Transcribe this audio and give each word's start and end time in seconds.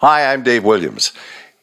Hi, 0.00 0.32
I'm 0.32 0.42
Dave 0.42 0.64
Williams. 0.64 1.12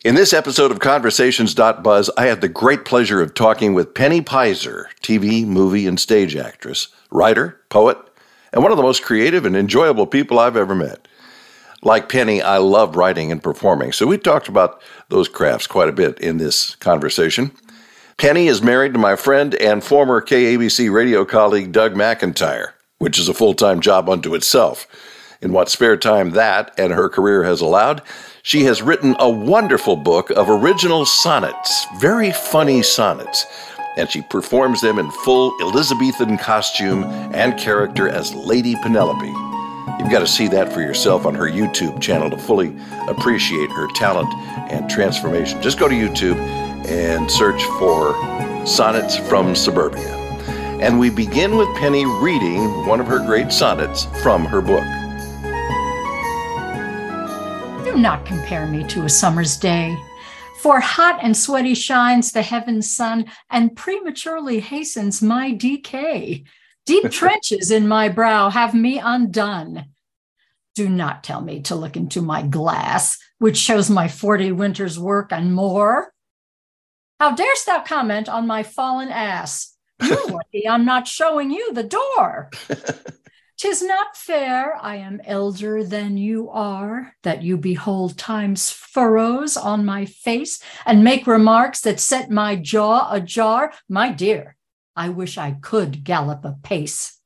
In 0.06 0.14
this 0.14 0.32
episode 0.32 0.70
of 0.70 0.78
Conversations.buzz, 0.78 2.12
I 2.18 2.28
had 2.28 2.42
the 2.42 2.48
great 2.48 2.86
pleasure 2.86 3.20
of 3.20 3.34
talking 3.34 3.74
with 3.74 3.96
Penny 3.96 4.22
Peyser, 4.22 4.86
TV, 5.02 5.44
movie, 5.44 5.88
and 5.88 6.00
stage 6.00 6.36
actress, 6.36 6.90
writer, 7.10 7.60
poet, 7.70 7.98
and 8.54 8.62
one 8.62 8.72
of 8.72 8.78
the 8.78 8.84
most 8.84 9.02
creative 9.02 9.44
and 9.44 9.58
enjoyable 9.58 10.06
people 10.06 10.38
I've 10.38 10.56
ever 10.56 10.76
met. 10.76 11.08
Like 11.82 12.10
Penny, 12.10 12.40
I 12.44 12.58
love 12.58 12.96
writing 12.96 13.32
and 13.32 13.42
performing, 13.42 13.92
so 13.92 14.06
we 14.06 14.20
talked 14.20 14.48
about 14.48 14.84
those 15.10 15.28
crafts 15.28 15.66
quite 15.66 15.90
a 15.90 15.92
bit 15.92 16.20
in 16.20 16.38
this 16.38 16.76
conversation. 16.76 17.50
Penny 18.18 18.46
is 18.46 18.62
married 18.62 18.94
to 18.94 19.00
my 19.00 19.16
friend 19.16 19.56
and 19.56 19.84
former 19.84 20.22
KABC 20.22 20.94
radio 20.94 21.26
colleague 21.26 21.72
Doug 21.72 21.96
McIntyre, 21.96 22.74
which 23.00 23.18
is 23.18 23.30
a 23.30 23.34
full 23.34 23.56
time 23.56 23.80
job 23.80 24.08
unto 24.08 24.36
itself. 24.36 24.86
In 25.42 25.54
what 25.54 25.70
spare 25.70 25.98
time 25.98 26.32
that 26.32 26.74
and 26.78 26.94
her 26.94 27.10
career 27.10 27.44
has 27.44 27.62
allowed, 27.62 28.02
she 28.48 28.64
has 28.64 28.82
written 28.82 29.14
a 29.20 29.30
wonderful 29.30 29.98
book 29.98 30.30
of 30.30 30.50
original 30.50 31.06
sonnets, 31.06 31.86
very 31.98 32.32
funny 32.32 32.82
sonnets, 32.82 33.46
and 33.98 34.10
she 34.10 34.22
performs 34.22 34.80
them 34.80 35.00
in 35.00 35.12
full 35.12 35.54
Elizabethan 35.60 36.38
costume 36.38 37.04
and 37.34 37.60
character 37.60 38.08
as 38.08 38.34
Lady 38.34 38.78
Penelope. 38.78 39.28
You've 40.00 40.10
got 40.10 40.20
to 40.20 40.28
see 40.28 40.48
that 40.48 40.72
for 40.72 40.80
yourself 40.80 41.26
on 41.26 41.36
her 41.36 41.50
YouTube 41.50 42.00
channel 42.00 42.30
to 42.30 42.38
fully 42.38 42.74
appreciate 43.10 43.70
her 43.72 43.90
talent 43.96 44.34
and 44.72 44.90
transformation. 44.90 45.62
Just 45.62 45.78
go 45.78 45.90
to 45.90 45.94
YouTube 45.94 46.38
and 46.88 47.30
search 47.30 47.62
for 47.78 48.16
Sonnets 48.66 49.18
from 49.18 49.56
Suburbia. 49.56 50.16
And 50.80 50.98
we 50.98 51.10
begin 51.10 51.58
with 51.58 51.68
Penny 51.76 52.06
reading 52.06 52.88
one 52.88 53.02
of 53.02 53.08
her 53.08 53.20
great 53.20 53.52
sonnets 53.52 54.06
from 54.24 54.46
her 54.46 54.62
book. 54.62 54.86
Do 57.88 57.96
not 57.96 58.26
compare 58.26 58.68
me 58.68 58.84
to 58.90 59.06
a 59.06 59.10
summer's 59.10 59.56
day. 59.56 59.98
For 60.60 60.82
hot 60.82 61.20
and 61.24 61.36
sweaty 61.36 61.74
shines 61.74 62.34
the 62.34 62.42
heaven's 62.42 62.94
sun 62.94 63.32
and 63.50 63.78
prematurely 63.78 64.60
hastens 64.60 65.22
my 65.22 65.54
decay. 65.54 66.44
Deep 66.86 67.10
trenches 67.12 67.72
in 67.72 67.88
my 67.88 68.10
brow 68.10 68.50
have 68.50 68.74
me 68.74 69.00
undone. 69.00 69.86
Do 70.76 70.90
not 70.90 71.24
tell 71.24 71.40
me 71.40 71.62
to 71.62 71.76
look 71.76 71.96
into 71.96 72.22
my 72.22 72.42
glass, 72.42 73.18
which 73.40 73.56
shows 73.56 73.90
my 73.90 74.10
40 74.10 74.52
winters' 74.52 75.00
work 75.00 75.32
and 75.32 75.56
more. 75.56 76.12
How 77.22 77.36
darest 77.36 77.68
thou 77.68 77.84
comment 77.84 78.28
on 78.28 78.46
my 78.46 78.64
fallen 78.64 79.08
ass? 79.08 79.78
You're 80.04 80.28
lucky 80.28 80.68
I'm 80.68 80.84
not 80.84 81.08
showing 81.08 81.52
you 81.52 81.74
the 81.74 81.84
door. 81.84 82.52
Tis 83.58 83.82
not 83.82 84.16
fair, 84.16 84.78
I 84.80 84.98
am 84.98 85.20
elder 85.26 85.84
than 85.84 86.16
you 86.16 86.48
are, 86.52 87.16
that 87.24 87.42
you 87.42 87.58
behold 87.58 88.16
time's 88.16 88.70
furrows 88.70 89.58
on 89.58 89.84
my 89.84 90.06
face 90.06 90.62
and 90.86 91.04
make 91.04 91.26
remarks 91.26 91.82
that 91.82 92.00
set 92.00 92.30
my 92.30 92.56
jaw 92.56 93.12
ajar. 93.12 93.74
My 93.90 94.12
dear, 94.12 94.56
I 94.96 95.10
wish 95.10 95.40
I 95.40 95.54
could 95.60 96.04
gallop 96.04 96.46
apace. 96.46 97.20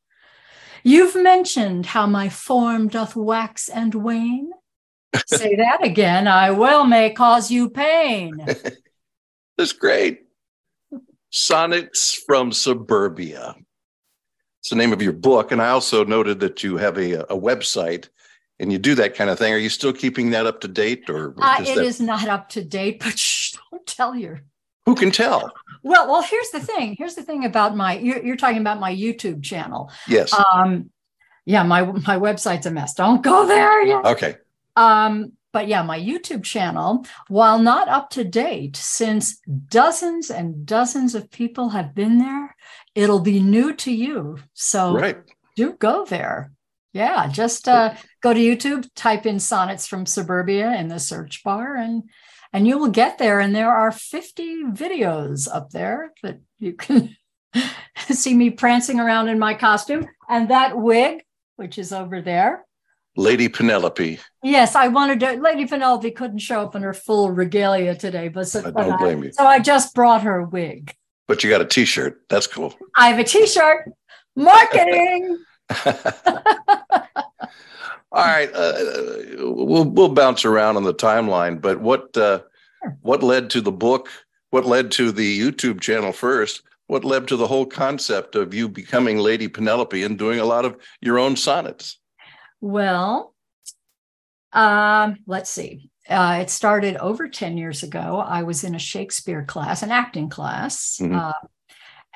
You've 0.83 1.15
mentioned 1.15 1.87
how 1.87 2.07
my 2.07 2.29
form 2.29 2.87
doth 2.87 3.13
wax 3.13 3.67
and 3.67 3.93
wane. 3.93 4.51
Say 5.25 5.57
that 5.57 5.83
again, 5.83 6.29
I 6.29 6.51
well 6.51 6.85
may 6.85 7.09
cause 7.09 7.51
you 7.51 7.69
pain. 7.69 8.45
That's 9.57 9.73
great. 9.73 10.21
Sonnets 11.29 12.13
from 12.25 12.53
Suburbia. 12.53 13.55
It's 14.61 14.69
the 14.69 14.75
name 14.75 14.93
of 14.93 15.01
your 15.01 15.11
book. 15.11 15.51
And 15.51 15.59
I 15.59 15.69
also 15.69 16.05
noted 16.05 16.39
that 16.41 16.63
you 16.63 16.77
have 16.77 16.95
a, 16.99 17.23
a 17.23 17.37
website 17.37 18.09
and 18.59 18.71
you 18.71 18.77
do 18.77 18.93
that 18.93 19.15
kind 19.15 19.31
of 19.31 19.39
thing. 19.39 19.51
Are 19.51 19.57
you 19.57 19.69
still 19.69 19.91
keeping 19.91 20.29
that 20.31 20.45
up 20.45 20.61
to 20.61 20.67
date 20.67 21.09
or 21.09 21.33
uh, 21.41 21.57
it 21.61 21.75
that... 21.75 21.83
is 21.83 21.99
not 21.99 22.27
up 22.27 22.47
to 22.49 22.63
date, 22.63 22.99
but 23.03 23.17
shh, 23.17 23.55
don't 23.71 23.87
tell 23.87 24.15
you. 24.15 24.37
Who 24.85 24.93
can 24.93 25.09
tell? 25.09 25.51
Well, 25.81 26.07
well, 26.07 26.21
here's 26.21 26.49
the 26.51 26.59
thing. 26.59 26.95
Here's 26.95 27.15
the 27.15 27.23
thing 27.23 27.43
about 27.43 27.75
my 27.75 27.97
you're, 27.97 28.23
you're 28.23 28.35
talking 28.35 28.61
about 28.61 28.79
my 28.79 28.95
YouTube 28.95 29.43
channel. 29.43 29.91
Yes. 30.07 30.33
Um 30.53 30.91
yeah, 31.45 31.63
my 31.63 31.83
my 31.83 32.19
website's 32.19 32.67
a 32.67 32.71
mess. 32.71 32.93
Don't 32.93 33.23
go 33.23 33.47
there 33.47 33.83
yet. 33.83 34.05
Okay. 34.05 34.37
Um 34.75 35.33
but 35.53 35.67
yeah, 35.67 35.81
my 35.83 35.99
YouTube 35.99 36.43
channel, 36.43 37.05
while 37.27 37.59
not 37.59 37.89
up 37.89 38.09
to 38.11 38.23
date, 38.23 38.77
since 38.77 39.39
dozens 39.67 40.31
and 40.31 40.65
dozens 40.65 41.13
of 41.13 41.29
people 41.29 41.69
have 41.69 41.93
been 41.93 42.19
there, 42.19 42.55
it'll 42.95 43.19
be 43.19 43.39
new 43.39 43.73
to 43.75 43.91
you. 43.91 44.39
So 44.53 44.93
right. 44.93 45.17
do 45.55 45.73
go 45.73 46.05
there. 46.05 46.51
Yeah, 46.93 47.27
just 47.27 47.69
uh, 47.69 47.93
go 48.21 48.33
to 48.33 48.39
YouTube, 48.39 48.89
type 48.95 49.25
in 49.25 49.39
sonnets 49.39 49.87
from 49.87 50.05
suburbia 50.05 50.73
in 50.73 50.89
the 50.89 50.99
search 50.99 51.41
bar, 51.43 51.75
and 51.77 52.03
and 52.51 52.67
you 52.67 52.77
will 52.77 52.89
get 52.89 53.17
there. 53.17 53.39
And 53.39 53.55
there 53.55 53.71
are 53.71 53.91
50 53.91 54.65
videos 54.65 55.47
up 55.49 55.69
there 55.69 56.11
that 56.21 56.41
you 56.59 56.73
can 56.73 57.15
see 58.09 58.33
me 58.33 58.49
prancing 58.49 58.99
around 58.99 59.29
in 59.29 59.39
my 59.39 59.53
costume 59.53 60.05
and 60.27 60.49
that 60.49 60.77
wig, 60.77 61.23
which 61.55 61.77
is 61.77 61.93
over 61.93 62.21
there. 62.21 62.65
Lady 63.15 63.49
Penelope. 63.49 64.19
Yes, 64.43 64.75
I 64.75 64.87
wanted 64.87 65.19
to. 65.21 65.33
Lady 65.33 65.65
Penelope 65.65 66.11
couldn't 66.11 66.39
show 66.39 66.61
up 66.61 66.75
in 66.75 66.81
her 66.81 66.93
full 66.93 67.31
regalia 67.31 67.95
today, 67.95 68.29
but 68.29 68.47
so, 68.47 68.59
I 68.65 68.71
don't 68.71 68.99
blame 68.99 69.23
you. 69.23 69.31
So 69.33 69.45
I 69.45 69.59
just 69.59 69.93
brought 69.93 70.23
her 70.23 70.43
wig. 70.43 70.93
But 71.27 71.43
you 71.43 71.49
got 71.49 71.61
a 71.61 71.65
T-shirt. 71.65 72.21
That's 72.29 72.47
cool. 72.47 72.73
I 72.95 73.09
have 73.09 73.19
a 73.19 73.23
T-shirt. 73.23 73.91
Marketing. 74.35 75.37
All 78.13 78.25
right, 78.25 78.53
uh, 78.53 78.73
we'll 79.37 79.85
we'll 79.85 80.09
bounce 80.09 80.43
around 80.43 80.75
on 80.75 80.83
the 80.83 80.93
timeline. 80.93 81.61
But 81.61 81.79
what 81.79 82.15
uh, 82.17 82.41
what 83.01 83.23
led 83.23 83.49
to 83.51 83.61
the 83.61 83.71
book? 83.71 84.09
What 84.49 84.65
led 84.65 84.91
to 84.91 85.13
the 85.13 85.39
YouTube 85.39 85.79
channel 85.79 86.11
first? 86.11 86.63
What 86.87 87.05
led 87.05 87.29
to 87.29 87.37
the 87.37 87.47
whole 87.47 87.65
concept 87.65 88.35
of 88.35 88.53
you 88.53 88.67
becoming 88.67 89.17
Lady 89.17 89.47
Penelope 89.47 90.03
and 90.03 90.19
doing 90.19 90.39
a 90.41 90.45
lot 90.45 90.65
of 90.65 90.75
your 90.99 91.19
own 91.19 91.37
sonnets? 91.37 91.99
Well, 92.59 93.33
um, 94.51 95.19
let's 95.25 95.49
see. 95.49 95.89
Uh, 96.09 96.39
it 96.41 96.49
started 96.49 96.97
over 96.97 97.27
10 97.27 97.57
years 97.57 97.83
ago. 97.83 98.23
I 98.25 98.43
was 98.43 98.63
in 98.63 98.75
a 98.75 98.79
Shakespeare 98.79 99.45
class, 99.45 99.83
an 99.83 99.91
acting 99.91 100.29
class. 100.29 100.97
Mm-hmm. 101.01 101.15
Uh, 101.15 101.33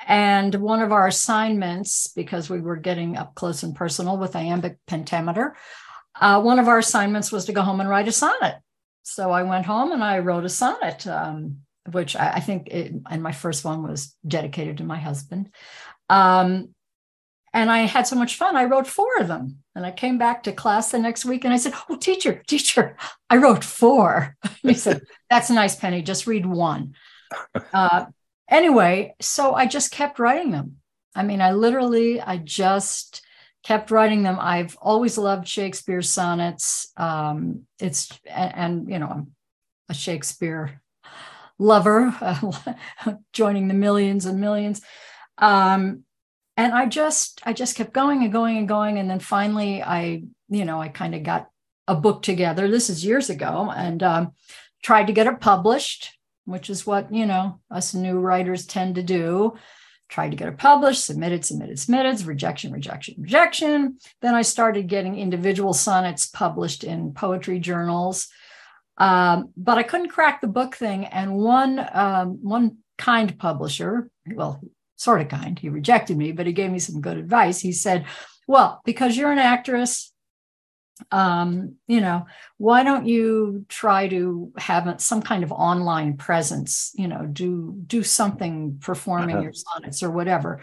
and 0.06 0.54
one 0.56 0.80
of 0.80 0.92
our 0.92 1.06
assignments, 1.06 2.08
because 2.08 2.50
we 2.50 2.60
were 2.60 2.76
getting 2.76 3.16
up 3.16 3.34
close 3.34 3.62
and 3.62 3.74
personal 3.74 4.18
with 4.18 4.36
iambic 4.36 4.78
pentameter, 4.86 5.56
uh, 6.20 6.40
one 6.40 6.58
of 6.58 6.68
our 6.68 6.78
assignments 6.78 7.32
was 7.32 7.46
to 7.46 7.52
go 7.52 7.62
home 7.62 7.80
and 7.80 7.88
write 7.88 8.08
a 8.08 8.12
sonnet. 8.12 8.56
So 9.02 9.30
I 9.30 9.42
went 9.44 9.66
home 9.66 9.92
and 9.92 10.02
I 10.02 10.18
wrote 10.18 10.44
a 10.44 10.48
sonnet, 10.48 11.06
um, 11.06 11.58
which 11.90 12.16
I, 12.16 12.32
I 12.34 12.40
think, 12.40 12.68
it, 12.68 12.92
and 13.08 13.22
my 13.22 13.32
first 13.32 13.64
one 13.64 13.82
was 13.82 14.16
dedicated 14.26 14.78
to 14.78 14.84
my 14.84 14.98
husband. 14.98 15.50
Um, 16.08 16.74
and 17.56 17.70
I 17.70 17.78
had 17.86 18.06
so 18.06 18.16
much 18.16 18.36
fun. 18.36 18.54
I 18.54 18.64
wrote 18.66 18.86
four 18.86 19.16
of 19.18 19.28
them. 19.28 19.60
And 19.74 19.86
I 19.86 19.90
came 19.90 20.18
back 20.18 20.42
to 20.42 20.52
class 20.52 20.90
the 20.90 20.98
next 20.98 21.24
week 21.24 21.44
and 21.44 21.54
I 21.54 21.56
said, 21.56 21.72
Oh, 21.88 21.96
teacher, 21.96 22.42
teacher, 22.46 22.98
I 23.30 23.38
wrote 23.38 23.64
four. 23.64 24.36
he 24.62 24.74
said, 24.74 25.00
That's 25.30 25.48
a 25.48 25.54
nice, 25.54 25.74
Penny. 25.74 26.02
Just 26.02 26.26
read 26.26 26.46
one. 26.46 26.94
Uh, 27.72 28.06
anyway, 28.48 29.12
so 29.20 29.52
I 29.52 29.66
just 29.66 29.90
kept 29.90 30.20
writing 30.20 30.52
them. 30.52 30.76
I 31.14 31.24
mean, 31.24 31.40
I 31.40 31.52
literally, 31.52 32.20
I 32.20 32.36
just 32.36 33.20
kept 33.64 33.90
writing 33.90 34.22
them. 34.22 34.38
I've 34.40 34.76
always 34.80 35.18
loved 35.18 35.48
Shakespeare 35.48 36.02
sonnets. 36.02 36.92
Um, 36.96 37.66
it's, 37.80 38.16
and, 38.24 38.54
and, 38.54 38.88
you 38.88 39.00
know, 39.00 39.08
I'm 39.08 39.32
a 39.88 39.94
Shakespeare 39.94 40.80
lover, 41.58 42.14
uh, 42.20 42.52
joining 43.32 43.66
the 43.66 43.74
millions 43.74 44.24
and 44.24 44.40
millions. 44.40 44.82
Um, 45.38 46.04
and 46.56 46.72
i 46.72 46.86
just 46.86 47.40
i 47.44 47.52
just 47.52 47.76
kept 47.76 47.92
going 47.92 48.22
and 48.22 48.32
going 48.32 48.58
and 48.58 48.68
going. 48.68 48.98
And 48.98 49.08
then 49.08 49.20
finally 49.20 49.82
i 49.82 50.22
you 50.48 50.64
know 50.64 50.80
i 50.80 50.88
kind 50.88 51.14
of 51.14 51.22
got 51.22 51.48
a 51.88 51.94
book 51.94 52.22
together. 52.22 52.68
This 52.68 52.90
is 52.90 53.04
years 53.04 53.30
ago. 53.30 53.72
And 53.74 54.02
um, 54.02 54.32
tried 54.82 55.06
to 55.06 55.12
get 55.12 55.28
it 55.28 55.40
published 55.40 56.16
which 56.46 56.70
is 56.70 56.86
what 56.86 57.12
you 57.12 57.26
know 57.26 57.60
us 57.70 57.92
new 57.92 58.18
writers 58.18 58.64
tend 58.64 58.94
to 58.94 59.02
do. 59.02 59.54
Tried 60.08 60.30
to 60.30 60.36
get 60.36 60.48
it 60.48 60.56
published 60.56 61.04
submitted 61.04 61.44
submitted 61.44 61.78
submitted 61.78 62.24
rejection 62.24 62.72
rejection 62.72 63.16
rejection. 63.18 63.98
Then 64.22 64.34
i 64.34 64.42
started 64.42 64.86
getting 64.86 65.18
individual 65.18 65.74
sonnets 65.74 66.26
published 66.26 66.84
in 66.84 67.12
poetry 67.12 67.58
journals. 67.58 68.28
Um, 68.96 69.52
but 69.56 69.76
i 69.76 69.82
couldn't 69.82 70.08
crack 70.08 70.40
the 70.40 70.46
book 70.46 70.76
thing. 70.76 71.04
And 71.04 71.34
one 71.34 71.84
um, 71.92 72.38
one 72.42 72.78
kind 72.96 73.36
publisher 73.38 74.08
well 74.32 74.60
sort 74.96 75.20
of 75.20 75.28
kind. 75.28 75.58
He 75.58 75.68
rejected 75.68 76.16
me, 76.16 76.32
but 76.32 76.46
he 76.46 76.52
gave 76.52 76.70
me 76.70 76.78
some 76.78 77.00
good 77.00 77.16
advice. 77.16 77.60
He 77.60 77.72
said, 77.72 78.06
Well, 78.46 78.80
because 78.84 79.16
you're 79.16 79.32
an 79.32 79.38
actress, 79.38 80.12
um, 81.10 81.76
you 81.86 82.00
know, 82.00 82.26
why 82.56 82.82
don't 82.82 83.06
you 83.06 83.66
try 83.68 84.08
to 84.08 84.52
have 84.56 85.00
some 85.00 85.22
kind 85.22 85.42
of 85.42 85.52
online 85.52 86.16
presence, 86.16 86.92
you 86.94 87.06
know, 87.06 87.26
do 87.26 87.74
do 87.86 88.02
something 88.02 88.78
performing 88.80 89.36
uh-huh. 89.36 89.42
your 89.42 89.52
sonnets 89.52 90.02
or 90.02 90.10
whatever. 90.10 90.60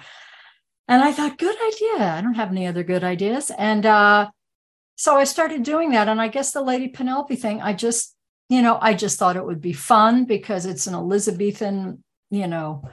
And 0.87 1.01
I 1.01 1.13
thought, 1.13 1.37
good 1.37 1.55
idea. 1.55 2.07
I 2.07 2.21
don't 2.21 2.33
have 2.33 2.51
any 2.51 2.67
other 2.67 2.83
good 2.83 3.03
ideas. 3.03 3.51
And 3.57 3.85
uh, 3.85 4.29
so 4.95 5.15
I 5.15 5.23
started 5.23 5.63
doing 5.63 5.91
that. 5.91 6.09
And 6.09 6.19
I 6.19 6.27
guess 6.27 6.51
the 6.51 6.61
Lady 6.61 6.89
Penelope 6.89 7.35
thing, 7.37 7.61
I 7.61 7.73
just 7.73 8.15
you 8.49 8.61
know, 8.61 8.77
I 8.81 8.93
just 8.93 9.17
thought 9.17 9.35
it 9.35 9.45
would 9.45 9.61
be 9.61 9.73
fun 9.73 10.25
because 10.25 10.65
it's 10.65 10.85
an 10.85 10.93
Elizabethan, 10.93 12.03
you 12.29 12.47
know, 12.47 12.83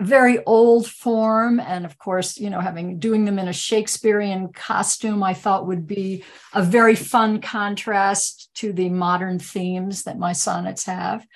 very 0.00 0.44
old 0.44 0.88
form. 0.88 1.60
And 1.60 1.84
of 1.84 1.98
course 1.98 2.38
you 2.38 2.50
know 2.50 2.60
having 2.60 2.98
doing 2.98 3.24
them 3.24 3.38
in 3.38 3.48
a 3.48 3.52
shakespearean 3.52 4.52
costume 4.52 5.22
i 5.22 5.34
thought 5.34 5.66
would 5.66 5.86
be 5.86 6.24
a 6.52 6.62
very 6.62 6.94
fun 6.94 7.40
contrast 7.40 8.50
to 8.54 8.72
the 8.72 8.88
modern 8.88 9.38
themes 9.38 10.04
that 10.04 10.18
my 10.18 10.32
sonnets 10.32 10.86
have. 10.86 11.26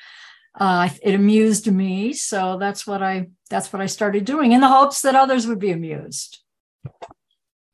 Uh, 0.58 0.88
it 1.02 1.14
amused 1.14 1.70
me. 1.70 2.12
So 2.12 2.58
that's 2.58 2.86
what 2.86 3.02
i 3.02 3.28
that's 3.50 3.72
what 3.72 3.82
i 3.82 3.86
started 3.86 4.24
doing 4.24 4.52
in 4.52 4.60
the 4.60 4.68
hopes 4.68 5.02
that 5.02 5.14
others 5.14 5.46
would 5.46 5.58
be 5.58 5.70
amused 5.70 6.42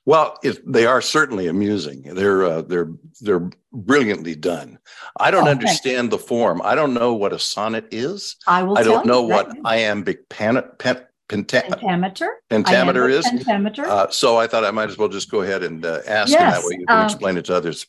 well, 0.06 0.38
it, 0.42 0.60
they 0.70 0.86
are 0.86 1.00
certainly 1.00 1.46
amusing. 1.46 2.02
They're 2.02 2.44
uh, 2.44 2.62
they're 2.62 2.90
they're 3.20 3.50
brilliantly 3.72 4.34
done. 4.34 4.78
I 5.18 5.30
don't 5.30 5.48
oh, 5.48 5.50
understand 5.50 6.10
the 6.10 6.18
form. 6.18 6.60
I 6.62 6.74
don't 6.74 6.94
know 6.94 7.14
what 7.14 7.32
a 7.32 7.38
sonnet 7.38 7.88
is. 7.90 8.36
I 8.46 8.62
will. 8.62 8.76
I 8.76 8.82
don't 8.82 9.06
know 9.06 9.22
what 9.22 9.50
iambic 9.64 10.28
pan, 10.28 10.62
pan, 10.78 11.04
penta, 11.28 11.68
pentameter. 11.68 12.36
Pentameter 12.50 13.08
is. 13.08 13.24
Pentameter. 13.24 13.86
Uh, 13.86 14.10
so 14.10 14.36
I 14.36 14.46
thought 14.46 14.64
I 14.64 14.70
might 14.70 14.90
as 14.90 14.98
well 14.98 15.08
just 15.08 15.30
go 15.30 15.40
ahead 15.40 15.62
and 15.62 15.84
uh, 15.84 16.00
ask, 16.06 16.30
yes, 16.30 16.54
that 16.54 16.66
way 16.66 16.76
you 16.80 16.86
can 16.86 16.98
um, 16.98 17.04
explain 17.04 17.36
it 17.36 17.46
to 17.46 17.56
others. 17.56 17.86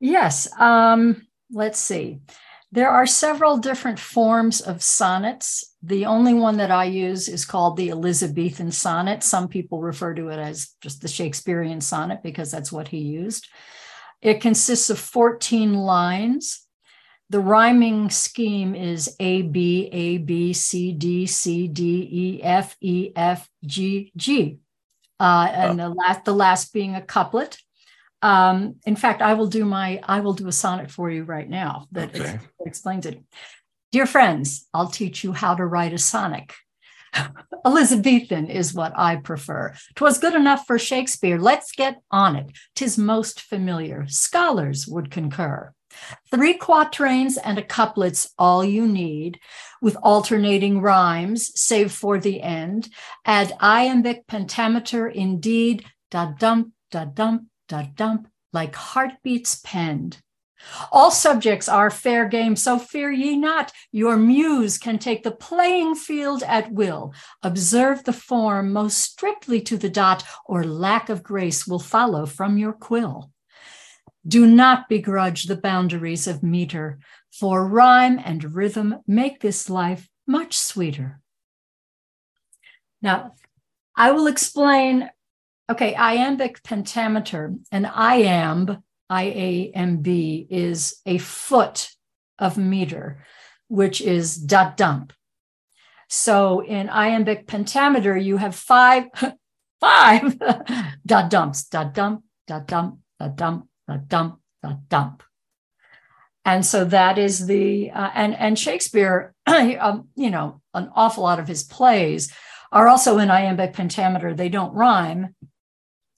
Yes. 0.00 0.48
Um, 0.60 1.26
let's 1.50 1.78
see. 1.78 2.20
There 2.72 2.90
are 2.90 3.06
several 3.06 3.58
different 3.58 3.98
forms 3.98 4.60
of 4.60 4.82
sonnets. 4.82 5.75
The 5.86 6.06
only 6.06 6.34
one 6.34 6.56
that 6.56 6.72
I 6.72 6.84
use 6.84 7.28
is 7.28 7.44
called 7.44 7.76
the 7.76 7.90
Elizabethan 7.90 8.72
sonnet. 8.72 9.22
Some 9.22 9.46
people 9.46 9.80
refer 9.80 10.14
to 10.14 10.30
it 10.30 10.38
as 10.38 10.70
just 10.80 11.00
the 11.00 11.06
Shakespearean 11.06 11.80
sonnet 11.80 12.24
because 12.24 12.50
that's 12.50 12.72
what 12.72 12.88
he 12.88 12.98
used. 12.98 13.46
It 14.20 14.40
consists 14.40 14.90
of 14.90 14.98
14 14.98 15.74
lines. 15.74 16.66
The 17.30 17.38
rhyming 17.38 18.10
scheme 18.10 18.74
is 18.74 19.14
A, 19.20 19.42
B, 19.42 19.88
A, 19.92 20.18
B, 20.18 20.52
C, 20.52 20.92
D, 20.92 21.24
C, 21.26 21.68
D, 21.68 22.08
E, 22.10 22.42
F, 22.42 22.76
E, 22.80 23.12
F, 23.14 23.48
G, 23.64 24.10
G. 24.16 24.58
Uh, 25.20 25.48
and 25.52 25.80
oh. 25.80 25.88
the 25.88 25.94
last, 25.94 26.24
the 26.24 26.34
last 26.34 26.72
being 26.72 26.96
a 26.96 27.00
couplet. 27.00 27.58
Um, 28.22 28.76
in 28.86 28.96
fact, 28.96 29.22
I 29.22 29.34
will 29.34 29.46
do 29.46 29.64
my 29.64 30.00
I 30.02 30.20
will 30.20 30.32
do 30.32 30.48
a 30.48 30.52
sonnet 30.52 30.90
for 30.90 31.10
you 31.10 31.22
right 31.22 31.48
now 31.48 31.86
that 31.92 32.18
okay. 32.18 32.40
explains 32.64 33.06
it. 33.06 33.22
Dear 33.96 34.04
friends, 34.04 34.68
I'll 34.74 34.90
teach 34.90 35.24
you 35.24 35.32
how 35.32 35.54
to 35.54 35.64
write 35.64 35.94
a 35.94 35.98
sonnet. 35.98 36.52
Elizabethan 37.64 38.50
is 38.50 38.74
what 38.74 38.92
I 38.94 39.16
prefer. 39.16 39.72
Twas 39.94 40.18
good 40.18 40.34
enough 40.34 40.66
for 40.66 40.78
Shakespeare. 40.78 41.38
Let's 41.38 41.72
get 41.72 42.02
on 42.10 42.36
it. 42.36 42.50
Tis 42.74 42.98
most 42.98 43.40
familiar. 43.40 44.04
Scholars 44.06 44.86
would 44.86 45.10
concur. 45.10 45.72
Three 46.30 46.52
quatrains 46.58 47.38
and 47.38 47.56
a 47.56 47.62
couplet's 47.62 48.34
all 48.38 48.62
you 48.62 48.86
need, 48.86 49.40
with 49.80 49.96
alternating 50.02 50.82
rhymes, 50.82 51.58
save 51.58 51.90
for 51.90 52.18
the 52.18 52.42
end. 52.42 52.90
Add 53.24 53.54
iambic 53.62 54.26
pentameter 54.26 55.08
indeed, 55.08 55.86
da 56.10 56.32
dump, 56.38 56.74
da 56.90 57.06
dump, 57.06 57.46
da 57.66 57.84
dump, 57.94 58.28
like 58.52 58.74
heartbeats 58.74 59.58
penned. 59.64 60.18
All 60.90 61.10
subjects 61.10 61.68
are 61.68 61.90
fair 61.90 62.28
game, 62.28 62.56
so 62.56 62.78
fear 62.78 63.10
ye 63.10 63.36
not. 63.36 63.72
Your 63.92 64.16
muse 64.16 64.78
can 64.78 64.98
take 64.98 65.22
the 65.22 65.30
playing 65.30 65.94
field 65.94 66.42
at 66.42 66.72
will. 66.72 67.14
Observe 67.42 68.04
the 68.04 68.12
form 68.12 68.72
most 68.72 68.98
strictly 68.98 69.60
to 69.62 69.76
the 69.76 69.90
dot, 69.90 70.24
or 70.46 70.64
lack 70.64 71.08
of 71.08 71.22
grace 71.22 71.66
will 71.66 71.78
follow 71.78 72.26
from 72.26 72.58
your 72.58 72.72
quill. 72.72 73.30
Do 74.26 74.46
not 74.46 74.88
begrudge 74.88 75.44
the 75.44 75.56
boundaries 75.56 76.26
of 76.26 76.42
meter, 76.42 76.98
for 77.30 77.66
rhyme 77.66 78.20
and 78.24 78.54
rhythm 78.54 78.96
make 79.06 79.40
this 79.40 79.70
life 79.70 80.08
much 80.26 80.56
sweeter. 80.56 81.20
Now, 83.02 83.34
I 83.94 84.10
will 84.12 84.26
explain 84.26 85.10
Okay, 85.68 85.96
iambic 85.96 86.62
pentameter, 86.62 87.56
an 87.72 87.86
iamb, 87.86 88.82
I 89.08 89.24
A 89.24 89.72
M 89.74 89.98
B, 89.98 90.46
is 90.50 91.00
a 91.06 91.18
foot 91.18 91.90
of 92.38 92.58
meter, 92.58 93.24
which 93.68 94.00
is 94.00 94.36
dot 94.36 94.76
dump. 94.76 95.12
So 96.08 96.60
in 96.60 96.88
iambic 96.88 97.46
pentameter, 97.46 98.16
you 98.16 98.36
have 98.36 98.54
five, 98.54 99.06
five 99.80 100.38
dot 101.06 101.30
dumps, 101.30 101.64
dot 101.64 101.94
dump, 101.94 102.24
dot 102.46 102.66
dump, 102.66 102.98
dot 103.18 103.36
dump, 103.36 103.68
dot 103.88 104.08
dump, 104.08 104.40
dot 104.62 104.88
dump. 104.88 105.22
And 106.44 106.64
so 106.64 106.84
that 106.84 107.18
is 107.18 107.46
the 107.46 107.90
uh, 107.90 108.10
and 108.14 108.34
and 108.36 108.58
Shakespeare, 108.58 109.34
um, 109.46 110.08
you 110.14 110.30
know, 110.30 110.60
an 110.74 110.90
awful 110.94 111.24
lot 111.24 111.40
of 111.40 111.48
his 111.48 111.64
plays 111.64 112.32
are 112.70 112.86
also 112.88 113.18
in 113.18 113.30
iambic 113.30 113.72
pentameter. 113.72 114.32
They 114.32 114.48
don't 114.48 114.74
rhyme, 114.74 115.34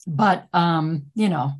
but 0.05 0.47
um, 0.53 1.07
you 1.15 1.29
know, 1.29 1.53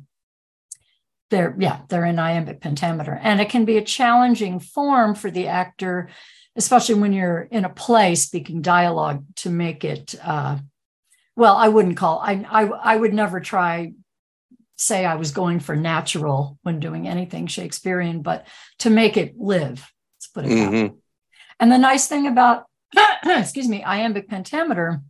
they're 1.30 1.54
yeah, 1.58 1.80
they're 1.88 2.04
in 2.04 2.18
iambic 2.18 2.60
pentameter, 2.60 3.18
and 3.22 3.40
it 3.40 3.48
can 3.48 3.64
be 3.64 3.78
a 3.78 3.84
challenging 3.84 4.58
form 4.58 5.14
for 5.14 5.30
the 5.30 5.48
actor, 5.48 6.08
especially 6.56 6.96
when 6.96 7.12
you're 7.12 7.42
in 7.50 7.64
a 7.64 7.70
play 7.70 8.14
speaking 8.14 8.62
dialogue, 8.62 9.24
to 9.36 9.50
make 9.50 9.84
it. 9.84 10.14
Uh, 10.22 10.58
well, 11.36 11.56
I 11.56 11.68
wouldn't 11.68 11.96
call 11.96 12.18
I 12.18 12.44
I 12.50 12.64
I 12.66 12.96
would 12.96 13.14
never 13.14 13.40
try 13.40 13.92
say 14.76 15.04
I 15.04 15.14
was 15.14 15.30
going 15.30 15.60
for 15.60 15.76
natural 15.76 16.58
when 16.62 16.80
doing 16.80 17.06
anything 17.06 17.46
Shakespearean, 17.46 18.22
but 18.22 18.46
to 18.78 18.90
make 18.90 19.16
it 19.16 19.38
live, 19.38 19.92
let's 20.16 20.26
put 20.28 20.44
it 20.46 20.48
mm-hmm. 20.48 20.72
that 20.72 20.90
way. 20.90 20.94
And 21.60 21.70
the 21.70 21.78
nice 21.78 22.08
thing 22.08 22.26
about 22.26 22.64
excuse 23.24 23.68
me, 23.68 23.84
iambic 23.84 24.28
pentameter, 24.28 25.02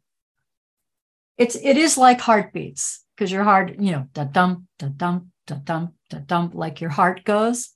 it's 1.39 1.57
it 1.57 1.77
is 1.77 1.97
like 1.97 2.21
heartbeats 2.21 3.05
because 3.17 3.33
your 3.33 3.45
heart, 3.45 3.77
you 3.79 3.93
know, 3.93 4.09
da 4.13 4.25
dum, 4.25 4.67
da 4.79 4.89
dum, 4.89 5.33
da 5.47 5.57
dum, 5.57 5.95
da 6.11 6.19
dum, 6.19 6.51
like 6.55 6.81
your 6.81 6.91
heart 6.91 7.25
goes. 7.25 7.71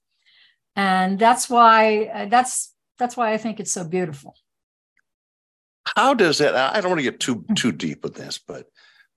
And 0.77 1.19
that's 1.19 1.49
why 1.49 2.11
uh, 2.13 2.27
that's 2.27 2.75
that's 2.99 3.17
why 3.17 3.33
I 3.33 3.39
think 3.39 3.61
it's 3.61 3.73
so 3.73 3.85
beautiful. 3.85 4.35
How 5.97 6.15
does 6.15 6.41
it 6.41 6.55
I 6.55 6.81
don't 6.81 6.91
want 6.91 6.99
to 6.99 7.11
get 7.11 7.21
too 7.21 7.45
too 7.55 7.73
deep 7.73 8.03
with 8.03 8.15
this, 8.15 8.39
but 8.39 8.67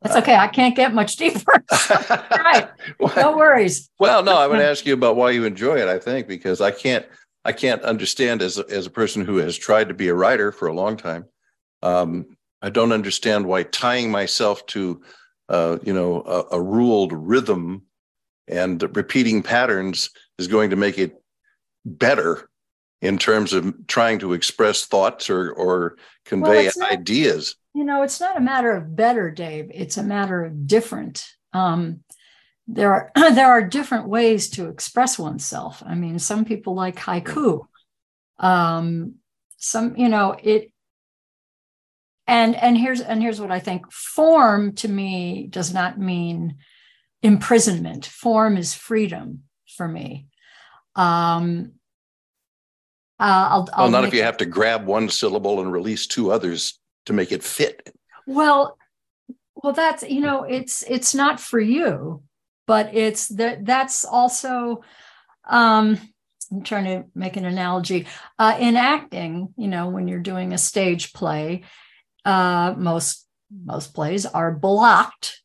that's 0.02 0.16
okay. 0.16 0.36
I 0.36 0.48
can't 0.48 0.76
get 0.76 0.94
much 0.94 1.16
deeper. 1.16 1.64
right. 2.32 2.70
well, 3.00 3.14
no 3.16 3.36
worries. 3.36 3.90
Well, 4.00 4.22
no, 4.22 4.48
going 4.48 4.60
to 4.60 4.70
ask 4.70 4.86
you 4.86 4.94
about 4.94 5.16
why 5.16 5.32
you 5.32 5.44
enjoy 5.44 5.78
it. 5.78 5.88
I 5.88 5.98
think 5.98 6.28
because 6.28 6.62
I 6.62 6.70
can't, 6.70 7.04
I 7.44 7.52
can't 7.52 7.82
understand 7.82 8.44
as 8.44 8.60
as 8.60 8.86
a 8.86 8.92
person 8.92 9.26
who 9.26 9.38
has 9.38 9.58
tried 9.58 9.88
to 9.88 9.96
be 9.96 10.10
a 10.10 10.14
writer 10.14 10.52
for 10.52 10.68
a 10.68 10.74
long 10.74 10.98
time. 10.98 11.26
Um, 11.82 12.38
I 12.62 12.70
don't 12.70 12.92
understand 12.92 13.48
why 13.48 13.64
tying 13.64 14.12
myself 14.12 14.66
to 14.68 15.02
uh, 15.50 15.78
you 15.84 15.94
know, 15.94 16.22
a, 16.24 16.58
a, 16.58 16.62
ruled 16.62 17.14
rhythm 17.14 17.84
and 18.48 18.82
repeating 18.96 19.44
patterns 19.44 20.10
is 20.38 20.48
going 20.48 20.70
to 20.70 20.76
make 20.76 20.98
it 20.98 21.22
better 21.86 22.50
in 23.02 23.18
terms 23.18 23.54
of 23.54 23.76
trying 23.88 24.20
to 24.20 24.34
express 24.34 24.86
thoughts 24.86 25.30
or 25.30 25.52
or 25.52 25.98
convey 26.26 26.66
well, 26.66 26.72
not, 26.78 26.92
ideas. 26.92 27.56
You 27.74 27.84
know, 27.84 28.04
it's 28.04 28.20
not 28.20 28.38
a 28.38 28.42
matter 28.42 28.72
of 28.72 28.96
better, 28.96 29.32
Dave. 29.32 29.70
It's 29.74 29.98
a 29.98 30.04
matter 30.04 30.44
of 30.44 30.68
different. 30.68 31.28
Um, 31.54 32.04
there 32.68 32.92
are 32.94 33.12
there 33.16 33.48
are 33.50 33.62
different 33.62 34.08
ways 34.08 34.50
to 34.52 34.68
express 34.70 35.20
oneself. 35.20 35.84
I 35.86 35.96
mean, 35.96 36.20
some 36.20 36.46
people 36.46 36.76
like 36.76 36.98
haiku. 36.98 37.68
Um, 38.40 39.16
some, 39.58 39.98
you 39.98 40.10
know, 40.10 40.36
it 40.42 40.72
and 42.28 42.56
and 42.56 42.78
here's 42.78 43.02
and 43.02 43.22
here's 43.22 43.40
what 43.40 43.52
i 43.52 43.60
think 43.60 43.92
form 43.92 44.74
to 44.74 44.88
me 44.88 45.48
does 45.50 45.74
not 45.74 45.98
mean 45.98 46.58
imprisonment 47.22 48.06
form 48.06 48.58
is 48.58 48.74
freedom 48.74 49.44
for 49.76 49.88
me 49.88 50.28
um 50.96 51.72
uh, 53.20 53.50
I'll, 53.50 53.70
I'll 53.74 53.86
well, 53.86 53.92
not 53.92 54.08
if 54.08 54.14
you 54.14 54.22
have 54.22 54.38
to 54.38 54.46
grab 54.46 54.86
one 54.86 55.10
syllable 55.10 55.60
and 55.60 55.72
release 55.72 56.06
two 56.06 56.32
others 56.32 56.80
to 57.08 57.14
make 57.14 57.32
it 57.32 57.44
fit. 57.44 57.92
Well, 58.28 58.78
well, 59.56 59.74
that's 59.74 60.04
you 60.04 60.22
know, 60.22 60.44
it's 60.44 60.84
it's 60.84 61.16
not 61.16 61.40
for 61.40 61.60
you, 61.60 62.22
but 62.68 62.94
it's 62.94 63.28
that 63.30 63.66
that's 63.66 64.06
also. 64.06 64.84
Um, 65.50 65.98
I'm 66.52 66.64
trying 66.64 66.86
to 66.86 67.10
make 67.14 67.36
an 67.36 67.46
analogy. 67.46 68.08
Uh, 68.40 68.56
in 68.58 68.78
acting, 68.78 69.54
you 69.58 69.68
know, 69.68 69.90
when 69.90 70.08
you're 70.08 70.20
doing 70.20 70.54
a 70.54 70.58
stage 70.58 71.12
play, 71.12 71.64
uh, 72.24 72.74
most 72.78 73.26
most 73.66 73.94
plays 73.94 74.26
are 74.26 74.52
blocked, 74.54 75.42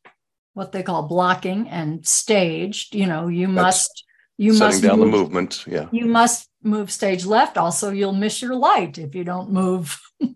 what 0.53 0.71
they 0.71 0.83
call 0.83 1.03
blocking 1.03 1.67
and 1.69 2.05
staged. 2.05 2.95
You 2.95 3.07
know, 3.07 3.27
you 3.27 3.47
That's 3.47 3.55
must 3.55 4.05
you 4.37 4.53
setting 4.53 4.67
must 4.67 4.83
down 4.83 4.99
move, 4.99 5.11
the 5.11 5.17
movement. 5.17 5.63
Yeah, 5.67 5.87
you 5.91 6.05
must 6.05 6.49
move 6.61 6.91
stage 6.91 7.25
left. 7.25 7.57
Also, 7.57 7.91
you'll 7.91 8.13
miss 8.13 8.41
your 8.41 8.55
light 8.55 8.97
if 8.97 9.15
you 9.15 9.23
don't 9.23 9.51
move 9.51 9.99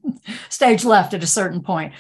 stage 0.50 0.86
left 0.86 1.14
at 1.14 1.24
a 1.24 1.28
certain 1.28 1.62
point. 1.62 1.94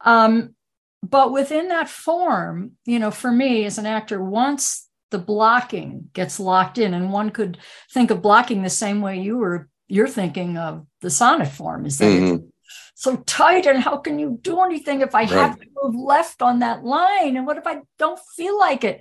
Um, 0.00 0.54
but 1.02 1.32
within 1.32 1.68
that 1.68 1.88
form, 1.88 2.72
you 2.86 2.98
know, 2.98 3.10
for 3.10 3.30
me 3.30 3.64
as 3.64 3.78
an 3.78 3.86
actor, 3.86 4.22
once 4.22 4.88
the 5.10 5.18
blocking 5.18 6.08
gets 6.12 6.40
locked 6.40 6.78
in 6.78 6.92
and 6.92 7.12
one 7.12 7.30
could 7.30 7.58
think 7.92 8.10
of 8.10 8.22
blocking 8.22 8.62
the 8.62 8.70
same 8.70 9.00
way 9.00 9.20
you 9.20 9.36
were 9.36 9.68
you're 9.86 10.08
thinking 10.08 10.56
of 10.56 10.84
the 11.02 11.10
sonnet 11.10 11.46
form 11.46 11.86
is 11.86 11.98
that 11.98 12.06
mm-hmm. 12.06 12.46
So 12.94 13.16
tight 13.26 13.66
and 13.66 13.80
how 13.80 13.96
can 13.96 14.18
you 14.18 14.38
do 14.42 14.62
anything 14.62 15.00
if 15.00 15.14
i 15.14 15.20
right. 15.20 15.30
have 15.30 15.58
to 15.58 15.66
move 15.82 15.94
left 15.94 16.40
on 16.42 16.60
that 16.60 16.84
line 16.84 17.36
and 17.36 17.46
what 17.46 17.58
if 17.58 17.66
i 17.66 17.80
don't 17.98 18.20
feel 18.36 18.58
like 18.58 18.84
it 18.84 19.00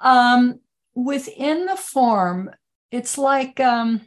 um, 0.00 0.60
within 0.94 1.66
the 1.66 1.76
form 1.76 2.50
it's 2.90 3.18
like 3.18 3.60
um, 3.60 4.00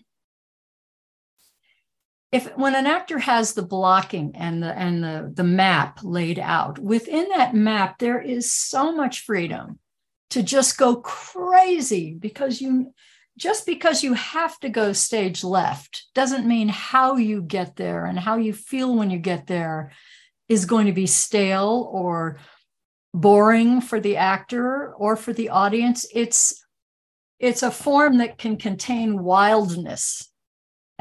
if 2.31 2.55
when 2.57 2.75
an 2.75 2.87
actor 2.87 3.19
has 3.19 3.53
the 3.53 3.61
blocking 3.61 4.35
and 4.35 4.63
the 4.63 4.77
and 4.77 5.03
the 5.03 5.31
the 5.33 5.43
map 5.43 5.99
laid 6.01 6.39
out 6.39 6.79
within 6.79 7.27
that 7.35 7.53
map 7.53 7.99
there 7.99 8.21
is 8.21 8.51
so 8.51 8.91
much 8.91 9.21
freedom 9.21 9.79
to 10.29 10.41
just 10.41 10.77
go 10.77 10.95
crazy 10.95 12.13
because 12.13 12.61
you 12.61 12.93
just 13.41 13.65
because 13.65 14.03
you 14.03 14.13
have 14.13 14.59
to 14.59 14.69
go 14.69 14.93
stage 14.93 15.43
left 15.43 16.05
doesn't 16.13 16.45
mean 16.45 16.69
how 16.69 17.15
you 17.15 17.41
get 17.41 17.75
there 17.75 18.05
and 18.05 18.19
how 18.19 18.37
you 18.37 18.53
feel 18.53 18.95
when 18.95 19.09
you 19.09 19.17
get 19.17 19.47
there 19.47 19.91
is 20.47 20.65
going 20.65 20.85
to 20.85 20.93
be 20.93 21.07
stale 21.07 21.89
or 21.91 22.37
boring 23.15 23.81
for 23.81 23.99
the 23.99 24.15
actor 24.15 24.93
or 24.93 25.15
for 25.15 25.33
the 25.33 25.49
audience 25.49 26.05
it's 26.13 26.63
it's 27.39 27.63
a 27.63 27.71
form 27.71 28.19
that 28.19 28.37
can 28.37 28.55
contain 28.57 29.23
wildness 29.23 30.31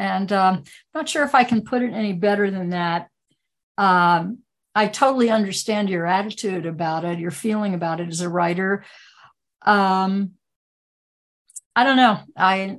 and 0.01 0.33
um, 0.33 0.55
I'm 0.57 0.65
not 0.95 1.09
sure 1.11 1.25
if 1.25 1.35
I 1.35 1.45
can 1.45 1.61
put 1.61 1.83
it 1.83 1.93
any 1.93 2.15
better 2.15 2.51
than 2.51 2.71
that. 2.71 3.11
Um, 3.77 4.39
I 4.75 4.87
totally 4.87 5.29
understand 5.29 5.91
your 5.91 6.07
attitude 6.07 6.65
about 6.65 7.05
it, 7.05 7.19
your 7.19 7.31
feeling 7.31 7.75
about 7.75 8.01
it 8.01 8.09
as 8.09 8.23
a 8.23 8.29
writer. 8.31 8.87
Um, 9.61 10.33
I 11.75 11.85
don't 11.85 11.97
know. 11.97 12.21
I 12.37 12.79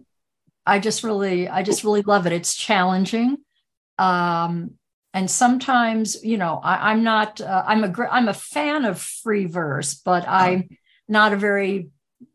I 0.66 0.80
just 0.80 1.04
really 1.04 1.48
I 1.48 1.64
just 1.64 1.84
really 1.84 2.02
love 2.02 2.28
it. 2.28 2.34
It's 2.34 2.56
challenging. 2.56 3.38
Um, 3.98 4.72
and 5.14 5.30
sometimes, 5.30 6.24
you 6.24 6.38
know, 6.38 6.60
I, 6.64 6.92
am 6.92 7.04
not. 7.04 7.42
Uh, 7.42 7.64
I'm 7.68 7.84
a 7.84 8.08
I'm 8.10 8.30
a 8.30 8.34
fan 8.34 8.86
of 8.86 9.02
free 9.02 9.46
verse, 9.46 9.96
but 9.96 10.28
I'm 10.28 10.70
not 11.08 11.34
a 11.34 11.38
very 11.38 11.90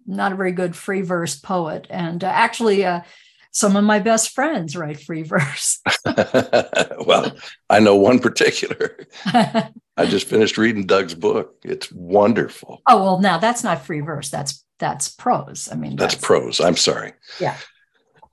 not 0.06 0.32
a 0.32 0.36
very 0.36 0.52
good 0.52 0.76
free 0.76 1.02
verse 1.02 1.38
poet. 1.38 1.86
And 1.88 2.22
uh, 2.22 2.28
actually, 2.28 2.84
uh, 2.84 3.00
some 3.50 3.76
of 3.76 3.84
my 3.84 3.98
best 3.98 4.30
friends 4.30 4.76
write 4.76 5.00
free 5.00 5.22
verse. 5.22 5.80
well, 6.04 7.34
I 7.70 7.80
know 7.80 7.96
one 7.96 8.18
particular. 8.18 9.06
I 9.25 10.04
just 10.04 10.26
finished 10.28 10.58
reading 10.58 10.86
Doug's 10.86 11.14
book. 11.14 11.56
It's 11.64 11.90
wonderful. 11.90 12.82
Oh 12.86 13.02
well, 13.02 13.20
now 13.20 13.38
that's 13.38 13.64
not 13.64 13.86
free 13.86 14.00
verse. 14.00 14.28
That's 14.28 14.62
that's 14.78 15.09
prose. 15.09 15.68
I 15.71 15.76
mean, 15.76 15.97
that's, 15.97 16.14
that's 16.14 16.25
prose. 16.25 16.61
I'm 16.61 16.76
sorry. 16.76 17.12
Yeah. 17.40 17.56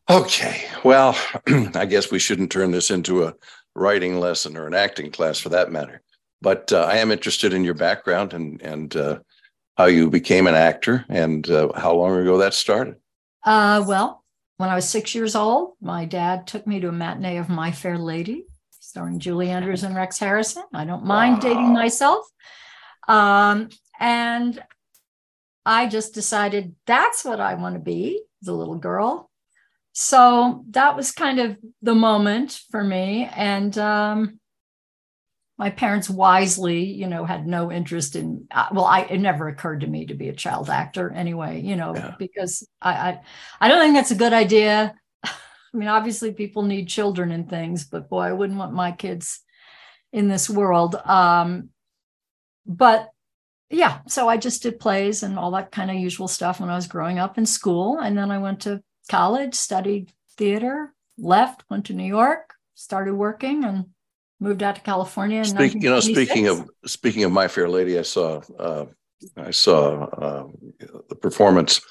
Okay. 0.10 0.64
Well, 0.84 1.18
I 1.48 1.86
guess 1.86 2.12
we 2.12 2.20
shouldn't 2.20 2.52
turn 2.52 2.72
this 2.72 2.92
into 2.92 3.24
a 3.24 3.34
writing 3.76 4.20
lesson 4.20 4.58
or 4.58 4.68
an 4.68 4.74
acting 4.74 5.12
class 5.12 5.40
for 5.40 5.50
that 5.50 5.72
matter. 5.72 6.02
But 6.42 6.74
uh, 6.74 6.84
I 6.84 6.98
am 6.98 7.12
interested 7.12 7.54
in 7.54 7.64
your 7.64 7.74
background 7.74 8.34
and 8.34 8.62
and 8.62 8.96
uh, 8.96 9.20
how 9.78 9.86
you 9.86 10.10
became 10.10 10.48
an 10.48 10.56
actor 10.56 11.06
and 11.10 11.50
uh, 11.50 11.72
how 11.76 11.94
long 11.96 12.18
ago 12.18 12.38
that 12.38 12.54
started. 12.54 12.96
Uh, 13.46 13.84
well, 13.88 14.24
when 14.58 14.70
I 14.70 14.76
was 14.76 14.88
six 14.88 15.16
years 15.16 15.36
old, 15.36 15.74
my 15.82 16.06
dad 16.06 16.48
took 16.48 16.68
me 16.68 16.80
to 16.80 16.90
a 16.90 16.92
matinee 16.92 17.38
of 17.38 17.50
My 17.50 17.72
Fair 17.72 17.98
Lady, 17.98 18.46
starring 18.70 19.20
Julie 19.20 19.50
Andrews 19.50 19.84
and 19.84 19.96
Rex 19.96 20.20
Harrison. 20.20 20.64
I 20.74 20.86
don't 20.86 21.06
mind 21.06 21.36
wow. 21.36 21.40
dating 21.40 21.74
myself. 21.74 22.26
Um, 23.08 23.70
and 24.00 24.62
I 25.66 25.88
just 25.88 26.14
decided 26.14 26.76
that's 26.86 27.24
what 27.24 27.40
I 27.40 27.56
want 27.56 27.76
to 27.76 27.80
be, 27.80 28.24
the 28.42 28.54
little 28.54 28.76
girl. 28.76 29.30
So 29.94 30.66
that 30.72 30.96
was 30.96 31.12
kind 31.12 31.40
of 31.40 31.58
the 31.82 31.96
moment 31.96 32.60
for 32.72 32.84
me. 32.84 33.30
And 33.34 33.78
um, 33.78 34.40
my 35.58 35.70
parents 35.70 36.10
wisely, 36.10 36.84
you 36.84 37.08
know, 37.08 37.26
had 37.26 37.46
no 37.48 37.72
interest 37.72 38.16
in. 38.16 38.48
Uh, 38.52 38.68
well, 38.72 38.86
I 38.86 39.02
it 39.02 39.20
never 39.20 39.48
occurred 39.48 39.82
to 39.82 39.88
me 39.88 40.08
to 40.08 40.16
be 40.16 40.30
a 40.30 40.34
child 40.36 40.70
actor 40.70 41.12
anyway, 41.12 41.62
you 41.62 41.76
know, 41.76 41.96
yeah. 41.96 42.16
because 42.18 42.68
I, 42.82 42.92
I 42.92 43.22
I 43.62 43.68
don't 43.70 43.80
think 43.80 43.94
that's 43.94 44.12
a 44.12 44.16
good 44.16 44.34
idea. 44.34 44.96
I 45.24 45.32
mean, 45.72 45.90
obviously, 45.90 46.34
people 46.34 46.64
need 46.64 46.90
children 46.90 47.32
and 47.32 47.50
things, 47.50 47.86
but 47.86 48.10
boy, 48.10 48.22
I 48.22 48.34
wouldn't 48.34 48.60
want 48.60 48.74
my 48.74 48.92
kids 48.92 49.42
in 50.12 50.28
this 50.28 50.50
world. 50.50 50.96
Um, 50.96 51.70
but 52.66 53.13
yeah, 53.70 54.00
so 54.08 54.30
I 54.30 54.38
just 54.38 54.64
did 54.64 54.80
plays 54.80 55.24
and 55.24 55.38
all 55.38 55.52
that 55.52 55.72
kind 55.72 55.90
of 55.90 55.98
usual 55.98 56.28
stuff 56.28 56.60
when 56.60 56.70
I 56.70 56.76
was 56.76 56.88
growing 56.88 57.20
up 57.20 57.38
in 57.38 57.46
school, 57.46 58.00
and 58.00 58.18
then 58.18 58.32
I 58.32 58.38
went 58.38 58.62
to 58.62 58.84
college, 59.10 59.56
studied 59.56 60.12
theater, 60.38 60.94
left, 61.18 61.64
went 61.70 61.86
to 61.86 61.94
New 61.94 62.06
York, 62.06 62.54
started 62.76 63.16
working, 63.16 63.64
and 63.64 63.86
moved 64.40 64.62
out 64.62 64.76
to 64.76 64.82
California. 64.82 65.44
Speak, 65.46 65.74
you 65.76 65.90
know, 65.90 66.00
speaking 66.00 66.48
of 66.48 66.70
speaking 66.86 67.24
of 67.24 67.32
My 67.32 67.48
Fair 67.48 67.70
Lady, 67.70 67.98
I 67.98 68.04
saw 68.04 68.42
uh, 68.60 68.86
I 69.38 69.52
saw 69.52 70.04
uh, 70.06 70.48
the 71.10 71.16
performance 71.16 71.82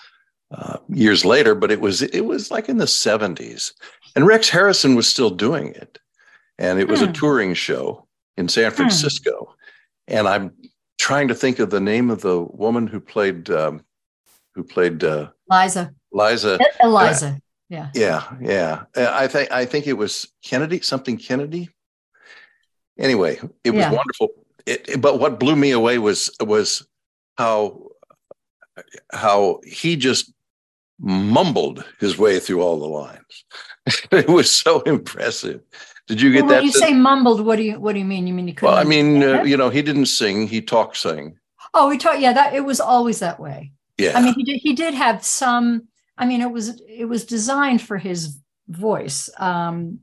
uh, 0.53 0.79
years 0.89 1.25
later, 1.25 1.55
but 1.55 1.71
it 1.71 1.81
was 1.81 2.03
it 2.03 2.23
was 2.23 2.51
like 2.51 2.69
in 2.69 2.77
the 2.77 2.87
seventies, 2.87 3.73
and 4.15 4.27
Rex 4.27 4.49
Harrison 4.49 4.95
was 4.95 5.09
still 5.09 5.31
doing 5.31 5.69
it, 5.69 5.99
and 6.59 6.79
it 6.79 6.89
was 6.89 7.01
hmm. 7.01 7.09
a 7.09 7.13
touring 7.13 7.55
show 7.55 8.07
in 8.37 8.49
San 8.49 8.71
hmm. 8.71 8.77
Francisco, 8.77 9.55
hmm. 10.09 10.15
and 10.15 10.29
I'm 10.29 10.53
trying 11.03 11.29
to 11.29 11.35
think 11.35 11.59
of 11.59 11.71
the 11.71 11.81
name 11.81 12.11
of 12.11 12.21
the 12.21 12.41
woman 12.41 12.87
who 12.87 13.01
played 13.01 13.51
um, 13.51 13.85
who 14.55 14.63
played 14.63 15.03
uh, 15.03 15.31
Liza. 15.51 15.93
Liza. 16.13 16.59
Eliza. 16.83 17.41
Yeah. 17.69 17.91
Yeah, 17.95 18.23
yeah. 18.41 18.85
I 18.97 19.27
think 19.27 19.51
I 19.51 19.65
think 19.65 19.87
it 19.87 19.95
was 19.95 20.31
Kennedy, 20.43 20.81
something 20.81 21.17
Kennedy 21.17 21.71
anyway, 22.99 23.39
it 23.65 23.71
was 23.71 23.81
yeah. 23.81 23.93
wonderful. 23.93 24.29
It, 24.67 24.89
it, 24.89 25.01
but 25.01 25.19
what 25.19 25.41
blew 25.41 25.57
me 25.57 25.73
away 25.73 25.99
was 25.99 26.31
was 26.41 26.87
how 27.37 27.89
how 29.13 29.61
he 29.65 29.97
just 29.97 30.33
mumbled 31.01 31.85
his 31.99 32.17
way 32.17 32.39
through 32.39 32.63
all 32.63 32.79
the 32.79 32.87
lines. 32.87 33.45
it 34.13 34.29
was 34.29 34.55
so 34.55 34.81
impressive. 34.83 35.61
Did 36.07 36.21
you 36.21 36.33
get 36.33 36.43
well, 36.43 36.51
that? 36.51 36.57
When 36.57 36.65
you 36.65 36.73
say 36.73 36.93
mumbled, 36.93 37.41
what 37.41 37.57
do 37.57 37.63
you 37.63 37.81
what 37.81 37.93
do 37.93 37.99
you 37.99 38.05
mean? 38.05 38.27
You 38.27 38.35
mean 38.35 38.47
he 38.47 38.53
couldn't? 38.53 38.75
Well, 38.75 38.81
I 38.81 38.85
mean, 38.85 39.23
uh, 39.23 39.43
you 39.43 39.57
know, 39.57 39.71
he 39.71 39.83
didn't 39.83 40.07
sing; 40.07 40.47
he 40.47 40.61
talked, 40.61 40.97
sing. 40.97 41.39
Oh, 41.75 41.91
he 41.91 41.99
talked. 41.99 42.21
Yeah, 42.21 42.33
that 42.33 42.55
it 42.55 42.65
was 42.65 42.81
always 42.81 43.21
that 43.21 43.39
way. 43.39 43.73
Yeah. 43.99 44.13
I 44.17 44.23
mean, 44.23 44.35
he 44.35 44.43
did. 44.43 44.61
He 44.61 44.73
did 44.75 44.95
have 44.95 45.25
some. 45.25 45.89
I 46.19 46.27
mean, 46.27 46.41
it 46.41 46.51
was 46.51 46.81
it 46.89 47.05
was 47.07 47.25
designed 47.25 47.83
for 47.83 47.99
his 47.99 48.39
voice. 48.69 49.31
Um, 49.39 50.01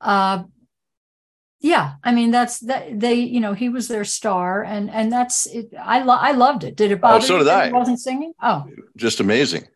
uh, 0.00 0.42
yeah 1.60 1.94
i 2.04 2.12
mean 2.12 2.30
that's 2.30 2.60
that 2.60 3.00
they 3.00 3.14
you 3.14 3.40
know 3.40 3.52
he 3.52 3.68
was 3.68 3.88
their 3.88 4.04
star 4.04 4.62
and 4.62 4.90
and 4.90 5.10
that's 5.10 5.46
it 5.46 5.72
i 5.80 6.02
lo- 6.02 6.14
i 6.14 6.32
loved 6.32 6.64
it 6.64 6.76
did 6.76 6.92
it 6.92 7.00
bother 7.00 7.16
oh, 7.16 7.20
so 7.20 7.38
did 7.38 7.48
i 7.48 7.70
wasn't 7.72 7.98
singing 7.98 8.32
oh 8.42 8.64
just 8.96 9.20
amazing 9.20 9.66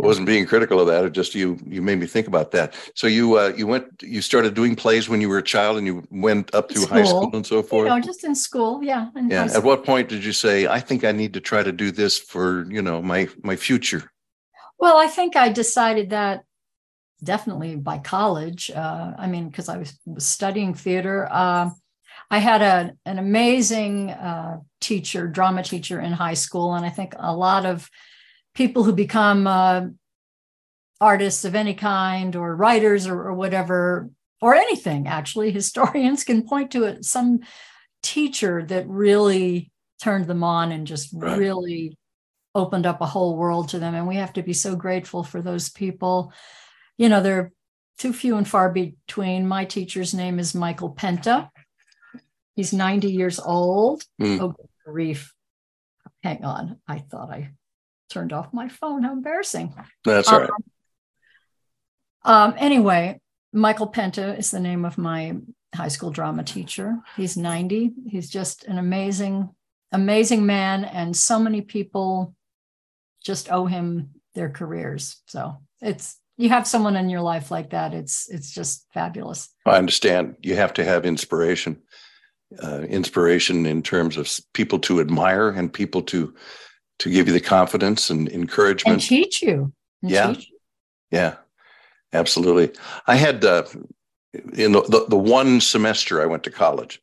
I 0.00 0.06
wasn't 0.06 0.26
being 0.26 0.46
critical 0.46 0.80
of 0.80 0.86
that. 0.86 1.04
It 1.04 1.12
just 1.12 1.34
you 1.34 1.58
you 1.66 1.82
made 1.82 1.98
me 1.98 2.06
think 2.06 2.26
about 2.26 2.50
that. 2.52 2.74
So 2.94 3.06
you 3.06 3.38
uh, 3.38 3.52
you 3.56 3.66
went 3.66 3.86
you 4.02 4.22
started 4.22 4.54
doing 4.54 4.76
plays 4.76 5.08
when 5.08 5.20
you 5.20 5.28
were 5.28 5.38
a 5.38 5.42
child, 5.42 5.76
and 5.76 5.86
you 5.86 6.06
went 6.10 6.54
up 6.54 6.70
through 6.70 6.82
school. 6.82 6.98
high 6.98 7.04
school 7.04 7.30
and 7.32 7.46
so 7.46 7.62
forth. 7.62 7.88
You 7.88 7.94
know, 7.94 8.00
just 8.00 8.24
in 8.24 8.34
school, 8.34 8.82
yeah. 8.82 9.08
yeah. 9.26 9.48
At 9.54 9.64
what 9.64 9.84
point 9.84 10.08
did 10.08 10.24
you 10.24 10.32
say, 10.32 10.66
"I 10.66 10.80
think 10.80 11.04
I 11.04 11.12
need 11.12 11.34
to 11.34 11.40
try 11.40 11.62
to 11.62 11.72
do 11.72 11.90
this 11.90 12.18
for 12.18 12.70
you 12.70 12.82
know 12.82 13.02
my 13.02 13.28
my 13.42 13.56
future"? 13.56 14.10
Well, 14.78 14.96
I 14.96 15.08
think 15.08 15.34
I 15.34 15.48
decided 15.48 16.10
that 16.10 16.44
definitely 17.22 17.76
by 17.76 17.98
college. 17.98 18.70
Uh, 18.70 19.12
I 19.18 19.26
mean, 19.26 19.48
because 19.48 19.68
I 19.68 19.78
was, 19.78 19.98
was, 20.06 20.26
studying 20.26 20.74
theater. 20.74 21.28
Uh, 21.30 21.70
I 22.30 22.38
had 22.38 22.62
a, 22.62 22.92
an 23.06 23.18
amazing 23.18 24.10
uh, 24.10 24.58
teacher, 24.80 25.26
drama 25.26 25.62
teacher 25.62 26.00
in 26.00 26.12
high 26.12 26.34
school. 26.34 26.74
And 26.74 26.84
I 26.84 26.90
think 26.90 27.14
a 27.18 27.34
lot 27.34 27.64
of 27.66 27.90
people 28.58 28.84
who 28.84 28.92
become 28.92 29.46
uh, 29.46 29.86
artists 31.00 31.46
of 31.46 31.54
any 31.54 31.72
kind 31.72 32.36
or 32.36 32.54
writers 32.54 33.06
or, 33.06 33.28
or, 33.28 33.32
whatever, 33.32 34.10
or 34.42 34.54
anything 34.54 35.06
actually, 35.06 35.50
historians 35.60 36.24
can 36.24 36.46
point 36.46 36.72
to 36.72 36.84
it, 36.84 37.04
some 37.04 37.40
teacher 38.02 38.64
that 38.66 38.86
really 38.88 39.70
turned 40.02 40.26
them 40.26 40.44
on 40.44 40.72
and 40.72 40.86
just 40.86 41.10
right. 41.14 41.38
really 41.38 41.96
opened 42.54 42.84
up 42.84 43.00
a 43.00 43.06
whole 43.06 43.36
world 43.36 43.70
to 43.70 43.78
them. 43.78 43.94
And 43.94 44.06
we 44.06 44.16
have 44.16 44.32
to 44.34 44.42
be 44.42 44.52
so 44.52 44.76
grateful 44.76 45.22
for 45.24 45.40
those 45.40 45.70
people 45.70 46.32
you 46.98 47.08
know, 47.08 47.22
they're 47.22 47.52
too 47.96 48.12
few 48.12 48.36
and 48.36 48.46
far 48.46 48.70
between. 48.70 49.48
My 49.48 49.64
teacher's 49.64 50.12
name 50.12 50.38
is 50.38 50.54
Michael 50.54 50.94
Penta. 50.94 51.48
He's 52.54 52.72
90 52.72 53.10
years 53.10 53.38
old. 53.38 54.02
Mm. 54.20 54.40
Oh, 54.40 54.54
grief. 54.84 55.32
Hang 56.22 56.44
on. 56.44 56.80
I 56.88 56.98
thought 56.98 57.30
I 57.30 57.52
turned 58.08 58.32
off 58.32 58.52
my 58.52 58.68
phone. 58.68 59.02
How 59.02 59.12
embarrassing. 59.12 59.74
That's 60.04 60.28
all 60.28 60.40
right. 60.40 60.50
Um, 60.50 60.64
um, 62.24 62.54
anyway, 62.58 63.20
Michael 63.52 63.90
Penta 63.90 64.38
is 64.38 64.50
the 64.50 64.60
name 64.60 64.84
of 64.84 64.98
my 64.98 65.36
high 65.74 65.88
school 65.88 66.10
drama 66.10 66.42
teacher. 66.42 66.98
He's 67.16 67.36
90. 67.36 67.92
He's 68.08 68.28
just 68.28 68.64
an 68.64 68.78
amazing, 68.78 69.50
amazing 69.92 70.46
man. 70.46 70.84
And 70.84 71.16
so 71.16 71.38
many 71.38 71.62
people 71.62 72.34
just 73.24 73.50
owe 73.50 73.66
him 73.66 74.10
their 74.34 74.50
careers. 74.50 75.22
So 75.26 75.58
it's 75.80 76.18
you 76.36 76.48
have 76.50 76.68
someone 76.68 76.96
in 76.96 77.10
your 77.10 77.20
life 77.20 77.50
like 77.50 77.70
that. 77.70 77.92
It's 77.92 78.28
it's 78.28 78.52
just 78.52 78.86
fabulous. 78.94 79.48
I 79.66 79.76
understand. 79.76 80.36
You 80.40 80.54
have 80.54 80.72
to 80.74 80.84
have 80.84 81.04
inspiration, 81.04 81.82
uh, 82.62 82.82
inspiration 82.82 83.66
in 83.66 83.82
terms 83.82 84.16
of 84.16 84.30
people 84.54 84.78
to 84.80 85.00
admire 85.00 85.50
and 85.50 85.72
people 85.72 86.02
to 86.02 86.34
to 86.98 87.10
give 87.10 87.26
you 87.26 87.32
the 87.32 87.40
confidence 87.40 88.10
and 88.10 88.28
encouragement 88.28 88.94
and 88.94 89.02
teach 89.02 89.42
you. 89.42 89.72
And 90.02 90.10
yeah, 90.10 90.32
teach 90.32 90.50
you. 90.50 90.58
yeah, 91.10 91.36
absolutely. 92.12 92.78
I 93.06 93.16
had 93.16 93.44
uh, 93.44 93.64
in 94.54 94.72
the, 94.72 94.82
the 94.82 95.06
the 95.08 95.16
one 95.18 95.60
semester 95.60 96.20
I 96.22 96.26
went 96.26 96.44
to 96.44 96.50
college. 96.50 97.00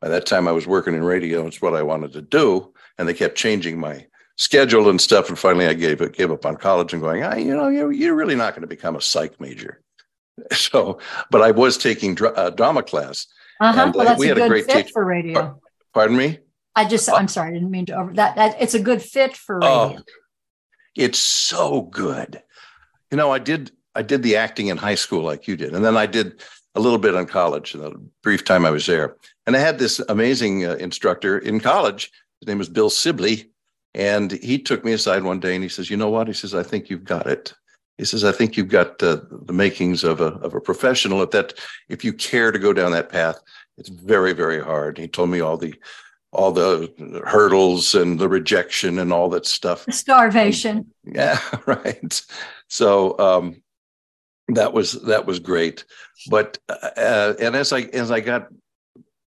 By 0.00 0.08
that 0.08 0.26
time, 0.26 0.46
I 0.46 0.52
was 0.52 0.66
working 0.66 0.94
in 0.94 1.02
radio. 1.02 1.46
It's 1.46 1.60
what 1.60 1.74
I 1.74 1.82
wanted 1.82 2.12
to 2.12 2.22
do, 2.22 2.72
and 2.98 3.08
they 3.08 3.14
kept 3.14 3.36
changing 3.36 3.80
my 3.80 4.06
schedule 4.36 4.88
and 4.88 5.00
stuff. 5.00 5.28
And 5.28 5.38
finally, 5.38 5.66
I 5.66 5.74
gave 5.74 6.00
it, 6.00 6.14
gave 6.14 6.30
up 6.30 6.46
on 6.46 6.56
college 6.56 6.92
and 6.92 7.02
going, 7.02 7.24
I, 7.24 7.38
you 7.38 7.54
know, 7.54 7.68
you're, 7.68 7.92
you're 7.92 8.14
really 8.14 8.36
not 8.36 8.54
going 8.54 8.62
to 8.62 8.68
become 8.68 8.96
a 8.96 9.00
psych 9.00 9.38
major. 9.40 9.82
So, 10.52 11.00
but 11.32 11.42
I 11.42 11.50
was 11.50 11.76
taking 11.76 12.14
dra- 12.14 12.30
uh, 12.30 12.50
drama 12.50 12.84
class. 12.84 13.26
Uh-huh. 13.60 13.90
Well, 13.92 14.06
that's 14.06 14.20
we 14.20 14.26
a 14.26 14.28
had 14.28 14.36
good 14.36 14.44
a 14.44 14.48
great 14.48 14.66
fit 14.66 14.86
teacher. 14.86 14.92
for 14.92 15.04
radio. 15.04 15.60
Pardon 15.92 16.16
me. 16.16 16.38
I 16.78 16.84
just, 16.84 17.10
I'm 17.10 17.26
sorry, 17.26 17.50
I 17.50 17.54
didn't 17.54 17.72
mean 17.72 17.86
to 17.86 17.96
over 17.96 18.14
that. 18.14 18.36
That 18.36 18.56
it's 18.60 18.74
a 18.74 18.80
good 18.80 19.02
fit 19.02 19.36
for 19.36 19.58
oh, 19.64 19.86
radio. 19.88 19.98
Oh, 19.98 20.02
it's 20.94 21.18
so 21.18 21.82
good. 21.82 22.40
You 23.10 23.16
know, 23.16 23.32
I 23.32 23.40
did, 23.40 23.72
I 23.96 24.02
did 24.02 24.22
the 24.22 24.36
acting 24.36 24.68
in 24.68 24.76
high 24.76 24.94
school 24.94 25.22
like 25.24 25.48
you 25.48 25.56
did, 25.56 25.74
and 25.74 25.84
then 25.84 25.96
I 25.96 26.06
did 26.06 26.40
a 26.76 26.80
little 26.80 27.00
bit 27.00 27.16
on 27.16 27.26
college. 27.26 27.74
In 27.74 27.80
the 27.80 28.00
brief 28.22 28.44
time 28.44 28.64
I 28.64 28.70
was 28.70 28.86
there, 28.86 29.16
and 29.44 29.56
I 29.56 29.58
had 29.58 29.80
this 29.80 30.00
amazing 30.08 30.66
uh, 30.66 30.74
instructor 30.74 31.38
in 31.38 31.58
college. 31.58 32.12
His 32.40 32.46
name 32.46 32.58
was 32.58 32.68
Bill 32.68 32.90
Sibley, 32.90 33.50
and 33.92 34.30
he 34.30 34.56
took 34.56 34.84
me 34.84 34.92
aside 34.92 35.24
one 35.24 35.40
day 35.40 35.56
and 35.56 35.64
he 35.64 35.68
says, 35.68 35.90
"You 35.90 35.96
know 35.96 36.10
what?" 36.10 36.28
He 36.28 36.32
says, 36.32 36.54
"I 36.54 36.62
think 36.62 36.90
you've 36.90 37.02
got 37.02 37.26
it." 37.26 37.54
He 37.96 38.04
says, 38.04 38.22
"I 38.22 38.30
think 38.30 38.56
you've 38.56 38.68
got 38.68 39.02
uh, 39.02 39.22
the 39.32 39.52
makings 39.52 40.04
of 40.04 40.20
a 40.20 40.34
of 40.46 40.54
a 40.54 40.60
professional. 40.60 41.22
If 41.22 41.32
that, 41.32 41.54
if 41.88 42.04
you 42.04 42.12
care 42.12 42.52
to 42.52 42.58
go 42.60 42.72
down 42.72 42.92
that 42.92 43.08
path, 43.08 43.40
it's 43.78 43.88
very 43.88 44.32
very 44.32 44.62
hard." 44.62 44.96
He 44.96 45.08
told 45.08 45.30
me 45.30 45.40
all 45.40 45.56
the 45.56 45.74
all 46.32 46.52
the 46.52 47.22
hurdles 47.26 47.94
and 47.94 48.18
the 48.18 48.28
rejection 48.28 48.98
and 48.98 49.12
all 49.12 49.28
that 49.30 49.46
stuff. 49.46 49.84
Starvation. 49.90 50.92
Yeah, 51.04 51.40
right. 51.66 52.22
So 52.68 53.18
um, 53.18 53.62
that 54.48 54.72
was 54.72 54.92
that 55.02 55.26
was 55.26 55.38
great. 55.38 55.84
But 56.28 56.58
uh, 56.68 57.34
and 57.40 57.56
as 57.56 57.72
I 57.72 57.82
as 57.82 58.10
I 58.10 58.20
got 58.20 58.48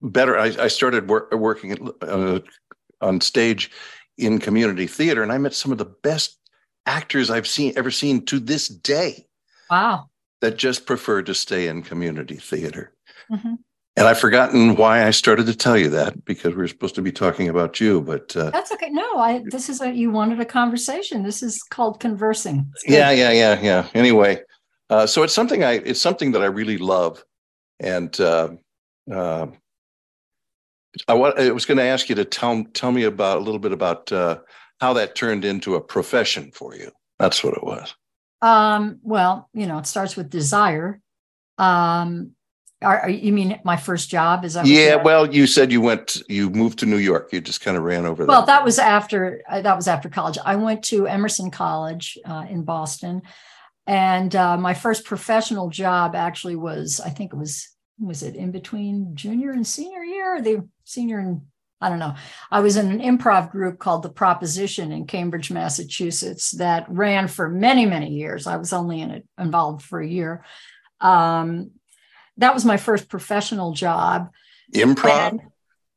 better, 0.02 0.38
I, 0.38 0.56
I 0.60 0.68
started 0.68 1.10
work, 1.10 1.32
working 1.32 1.92
uh, 2.02 2.40
on 3.02 3.22
stage 3.22 3.72
in 4.18 4.40
community 4.40 4.88
theater, 4.88 5.24
and 5.24 5.32
I 5.32 5.38
met 5.38 5.54
some 5.54 5.72
of 5.72 5.78
the 5.78 5.86
best 5.86 6.38
actors 6.86 7.30
I've 7.30 7.48
seen 7.48 7.74
ever 7.76 7.92
seen 7.92 8.26
to 8.26 8.40
this 8.40 8.68
day. 8.68 9.28
Wow. 9.70 10.10
That 10.42 10.56
just 10.56 10.86
prefer 10.86 11.22
to 11.24 11.36
stay 11.36 11.68
in 11.68 11.84
community 11.84 12.38
theater. 12.38 12.94
Mm-hmm. 13.30 13.56
And 14.00 14.08
I've 14.08 14.18
forgotten 14.20 14.78
why 14.78 15.06
I 15.06 15.12
started 15.12 15.46
to 15.48 15.56
tell 15.56 15.78
you 15.78 15.90
that 15.90 16.24
because 16.24 16.56
we 16.56 16.64
are 16.64 16.68
supposed 16.70 16.96
to 16.96 17.02
be 17.02 17.12
talking 17.12 17.50
about 17.50 17.82
you, 17.82 18.00
but 18.00 18.34
uh, 18.34 18.50
that's 18.50 18.72
okay. 18.72 18.90
No, 18.90 19.18
I 19.18 19.44
this 19.46 19.68
is 19.68 19.82
a 19.82 19.94
you 19.94 20.10
wanted 20.10 20.40
a 20.40 20.46
conversation. 20.46 21.24
This 21.24 21.44
is 21.44 21.62
called 21.64 22.00
conversing. 22.00 22.72
Yeah, 22.88 23.12
yeah, 23.12 23.32
yeah, 23.32 23.60
yeah. 23.62 23.88
Anyway, 23.94 24.42
uh, 24.90 25.06
so 25.06 25.24
it's 25.24 25.34
something 25.34 25.66
I 25.66 25.74
it's 25.74 26.00
something 26.00 26.32
that 26.32 26.42
I 26.42 26.46
really 26.46 26.78
love, 26.78 27.22
and 27.82 28.18
uh, 28.22 28.52
uh 29.12 29.48
I, 31.10 31.14
I 31.14 31.52
was 31.52 31.66
going 31.66 31.78
to 31.78 31.84
ask 31.84 32.08
you 32.08 32.16
to 32.16 32.24
tell 32.24 32.64
tell 32.74 32.94
me 32.94 33.04
about 33.04 33.40
a 33.40 33.42
little 33.42 33.60
bit 33.60 33.74
about 33.74 34.10
uh, 34.14 34.40
how 34.80 34.94
that 34.94 35.16
turned 35.16 35.44
into 35.44 35.76
a 35.76 35.82
profession 35.82 36.52
for 36.54 36.74
you. 36.74 36.90
That's 37.20 37.44
what 37.44 37.54
it 37.54 37.64
was. 37.66 37.94
Um, 38.42 39.00
well, 39.04 39.50
you 39.54 39.68
know, 39.68 39.78
it 39.78 39.88
starts 39.88 40.16
with 40.16 40.30
desire. 40.30 41.02
Um, 41.58 42.32
are, 42.82 43.02
are, 43.02 43.10
you 43.10 43.34
mean 43.34 43.60
my 43.64 43.76
first 43.76 44.10
job? 44.10 44.46
Is 44.46 44.54
that? 44.54 44.66
Yeah. 44.66 44.96
Well, 44.96 45.34
you 45.34 45.48
said 45.48 45.72
you 45.72 45.82
went, 45.82 46.22
you 46.30 46.50
moved 46.50 46.80
to 46.80 46.86
New 46.86 46.98
York. 46.98 47.34
You 47.34 47.42
just 47.42 47.62
kind 47.62 47.76
of 47.76 47.84
ran 47.84 48.06
over. 48.06 48.26
Well, 48.26 48.42
that, 48.42 48.60
that 48.60 48.66
was 48.66 48.80
after 48.80 49.42
uh, 49.50 49.62
that 49.62 49.76
was 49.76 49.88
after 49.88 50.08
college. 50.10 50.38
I 50.46 50.56
went 50.56 50.84
to 50.86 51.08
Emerson 51.08 51.52
College 51.52 52.18
uh, 52.24 52.46
in 52.50 52.64
Boston, 52.64 53.22
and 53.86 54.34
uh, 54.36 54.56
my 54.58 54.74
first 54.74 55.04
professional 55.04 55.70
job 55.70 56.16
actually 56.16 56.56
was, 56.56 57.02
I 57.04 57.10
think 57.10 57.34
it 57.34 57.38
was 57.38 57.70
was 58.00 58.24
it 58.24 58.36
in 58.36 58.52
between 58.52 59.14
junior 59.14 59.52
and 59.52 59.68
senior 59.68 60.04
year? 60.04 60.42
The 60.42 60.68
senior 60.86 61.20
and 61.20 61.42
I 61.82 61.90
don't 61.90 62.00
know. 62.00 62.16
I 62.52 62.60
was 62.60 62.76
in 62.76 62.92
an 62.92 63.00
improv 63.00 63.52
group 63.52 63.80
called 63.80 64.04
The 64.04 64.10
Proposition 64.10 64.92
in 64.92 65.06
Cambridge, 65.06 65.50
Massachusetts, 65.50 66.52
that 66.52 66.86
ran 66.90 67.28
for 67.28 67.48
many, 67.48 67.86
many 67.86 68.10
years. 68.10 68.48
I 68.48 68.58
was 68.58 68.74
only 68.74 69.02
in 69.02 69.12
it 69.12 69.26
involved 69.38 69.84
for 69.84 70.02
a 70.02 70.08
year. 70.08 70.44
Um, 71.00 71.72
that 72.40 72.54
was 72.54 72.66
my 72.66 72.78
first 72.78 73.10
professional 73.10 73.74
job. 73.74 74.32
Improv. 74.74 75.30
And 75.30 75.42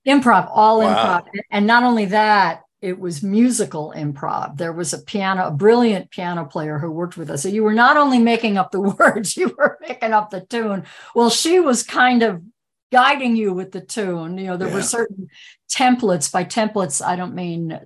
improv, 0.06 0.48
all 0.52 0.80
wow. 0.80 1.20
improv, 1.20 1.28
and 1.50 1.66
not 1.66 1.82
only 1.84 2.06
that, 2.06 2.62
it 2.80 2.98
was 2.98 3.22
musical 3.22 3.94
improv. 3.96 4.56
There 4.56 4.72
was 4.72 4.92
a 4.92 4.98
piano, 4.98 5.46
a 5.46 5.50
brilliant 5.52 6.10
piano 6.10 6.44
player 6.44 6.78
who 6.78 6.90
worked 6.90 7.16
with 7.16 7.30
us. 7.30 7.44
So 7.44 7.48
you 7.48 7.62
were 7.62 7.72
not 7.72 7.96
only 7.96 8.18
making 8.18 8.58
up 8.58 8.72
the 8.72 8.80
words, 8.98 9.36
you 9.36 9.54
were 9.56 9.78
making 9.80 10.12
up 10.12 10.30
the 10.30 10.40
tune. 10.40 10.84
Well, 11.14 11.30
she 11.30 11.60
was 11.60 11.84
kind 11.84 12.24
of 12.24 12.42
guiding 12.90 13.36
you 13.36 13.52
with 13.52 13.70
the 13.70 13.80
tune. 13.80 14.36
You 14.36 14.48
know, 14.48 14.56
there 14.56 14.68
yeah. 14.68 14.74
were 14.74 14.82
certain 14.82 15.28
templates. 15.70 16.30
By 16.30 16.44
templates, 16.44 17.04
I 17.04 17.14
don't 17.14 17.36
mean 17.36 17.78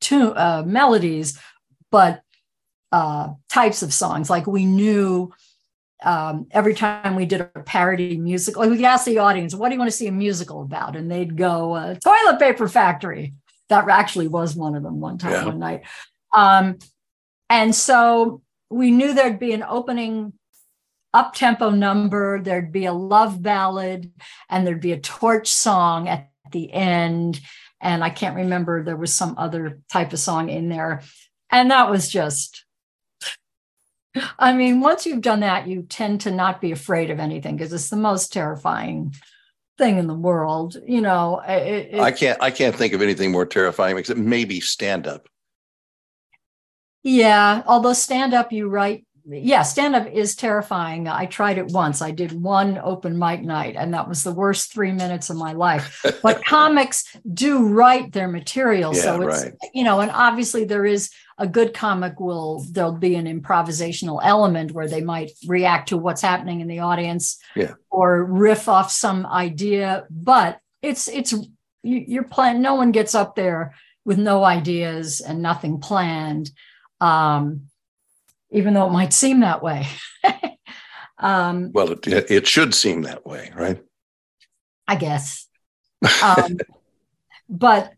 tune 0.00 0.32
uh, 0.34 0.62
melodies, 0.66 1.38
but 1.90 2.22
uh, 2.92 3.34
types 3.50 3.82
of 3.82 3.92
songs. 3.92 4.30
Like 4.30 4.46
we 4.46 4.64
knew 4.64 5.32
um, 6.02 6.46
every 6.50 6.74
time 6.74 7.14
we 7.14 7.26
did 7.26 7.40
a 7.40 7.60
parody 7.64 8.16
musical, 8.16 8.68
we 8.68 8.76
could 8.76 8.84
ask 8.84 9.04
the 9.04 9.18
audience, 9.18 9.54
"What 9.54 9.68
do 9.68 9.74
you 9.74 9.78
want 9.78 9.90
to 9.90 9.96
see 9.96 10.06
a 10.06 10.12
musical 10.12 10.62
about?" 10.62 10.96
And 10.96 11.10
they'd 11.10 11.36
go, 11.36 11.74
uh, 11.74 11.94
"Toilet 11.94 12.38
Paper 12.38 12.68
Factory." 12.68 13.34
That 13.68 13.88
actually 13.88 14.28
was 14.28 14.56
one 14.56 14.74
of 14.74 14.82
them 14.82 15.00
one 15.00 15.18
time, 15.18 15.32
yeah. 15.32 15.44
one 15.44 15.58
night. 15.58 15.82
Um, 16.32 16.78
and 17.48 17.74
so 17.74 18.42
we 18.70 18.90
knew 18.90 19.12
there'd 19.12 19.38
be 19.38 19.52
an 19.52 19.62
opening 19.62 20.32
up 21.12 21.34
tempo 21.34 21.70
number, 21.70 22.40
there'd 22.40 22.72
be 22.72 22.86
a 22.86 22.92
love 22.92 23.42
ballad, 23.42 24.12
and 24.48 24.66
there'd 24.66 24.80
be 24.80 24.92
a 24.92 25.00
torch 25.00 25.48
song 25.48 26.08
at 26.08 26.30
the 26.52 26.72
end. 26.72 27.40
And 27.80 28.04
I 28.04 28.10
can't 28.10 28.36
remember, 28.36 28.82
there 28.82 28.96
was 28.96 29.14
some 29.14 29.34
other 29.38 29.80
type 29.90 30.12
of 30.12 30.18
song 30.18 30.50
in 30.50 30.68
there. 30.68 31.02
And 31.50 31.70
that 31.70 31.90
was 31.90 32.08
just, 32.08 32.64
I 34.38 34.54
mean, 34.54 34.80
once 34.80 35.06
you've 35.06 35.20
done 35.20 35.40
that, 35.40 35.68
you 35.68 35.82
tend 35.82 36.22
to 36.22 36.30
not 36.30 36.60
be 36.60 36.72
afraid 36.72 37.10
of 37.10 37.20
anything 37.20 37.56
because 37.56 37.72
it's 37.72 37.90
the 37.90 37.96
most 37.96 38.32
terrifying 38.32 39.14
thing 39.78 39.98
in 39.98 40.06
the 40.06 40.14
world. 40.14 40.76
You 40.86 41.00
know, 41.00 41.40
it, 41.46 41.98
I 41.98 42.10
can't 42.10 42.40
I 42.42 42.50
can't 42.50 42.74
think 42.74 42.92
of 42.92 43.02
anything 43.02 43.30
more 43.30 43.46
terrifying 43.46 43.96
except 43.98 44.18
maybe 44.18 44.60
stand 44.60 45.06
up. 45.06 45.28
Yeah, 47.02 47.62
although 47.66 47.94
stand 47.94 48.34
up, 48.34 48.52
you 48.52 48.68
write. 48.68 49.06
Yeah, 49.26 49.62
stand 49.62 49.94
up 49.94 50.06
is 50.06 50.36
terrifying. 50.36 51.08
I 51.08 51.26
tried 51.26 51.58
it 51.58 51.66
once. 51.66 52.02
I 52.02 52.10
did 52.10 52.32
one 52.32 52.78
open 52.78 53.18
mic 53.18 53.42
night, 53.42 53.76
and 53.76 53.94
that 53.94 54.08
was 54.08 54.22
the 54.22 54.32
worst 54.32 54.72
three 54.72 54.92
minutes 54.92 55.30
of 55.30 55.36
my 55.36 55.52
life. 55.52 56.04
But 56.22 56.44
comics 56.44 57.16
do 57.32 57.66
write 57.68 58.12
their 58.12 58.28
material, 58.28 58.94
yeah, 58.94 59.02
so 59.02 59.22
it's 59.22 59.44
right. 59.44 59.54
you 59.72 59.84
know, 59.84 60.00
and 60.00 60.10
obviously 60.10 60.64
there 60.64 60.84
is 60.84 61.10
a 61.38 61.46
good 61.46 61.72
comic 61.72 62.20
will 62.20 62.64
there'll 62.70 62.92
be 62.92 63.14
an 63.14 63.24
improvisational 63.24 64.20
element 64.22 64.72
where 64.72 64.86
they 64.86 65.00
might 65.00 65.30
react 65.46 65.88
to 65.88 65.96
what's 65.96 66.20
happening 66.20 66.60
in 66.60 66.68
the 66.68 66.80
audience 66.80 67.38
yeah. 67.56 67.72
or 67.88 68.24
riff 68.24 68.68
off 68.68 68.92
some 68.92 69.24
idea 69.24 70.04
but 70.10 70.60
it's 70.82 71.08
it's 71.08 71.34
you're 71.82 72.24
plan 72.24 72.60
no 72.60 72.74
one 72.74 72.92
gets 72.92 73.14
up 73.14 73.34
there 73.36 73.74
with 74.04 74.18
no 74.18 74.44
ideas 74.44 75.22
and 75.22 75.40
nothing 75.40 75.80
planned 75.80 76.50
um, 77.00 77.69
even 78.52 78.74
though 78.74 78.86
it 78.86 78.92
might 78.92 79.12
seem 79.12 79.40
that 79.40 79.62
way 79.62 79.86
um, 81.18 81.70
well 81.72 81.92
it, 81.92 82.06
it 82.06 82.46
should 82.46 82.74
seem 82.74 83.02
that 83.02 83.26
way 83.26 83.52
right 83.54 83.82
i 84.88 84.96
guess 84.96 85.46
um, 86.22 86.58
but 87.48 87.92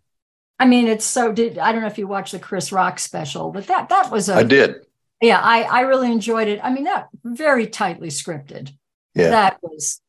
I 0.63 0.65
mean, 0.65 0.87
it's 0.87 1.05
so. 1.05 1.33
Did 1.33 1.59
I 1.59 1.73
don't 1.73 1.81
know 1.81 1.89
if 1.89 1.99
you 1.99 2.07
watched 2.07 2.31
the 2.31 2.39
Chris 2.39 2.71
Rock 2.71 3.01
special, 3.01 3.51
but 3.51 3.67
that 3.67 3.89
that 3.89 4.13
was 4.13 4.29
a. 4.29 4.37
I 4.37 4.43
did. 4.45 4.87
Yeah, 5.21 5.41
I 5.43 5.63
I 5.63 5.81
really 5.81 6.13
enjoyed 6.13 6.47
it. 6.47 6.61
I 6.63 6.73
mean, 6.73 6.85
that 6.85 7.09
very 7.25 7.67
tightly 7.67 8.11
scripted. 8.11 8.71
Yeah. 9.13 9.31
That 9.31 9.59
was, 9.61 10.01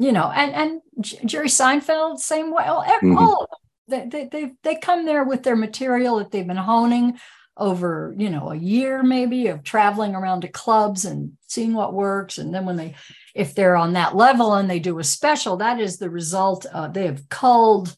you 0.00 0.10
know, 0.10 0.28
and 0.34 0.52
and 0.52 0.80
Jerry 1.24 1.46
Seinfeld 1.46 2.18
same 2.18 2.52
way. 2.52 2.64
All, 2.64 2.82
mm-hmm. 2.82 3.16
all 3.16 3.48
they, 3.86 4.04
they 4.06 4.24
they 4.24 4.52
they 4.64 4.74
come 4.74 5.06
there 5.06 5.22
with 5.22 5.44
their 5.44 5.54
material 5.54 6.18
that 6.18 6.32
they've 6.32 6.44
been 6.44 6.56
honing 6.56 7.20
over 7.56 8.12
you 8.16 8.28
know 8.30 8.50
a 8.50 8.56
year 8.56 9.02
maybe 9.02 9.46
of 9.46 9.62
traveling 9.62 10.14
around 10.16 10.40
to 10.40 10.48
clubs 10.48 11.04
and 11.04 11.32
seeing 11.46 11.72
what 11.72 11.94
works 11.94 12.38
and 12.38 12.52
then 12.52 12.66
when 12.66 12.76
they 12.76 12.94
if 13.34 13.54
they're 13.54 13.76
on 13.76 13.92
that 13.92 14.16
level 14.16 14.54
and 14.54 14.68
they 14.68 14.80
do 14.80 14.98
a 14.98 15.04
special 15.04 15.56
that 15.56 15.78
is 15.80 15.98
the 15.98 16.10
result 16.10 16.66
uh, 16.72 16.88
they 16.88 17.06
have 17.06 17.28
culled 17.28 17.96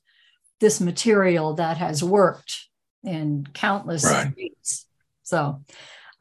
this 0.61 0.81
material 0.81 1.55
that 1.55 1.77
has 1.77 2.03
worked 2.03 2.66
in 3.05 3.47
countless 3.55 4.05
right. 4.05 4.35
ways. 4.37 4.87
So, 5.23 5.62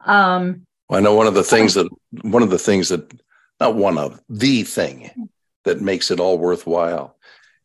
um, 0.04 0.66
I 0.90 1.00
know 1.00 1.14
one 1.14 1.26
of 1.26 1.34
the 1.34 1.42
things 1.42 1.74
that 1.74 1.88
one 2.22 2.42
of 2.42 2.50
the 2.50 2.58
things 2.58 2.88
that 2.90 3.12
not 3.60 3.74
one 3.74 3.98
of 3.98 4.20
the 4.28 4.62
thing 4.62 5.28
that 5.64 5.80
makes 5.80 6.10
it 6.10 6.20
all 6.20 6.38
worthwhile 6.38 7.16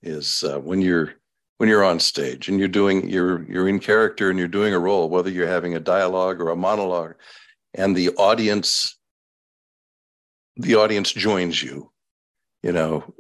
is 0.02 0.44
uh, 0.44 0.60
when 0.60 0.82
you're 0.82 1.14
when 1.62 1.70
you're 1.70 1.84
on 1.84 2.00
stage 2.00 2.50
and 2.50 2.58
you're 2.58 2.68
doing 2.68 3.08
you're 3.08 3.44
you're 3.44 3.70
in 3.70 3.80
character 3.80 4.32
and 4.32 4.40
you're 4.40 4.48
doing 4.48 4.74
a 4.74 4.80
role, 4.80 5.08
whether 5.08 5.30
you're 5.30 5.46
having 5.46 5.76
a 5.76 5.80
dialogue 5.80 6.42
or 6.42 6.50
a 6.50 6.56
monologue, 6.56 7.14
and 7.76 7.96
the 7.96 8.10
audience 8.16 8.98
the 10.56 10.74
audience 10.74 11.12
joins 11.12 11.62
you, 11.62 11.92
you 12.64 12.72
know, 12.72 13.14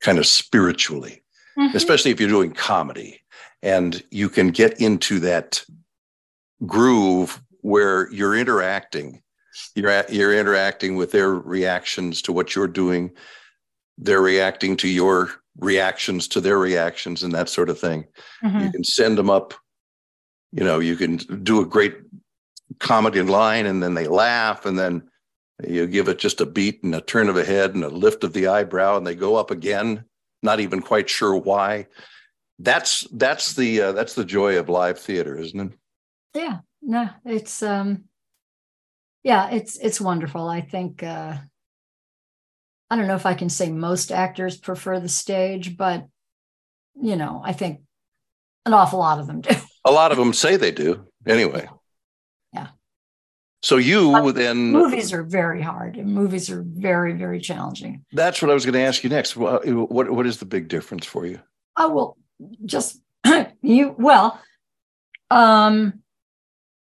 kind 0.00 0.18
of 0.18 0.26
spiritually, 0.26 1.22
mm-hmm. 1.56 1.76
especially 1.76 2.10
if 2.10 2.18
you're 2.18 2.28
doing 2.28 2.52
comedy, 2.52 3.20
and 3.62 4.02
you 4.10 4.28
can 4.28 4.48
get 4.48 4.80
into 4.80 5.20
that 5.20 5.64
groove 6.66 7.40
where 7.60 8.10
you're 8.12 8.36
interacting. 8.36 9.22
You're 9.76 9.90
at, 9.90 10.12
you're 10.12 10.34
interacting 10.34 10.96
with 10.96 11.12
their 11.12 11.32
reactions 11.32 12.22
to 12.22 12.32
what 12.32 12.56
you're 12.56 12.66
doing. 12.66 13.12
They're 13.98 14.20
reacting 14.20 14.76
to 14.78 14.88
your 14.88 15.30
reactions 15.58 16.28
to 16.28 16.40
their 16.40 16.58
reactions 16.58 17.22
and 17.22 17.32
that 17.32 17.48
sort 17.48 17.68
of 17.68 17.78
thing. 17.78 18.04
Mm-hmm. 18.42 18.60
you 18.60 18.72
can 18.72 18.84
send 18.84 19.18
them 19.18 19.30
up 19.30 19.54
you 20.54 20.62
know 20.62 20.78
you 20.78 20.96
can 20.96 21.16
do 21.42 21.60
a 21.60 21.66
great 21.66 21.96
comedy 22.78 23.20
line 23.22 23.66
and 23.66 23.82
then 23.82 23.94
they 23.94 24.06
laugh 24.06 24.64
and 24.64 24.78
then 24.78 25.02
you 25.66 25.86
give 25.86 26.08
it 26.08 26.18
just 26.18 26.40
a 26.40 26.46
beat 26.46 26.82
and 26.82 26.94
a 26.94 27.00
turn 27.00 27.28
of 27.28 27.36
a 27.36 27.44
head 27.44 27.74
and 27.74 27.84
a 27.84 27.88
lift 27.88 28.24
of 28.24 28.32
the 28.32 28.46
eyebrow 28.46 28.96
and 28.96 29.06
they 29.06 29.14
go 29.14 29.36
up 29.36 29.50
again 29.50 30.04
not 30.42 30.60
even 30.60 30.82
quite 30.82 31.08
sure 31.08 31.34
why. 31.34 31.86
That's 32.58 33.06
that's 33.12 33.54
the 33.54 33.80
uh, 33.80 33.92
that's 33.92 34.14
the 34.14 34.24
joy 34.24 34.58
of 34.58 34.68
live 34.68 34.98
theater 34.98 35.36
isn't 35.36 35.60
it? 35.60 35.78
Yeah 36.34 36.58
no 36.82 37.08
it's 37.24 37.62
um 37.62 38.04
yeah 39.24 39.50
it's 39.50 39.76
it's 39.78 40.00
wonderful. 40.00 40.48
I 40.48 40.60
think 40.60 41.02
uh 41.02 41.38
i 42.94 42.96
don't 42.96 43.08
know 43.08 43.16
if 43.16 43.26
i 43.26 43.34
can 43.34 43.48
say 43.48 43.70
most 43.70 44.12
actors 44.12 44.56
prefer 44.56 45.00
the 45.00 45.08
stage 45.08 45.76
but 45.76 46.06
you 47.00 47.16
know 47.16 47.42
i 47.44 47.52
think 47.52 47.80
an 48.66 48.74
awful 48.74 48.98
lot 48.98 49.18
of 49.18 49.26
them 49.26 49.40
do. 49.40 49.54
A 49.84 49.90
lot 49.90 50.12
of 50.12 50.18
them 50.18 50.32
say 50.32 50.56
they 50.56 50.70
do 50.70 51.06
anyway. 51.26 51.68
Yeah. 52.54 52.68
So 53.62 53.76
you 53.76 54.12
but 54.12 54.34
then 54.34 54.72
movies 54.72 55.12
are 55.12 55.22
very 55.22 55.60
hard 55.60 55.96
and 55.96 56.08
movies 56.08 56.50
are 56.50 56.64
very 56.66 57.12
very 57.12 57.40
challenging. 57.40 58.04
That's 58.12 58.40
what 58.40 58.50
i 58.50 58.54
was 58.54 58.64
going 58.64 58.74
to 58.74 58.80
ask 58.80 59.04
you 59.04 59.10
next. 59.10 59.36
What 59.36 59.66
what 59.66 60.26
is 60.26 60.38
the 60.38 60.46
big 60.46 60.68
difference 60.68 61.04
for 61.04 61.26
you? 61.26 61.40
Oh 61.76 61.92
well 61.92 62.16
just 62.64 63.00
you 63.62 63.94
well 63.98 64.40
um 65.30 66.00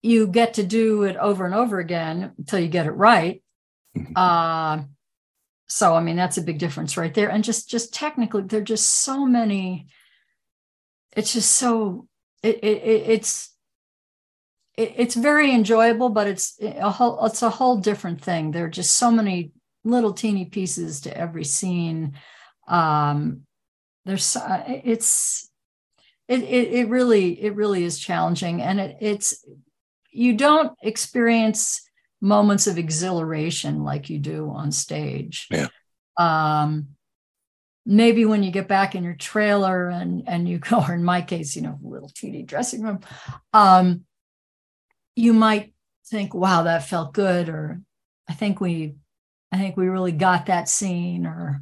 you 0.03 0.27
get 0.27 0.55
to 0.55 0.63
do 0.63 1.03
it 1.03 1.15
over 1.15 1.45
and 1.45 1.55
over 1.55 1.79
again 1.79 2.33
until 2.37 2.59
you 2.59 2.67
get 2.67 2.85
it 2.85 2.91
right. 2.91 3.41
Mm-hmm. 3.97 4.13
Uh, 4.15 4.83
so 5.73 5.95
I 5.95 6.01
mean 6.01 6.15
that's 6.15 6.37
a 6.37 6.43
big 6.43 6.59
difference 6.59 6.97
right 6.97 7.11
there. 7.11 7.29
And 7.29 7.43
just 7.43 7.67
just 7.67 7.95
technically, 7.95 8.43
there 8.43 8.59
are 8.59 8.63
just 8.63 8.87
so 8.87 9.25
many. 9.25 9.87
It's 11.17 11.33
just 11.33 11.49
so 11.49 12.07
it, 12.43 12.63
it, 12.63 12.83
it's 13.09 13.49
it, 14.77 14.93
it's 14.97 15.15
very 15.15 15.51
enjoyable, 15.51 16.09
but 16.09 16.27
it's 16.27 16.59
a 16.61 16.91
whole 16.91 17.25
it's 17.25 17.41
a 17.41 17.49
whole 17.49 17.77
different 17.77 18.21
thing. 18.21 18.51
There 18.51 18.65
are 18.65 18.69
just 18.69 18.95
so 18.97 19.09
many 19.09 19.51
little 19.83 20.13
teeny 20.13 20.45
pieces 20.45 21.01
to 21.01 21.17
every 21.17 21.43
scene. 21.43 22.19
Um, 22.67 23.47
there's 24.05 24.37
it's 24.67 25.49
it, 26.27 26.43
it, 26.43 26.73
it 26.73 26.89
really 26.89 27.43
it 27.43 27.55
really 27.55 27.83
is 27.83 27.97
challenging 27.97 28.61
and 28.61 28.79
it, 28.79 28.97
it's 29.01 29.43
you 30.11 30.37
don't 30.37 30.73
experience 30.83 31.81
moments 32.23 32.67
of 32.67 32.77
exhilaration 32.77 33.83
like 33.83 34.09
you 34.09 34.17
do 34.17 34.49
on 34.49 34.71
stage. 34.71 35.45
Yeah. 35.51 35.67
Um, 36.15 36.87
maybe 37.85 38.23
when 38.23 38.43
you 38.43 38.51
get 38.51 38.69
back 38.69 38.95
in 38.95 39.03
your 39.03 39.15
trailer 39.15 39.89
and 39.89 40.23
and 40.27 40.47
you 40.47 40.57
go, 40.69 40.81
or 40.87 40.93
in 40.93 41.03
my 41.03 41.21
case, 41.21 41.55
you 41.55 41.61
know, 41.61 41.77
little 41.83 42.09
teeny 42.09 42.43
dressing 42.43 42.81
room, 42.81 43.01
um, 43.51 44.05
you 45.15 45.33
might 45.33 45.73
think, 46.07 46.33
"Wow, 46.33 46.63
that 46.63 46.87
felt 46.87 47.13
good," 47.13 47.49
or 47.49 47.81
"I 48.29 48.33
think 48.33 48.61
we, 48.61 48.95
I 49.51 49.57
think 49.57 49.75
we 49.75 49.87
really 49.87 50.13
got 50.13 50.45
that 50.45 50.69
scene," 50.69 51.27
or, 51.27 51.61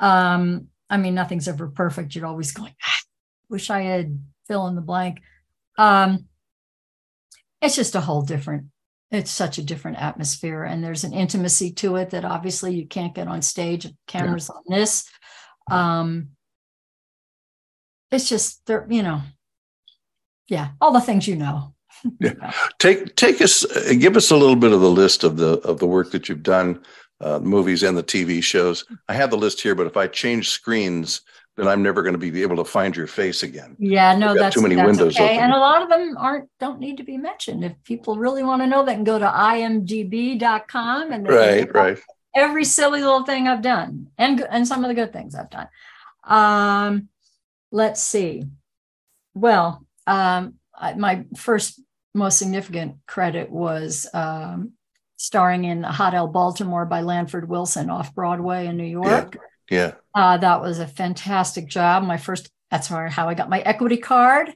um, 0.00 0.68
I 0.90 0.98
mean, 0.98 1.14
nothing's 1.14 1.48
ever 1.48 1.68
perfect. 1.68 2.14
You're 2.14 2.26
always 2.26 2.52
going, 2.52 2.74
ah, 2.86 3.00
"Wish 3.48 3.70
I 3.70 3.80
had 3.80 4.22
fill 4.46 4.66
in 4.66 4.74
the 4.74 4.82
blank." 4.82 5.22
Um, 5.78 6.26
it's 7.62 7.74
just 7.74 7.94
a 7.94 8.00
whole 8.02 8.20
different 8.20 8.66
it's 9.14 9.30
such 9.30 9.58
a 9.58 9.62
different 9.62 9.98
atmosphere 9.98 10.64
and 10.64 10.82
there's 10.82 11.04
an 11.04 11.12
intimacy 11.12 11.72
to 11.72 11.96
it 11.96 12.10
that 12.10 12.24
obviously 12.24 12.74
you 12.74 12.86
can't 12.86 13.14
get 13.14 13.28
on 13.28 13.42
stage 13.42 13.86
cameras 14.06 14.50
yeah. 14.50 14.56
on 14.56 14.78
this. 14.78 15.08
Um 15.70 16.28
it's 18.10 18.28
just 18.28 18.64
there 18.66 18.86
you 18.88 19.02
know 19.02 19.22
yeah 20.48 20.68
all 20.80 20.92
the 20.92 21.00
things 21.00 21.26
you 21.28 21.36
know. 21.36 21.70
Yeah. 22.20 22.52
Take 22.78 23.16
take 23.16 23.40
us 23.40 23.64
uh, 23.64 23.94
give 23.98 24.16
us 24.16 24.30
a 24.30 24.36
little 24.36 24.56
bit 24.56 24.72
of 24.72 24.80
the 24.82 24.90
list 24.90 25.24
of 25.24 25.38
the 25.38 25.58
of 25.60 25.78
the 25.78 25.86
work 25.86 26.10
that 26.10 26.28
you've 26.28 26.42
done 26.42 26.82
uh, 27.20 27.38
movies 27.38 27.82
and 27.82 27.96
the 27.96 28.02
tv 28.02 28.42
shows. 28.42 28.84
I 29.08 29.14
have 29.14 29.30
the 29.30 29.38
list 29.38 29.62
here 29.62 29.74
but 29.74 29.86
if 29.86 29.96
i 29.96 30.06
change 30.06 30.50
screens 30.50 31.22
then 31.56 31.68
I'm 31.68 31.82
never 31.82 32.02
going 32.02 32.18
to 32.18 32.18
be 32.18 32.42
able 32.42 32.56
to 32.56 32.64
find 32.64 32.96
your 32.96 33.06
face 33.06 33.44
again. 33.44 33.76
Yeah, 33.78 34.16
no, 34.16 34.34
that's 34.34 34.56
too 34.56 34.62
many 34.62 34.74
that's 34.74 34.86
windows 34.86 35.14
okay. 35.14 35.34
Open. 35.34 35.44
And 35.44 35.52
a 35.52 35.58
lot 35.58 35.82
of 35.82 35.88
them 35.88 36.16
aren't 36.18 36.48
don't 36.58 36.80
need 36.80 36.96
to 36.96 37.04
be 37.04 37.16
mentioned. 37.16 37.64
If 37.64 37.72
people 37.84 38.16
really 38.16 38.42
want 38.42 38.62
to 38.62 38.66
know, 38.66 38.84
they 38.84 38.94
can 38.94 39.04
go 39.04 39.18
to 39.18 39.26
imdb.com 39.26 41.12
and 41.12 41.28
right, 41.28 41.72
right. 41.72 41.98
Every 42.34 42.64
silly 42.64 43.00
little 43.00 43.24
thing 43.24 43.46
I've 43.46 43.62
done, 43.62 44.08
and 44.18 44.40
and 44.50 44.66
some 44.66 44.82
of 44.82 44.88
the 44.88 44.94
good 44.94 45.12
things 45.12 45.36
I've 45.36 45.50
done. 45.50 45.68
Um, 46.24 47.08
let's 47.70 48.02
see. 48.02 48.44
Well, 49.34 49.86
um, 50.08 50.54
I, 50.76 50.94
my 50.94 51.24
first 51.36 51.80
most 52.14 52.38
significant 52.38 52.96
credit 53.06 53.50
was 53.50 54.08
um, 54.12 54.72
starring 55.14 55.64
in 55.64 55.84
Hot 55.84 56.14
L 56.14 56.26
Baltimore 56.26 56.86
by 56.86 57.02
Lanford 57.02 57.48
Wilson 57.48 57.90
off 57.90 58.12
Broadway 58.12 58.66
in 58.66 58.76
New 58.76 58.82
York. 58.82 59.36
Yeah 59.36 59.40
yeah. 59.70 59.94
Uh, 60.14 60.36
that 60.38 60.60
was 60.60 60.78
a 60.78 60.86
fantastic 60.86 61.68
job. 61.68 62.02
My 62.02 62.16
first, 62.16 62.50
that's 62.70 62.88
how 62.88 63.28
I 63.28 63.34
got 63.34 63.50
my 63.50 63.60
equity 63.60 63.96
card. 63.96 64.54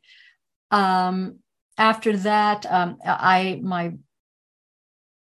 Um, 0.71 1.38
after 1.77 2.16
that, 2.18 2.66
um, 2.66 2.99
I, 3.05 3.61
my, 3.62 3.94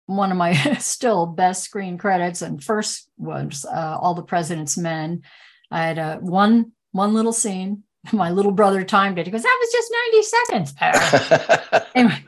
one 0.07 0.31
of 0.31 0.37
my 0.37 0.55
still 0.79 1.27
best 1.27 1.65
screen 1.65 1.99
credits 1.99 2.43
and 2.43 2.63
first 2.63 3.09
was 3.17 3.65
uh, 3.65 3.99
All 4.01 4.15
the 4.15 4.23
President's 4.23 4.77
Men. 4.77 5.23
I 5.71 5.85
had 5.85 5.99
a 5.99 6.19
one, 6.21 6.73
one 6.93 7.15
little 7.15 7.33
scene. 7.33 7.83
My 8.13 8.31
little 8.31 8.53
brother 8.53 8.85
timed 8.85 9.19
it. 9.19 9.27
He 9.27 9.33
goes, 9.33 9.43
that 9.43 9.59
was 9.61 9.73
just 9.73 9.95
90 10.13 10.23
seconds. 10.23 11.91
anyway, 11.97 12.25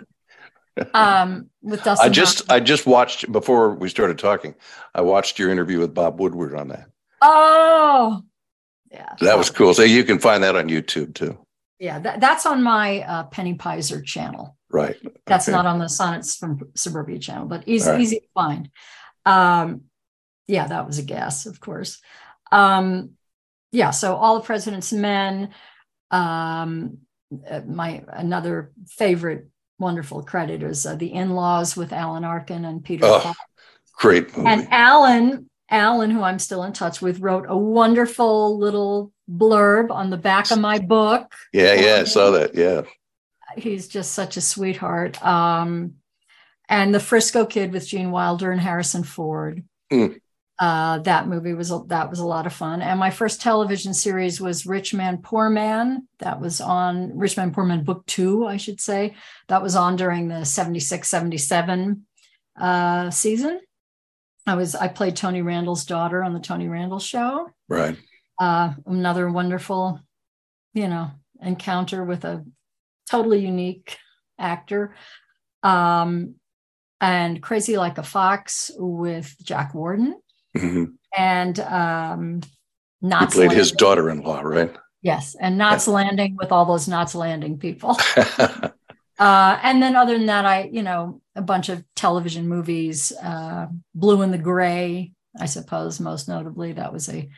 um, 0.93 1.51
with 1.63 1.85
Dustin. 1.85 2.05
I 2.05 2.09
just, 2.09 2.51
I 2.51 2.59
just 2.59 2.85
watched 2.85 3.31
before 3.31 3.75
we 3.75 3.89
started 3.89 4.19
talking. 4.19 4.57
I 4.93 5.03
watched 5.03 5.39
your 5.39 5.51
interview 5.51 5.79
with 5.79 5.95
Bob 5.95 6.19
Woodward 6.19 6.55
on 6.55 6.69
that. 6.69 6.89
Oh, 7.21 8.23
yeah. 8.91 9.15
That 9.21 9.39
was 9.39 9.51
cool. 9.51 9.75
So 9.75 9.83
you 9.83 10.05
can 10.05 10.19
find 10.19 10.43
that 10.45 10.57
on 10.57 10.69
YouTube 10.69 11.15
too. 11.15 11.39
Yeah, 11.79 11.99
that, 12.01 12.21
that's 12.21 12.47
on 12.47 12.63
my 12.63 13.03
uh, 13.03 13.25
Penny 13.25 13.55
Peyser 13.55 14.05
channel. 14.05 14.57
Right. 14.71 14.97
That's 15.27 15.49
okay. 15.49 15.57
not 15.57 15.67
on 15.67 15.79
the 15.79 15.89
Sonnets 15.89 16.37
from 16.37 16.71
Suburbia 16.75 17.19
channel, 17.19 17.47
but 17.47 17.65
easy, 17.67 17.91
right. 17.91 18.01
easy 18.01 18.21
to 18.21 18.27
find. 18.35 18.71
Um, 19.25 19.83
yeah, 20.47 20.67
that 20.67 20.87
was 20.87 20.99
a 20.99 21.03
guess, 21.03 21.47
of 21.47 21.61
course. 21.61 22.01
Um, 22.51 23.11
yeah, 23.71 23.91
so 23.91 24.17
all 24.17 24.37
the 24.37 24.45
President's 24.45 24.93
Men. 24.93 25.51
Um, 26.11 26.99
uh, 27.49 27.61
my 27.67 28.05
another 28.09 28.73
favorite 28.89 29.49
wonderful 29.79 30.23
credit 30.23 30.63
is 30.63 30.87
uh, 30.87 30.97
the 30.97 31.13
In-Laws 31.13 31.77
with 31.77 31.93
Alan 31.93 32.25
Arkin 32.25 32.65
and 32.65 32.83
Peter. 32.83 33.05
Oh, 33.07 33.35
great 33.99 34.35
movie. 34.37 34.49
And 34.49 34.69
Alan 34.71 35.48
Alan, 35.71 36.11
who 36.11 36.23
I'm 36.23 36.39
still 36.39 36.63
in 36.63 36.73
touch 36.73 37.03
with, 37.03 37.21
wrote 37.21 37.47
a 37.49 37.57
wonderful 37.57 38.59
little 38.59 39.13
blurb 39.31 39.91
on 39.91 40.11
the 40.11 40.17
back 40.17 40.51
of 40.51 40.59
my 40.59 40.79
book. 40.79 41.33
Yeah, 41.53 41.75
yeah, 41.75 41.97
I 42.01 42.05
saw 42.05 42.31
that. 42.31 42.55
Yeah. 42.55 42.83
He's 43.57 43.89
just 43.89 44.13
such 44.13 44.37
a 44.37 44.41
sweetheart. 44.41 45.23
Um, 45.25 45.95
and 46.69 46.95
The 46.95 47.01
Frisco 47.01 47.47
Kid 47.47 47.73
with 47.73 47.87
Gene 47.87 48.11
Wilder 48.11 48.51
and 48.51 48.61
Harrison 48.61 49.03
Ford. 49.03 49.65
Mm. 49.93 50.21
Uh, 50.59 50.99
that 51.01 51.29
movie 51.29 51.55
was 51.55 51.73
that 51.87 52.11
was 52.11 52.19
a 52.19 52.27
lot 52.27 52.47
of 52.47 52.53
fun. 52.53 52.83
And 52.83 52.99
my 52.99 53.11
first 53.11 53.41
television 53.41 53.95
series 53.95 54.41
was 54.41 54.67
Rich 54.67 54.93
Man 54.93 55.19
Poor 55.19 55.49
Man. 55.49 56.09
That 56.19 56.41
was 56.41 56.61
on 56.61 57.17
Rich 57.17 57.37
Man 57.37 57.53
Poor 57.53 57.65
Man 57.65 57.85
Book 57.85 58.05
Two, 58.07 58.45
I 58.45 58.57
should 58.57 58.81
say. 58.81 59.15
That 59.47 59.63
was 59.63 59.77
on 59.77 59.95
during 59.95 60.27
the 60.27 60.45
76 60.45 61.09
77 61.09 62.07
uh, 62.61 63.11
season. 63.11 63.61
I 64.51 64.55
was 64.55 64.75
I 64.75 64.89
played 64.89 65.17
Tony 65.17 65.43
Randall's 65.43 65.85
daughter 65.85 66.23
on 66.23 66.35
the 66.35 66.41
Tony 66.41 66.69
Randall 66.69 67.01
show. 67.01 67.49
Right. 67.69 67.97
Uh, 68.41 68.75
another 68.87 69.31
wonderful, 69.31 70.01
you 70.75 70.89
know, 70.89 71.11
encounter 71.41 72.05
with 72.05 72.25
a 72.25 72.45
totally 73.11 73.41
unique 73.41 73.97
actor. 74.39 74.95
Um, 75.63 76.37
and 77.01 77.43
Crazy 77.43 77.77
Like 77.77 77.99
a 77.99 78.03
Fox 78.03 78.71
with 78.77 79.35
Jack 79.43 79.75
Warden, 79.75 80.21
mm-hmm. 80.57 80.85
and 81.17 81.61
um. 81.61 82.41
You 83.01 83.11
played 83.11 83.35
Landing. 83.37 83.59
his 83.59 83.71
daughter-in-law, 83.71 84.41
right? 84.41 84.77
Yes, 85.03 85.37
and 85.41 85.57
Knots 85.57 85.87
yeah. 85.87 85.95
Landing 85.95 86.37
with 86.37 86.51
all 86.51 86.65
those 86.65 86.89
Knots 86.89 87.15
Landing 87.15 87.59
people. 87.59 87.97
uh, 89.19 89.59
and 89.63 89.83
then 89.83 89.97
other 89.97 90.17
than 90.17 90.27
that, 90.27 90.45
I 90.45 90.71
you 90.73 90.83
know 90.83 91.21
a 91.35 91.43
bunch 91.43 91.69
of 91.69 91.85
television 91.97 92.49
movies, 92.49 93.13
uh, 93.23 93.67
Blue 93.95 94.23
and 94.23 94.33
the 94.33 94.39
Gray, 94.39 95.13
I 95.39 95.47
suppose 95.47 96.01
most 96.01 96.29
notably 96.29 96.73
that 96.73 96.93
was 96.93 97.09
a 97.09 97.29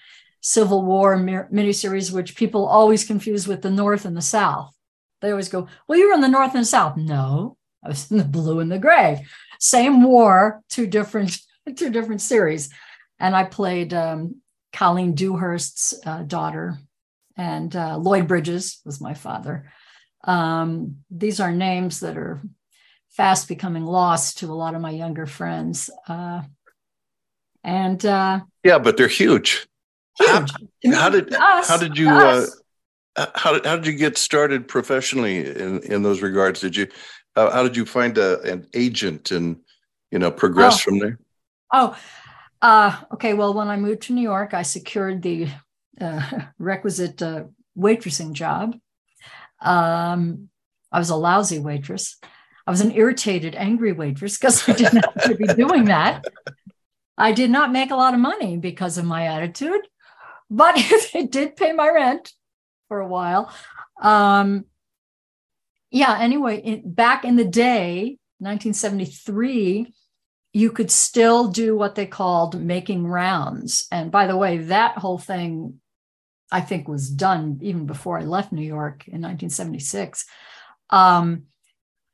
Civil 0.40 0.84
War 0.84 1.16
miniseries, 1.16 2.12
which 2.12 2.36
people 2.36 2.66
always 2.66 3.04
confuse 3.04 3.46
with 3.46 3.62
the 3.62 3.70
North 3.70 4.04
and 4.04 4.16
the 4.16 4.22
South. 4.22 4.74
They 5.20 5.30
always 5.30 5.48
go, 5.48 5.68
"Well, 5.86 5.98
you 5.98 6.08
were 6.08 6.14
in 6.14 6.20
the 6.20 6.28
North 6.28 6.54
and 6.54 6.62
the 6.62 6.68
South." 6.68 6.96
No, 6.96 7.56
I 7.84 7.88
was 7.88 8.10
in 8.10 8.18
the 8.18 8.24
Blue 8.24 8.60
and 8.60 8.70
the 8.70 8.78
Gray. 8.78 9.26
Same 9.58 10.02
war, 10.02 10.62
two 10.68 10.86
different 10.86 11.38
two 11.76 11.90
different 11.90 12.20
series, 12.20 12.70
and 13.18 13.34
I 13.34 13.44
played 13.44 13.94
um, 13.94 14.36
Colleen 14.72 15.14
Dewhurst's 15.14 15.94
uh, 16.04 16.22
daughter, 16.22 16.78
and 17.36 17.74
uh, 17.74 17.96
Lloyd 17.96 18.28
Bridges 18.28 18.80
was 18.84 19.00
my 19.00 19.14
father. 19.14 19.70
Um, 20.24 20.98
these 21.10 21.40
are 21.40 21.52
names 21.52 22.00
that 22.00 22.16
are 22.16 22.40
fast 23.10 23.48
becoming 23.48 23.84
lost 23.84 24.38
to 24.38 24.52
a 24.52 24.54
lot 24.54 24.74
of 24.74 24.80
my 24.80 24.90
younger 24.90 25.26
friends. 25.26 25.90
Uh, 26.06 26.42
and 27.64 28.04
uh, 28.04 28.40
yeah, 28.64 28.78
but 28.78 28.96
they're 28.96 29.08
huge. 29.08 29.66
huge. 30.18 30.28
How, 30.28 30.46
how 30.92 31.10
did 31.10 31.34
us, 31.34 31.68
how 31.68 31.76
did 31.76 31.98
you 31.98 32.08
uh, 32.08 32.46
how 33.34 33.52
did 33.52 33.66
how 33.66 33.76
did 33.76 33.86
you 33.86 33.92
get 33.92 34.16
started 34.16 34.68
professionally 34.68 35.46
in 35.46 35.80
in 35.80 36.02
those 36.02 36.22
regards? 36.22 36.60
Did 36.60 36.76
you 36.76 36.88
uh, 37.36 37.50
how 37.50 37.62
did 37.62 37.76
you 37.76 37.84
find 37.84 38.16
a, 38.18 38.40
an 38.42 38.66
agent 38.74 39.30
and 39.30 39.60
you 40.10 40.18
know 40.18 40.30
progress 40.30 40.76
oh. 40.76 40.78
from 40.78 40.98
there? 40.98 41.18
Oh, 41.72 41.96
uh, 42.62 42.96
okay. 43.12 43.34
Well, 43.34 43.54
when 43.54 43.68
I 43.68 43.76
moved 43.76 44.02
to 44.02 44.12
New 44.12 44.22
York, 44.22 44.54
I 44.54 44.62
secured 44.62 45.22
the 45.22 45.48
uh, 46.00 46.22
requisite 46.58 47.20
uh, 47.20 47.44
waitressing 47.76 48.32
job. 48.32 48.76
Um, 49.60 50.48
I 50.92 50.98
was 50.98 51.10
a 51.10 51.16
lousy 51.16 51.58
waitress. 51.58 52.16
I 52.66 52.70
was 52.70 52.80
an 52.80 52.92
irritated, 52.92 53.54
angry 53.54 53.92
waitress 53.92 54.38
because 54.38 54.68
I 54.68 54.72
didn't 54.72 55.04
have 55.04 55.24
to 55.24 55.34
be 55.34 55.46
doing 55.46 55.86
that. 55.86 56.24
I 57.16 57.32
did 57.32 57.50
not 57.50 57.72
make 57.72 57.90
a 57.90 57.96
lot 57.96 58.14
of 58.14 58.20
money 58.20 58.56
because 58.56 58.96
of 58.96 59.04
my 59.04 59.26
attitude, 59.26 59.80
but 60.50 60.74
it 61.14 61.30
did 61.30 61.56
pay 61.56 61.72
my 61.72 61.88
rent 61.88 62.32
for 62.88 63.00
a 63.00 63.08
while. 63.08 63.52
Um, 64.00 64.64
yeah, 65.90 66.18
anyway, 66.18 66.82
back 66.84 67.24
in 67.24 67.36
the 67.36 67.44
day, 67.44 68.18
1973, 68.38 69.92
you 70.52 70.70
could 70.72 70.90
still 70.90 71.48
do 71.48 71.76
what 71.76 71.94
they 71.94 72.06
called 72.06 72.60
making 72.60 73.06
rounds. 73.06 73.86
And 73.92 74.10
by 74.10 74.26
the 74.26 74.36
way, 74.36 74.58
that 74.58 74.98
whole 74.98 75.18
thing, 75.18 75.80
I 76.52 76.60
think, 76.60 76.88
was 76.88 77.08
done 77.08 77.58
even 77.62 77.86
before 77.86 78.18
I 78.18 78.24
left 78.24 78.52
New 78.52 78.64
York 78.64 79.06
in 79.06 79.22
1976. 79.22 80.26
Um, 80.90 81.44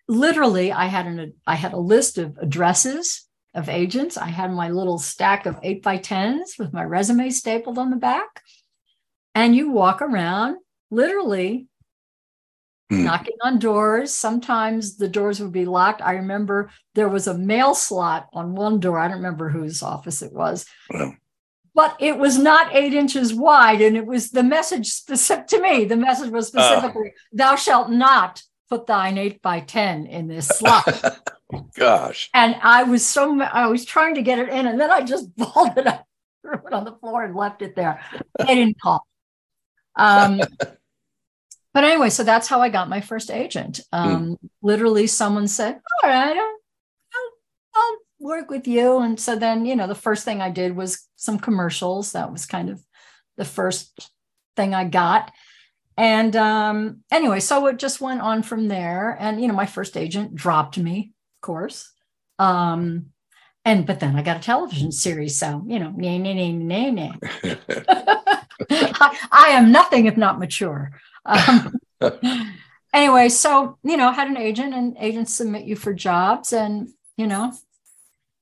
literally, 0.09 0.72
I 0.72 0.87
had 0.87 1.07
an 1.07 1.35
I 1.46 1.55
had 1.55 1.72
a 1.72 1.79
list 1.79 2.18
of 2.18 2.37
addresses 2.38 3.27
of 3.55 3.68
agents. 3.68 4.16
I 4.16 4.29
had 4.29 4.53
my 4.53 4.70
little 4.70 4.99
stack 4.99 5.46
of 5.46 5.59
eight 5.62 5.83
by 5.83 5.96
tens 5.96 6.57
with 6.59 6.72
my 6.72 6.85
resume 6.85 7.31
stapled 7.31 7.79
on 7.79 7.90
the 7.90 7.96
back, 7.96 8.42
and 9.35 9.57
you 9.57 9.70
walk 9.70 10.03
around 10.03 10.59
literally 10.90 11.66
mm. 12.92 13.05
knocking 13.05 13.37
on 13.42 13.59
doors. 13.59 14.12
Sometimes 14.12 14.96
the 14.96 15.09
doors 15.09 15.40
would 15.40 15.53
be 15.53 15.64
locked. 15.64 16.03
I 16.03 16.12
remember 16.12 16.70
there 16.94 17.09
was 17.09 17.27
a 17.27 17.38
mail 17.38 17.75
slot 17.75 18.29
on 18.33 18.55
one 18.55 18.81
door. 18.81 18.99
I 18.99 19.09
don't 19.09 19.18
remember 19.18 19.49
whose 19.49 19.83
office 19.83 20.22
it 20.22 20.33
was. 20.33 20.66
But 21.76 21.94
it 22.00 22.16
was 22.16 22.38
not 22.38 22.74
eight 22.74 22.94
inches 22.94 23.34
wide, 23.34 23.82
and 23.82 23.98
it 23.98 24.06
was 24.06 24.30
the 24.30 24.42
message 24.42 24.88
specific 24.88 25.46
to 25.48 25.60
me. 25.60 25.84
The 25.84 25.98
message 25.98 26.30
was 26.30 26.50
ah. 26.56 26.58
specifically. 26.58 27.12
"Thou 27.34 27.54
shalt 27.54 27.90
not 27.90 28.42
put 28.70 28.86
thine 28.86 29.18
eight 29.18 29.42
by 29.42 29.60
ten 29.60 30.06
in 30.06 30.26
this 30.26 30.48
slot." 30.48 31.20
Gosh! 31.76 32.30
And 32.32 32.56
I 32.62 32.84
was 32.84 33.04
so 33.06 33.38
I 33.42 33.66
was 33.66 33.84
trying 33.84 34.14
to 34.14 34.22
get 34.22 34.38
it 34.38 34.48
in, 34.48 34.66
and 34.66 34.80
then 34.80 34.90
I 34.90 35.02
just 35.02 35.36
balled 35.36 35.76
it 35.76 35.86
up, 35.86 36.06
threw 36.40 36.54
it 36.54 36.72
on 36.72 36.86
the 36.86 36.96
floor, 36.96 37.22
and 37.22 37.36
left 37.36 37.60
it 37.60 37.76
there. 37.76 38.00
They 38.38 38.54
didn't 38.54 38.80
call. 38.80 39.06
Um, 39.96 40.40
but 41.74 41.84
anyway, 41.84 42.08
so 42.08 42.24
that's 42.24 42.48
how 42.48 42.62
I 42.62 42.70
got 42.70 42.88
my 42.88 43.02
first 43.02 43.30
agent. 43.30 43.80
Hmm. 43.92 43.98
Um, 43.98 44.26
mm. 44.26 44.36
Literally, 44.62 45.06
someone 45.06 45.46
said, 45.46 45.78
"All 46.02 46.08
right, 46.08 46.56
work 48.26 48.50
with 48.50 48.66
you." 48.66 48.98
And 48.98 49.18
so 49.18 49.36
then, 49.36 49.64
you 49.64 49.76
know, 49.76 49.86
the 49.86 49.94
first 49.94 50.24
thing 50.24 50.40
I 50.40 50.50
did 50.50 50.76
was 50.76 51.08
some 51.16 51.38
commercials. 51.38 52.12
That 52.12 52.32
was 52.32 52.46
kind 52.46 52.70
of 52.70 52.82
the 53.36 53.44
first 53.44 54.10
thing 54.56 54.74
I 54.74 54.84
got. 54.84 55.32
And 55.96 56.36
um, 56.36 57.02
anyway, 57.10 57.40
so 57.40 57.66
it 57.66 57.78
just 57.78 58.00
went 58.00 58.20
on 58.20 58.42
from 58.42 58.68
there. 58.68 59.16
And 59.18 59.40
you 59.40 59.48
know, 59.48 59.54
my 59.54 59.66
first 59.66 59.96
agent 59.96 60.34
dropped 60.34 60.78
me, 60.78 61.12
of 61.38 61.46
course. 61.46 61.90
Um, 62.38 63.06
and 63.64 63.86
but 63.86 64.00
then 64.00 64.14
I 64.14 64.22
got 64.22 64.36
a 64.36 64.40
television 64.40 64.92
series, 64.92 65.38
so 65.38 65.64
you 65.66 65.78
know, 65.78 65.90
nay, 65.90 66.18
nay, 66.18 66.34
nay, 66.34 66.52
nay, 66.52 66.90
nay. 66.90 67.12
I, 68.70 69.18
I 69.32 69.48
am 69.48 69.72
nothing 69.72 70.06
if 70.06 70.16
not 70.16 70.38
mature. 70.38 70.92
Um, 71.24 71.74
anyway, 72.94 73.28
so 73.28 73.78
you 73.82 73.96
know, 73.96 74.12
had 74.12 74.28
an 74.28 74.36
agent, 74.36 74.74
and 74.74 74.96
agents 75.00 75.34
submit 75.34 75.64
you 75.64 75.76
for 75.76 75.92
jobs, 75.92 76.52
and 76.52 76.90
you 77.16 77.26
know, 77.26 77.54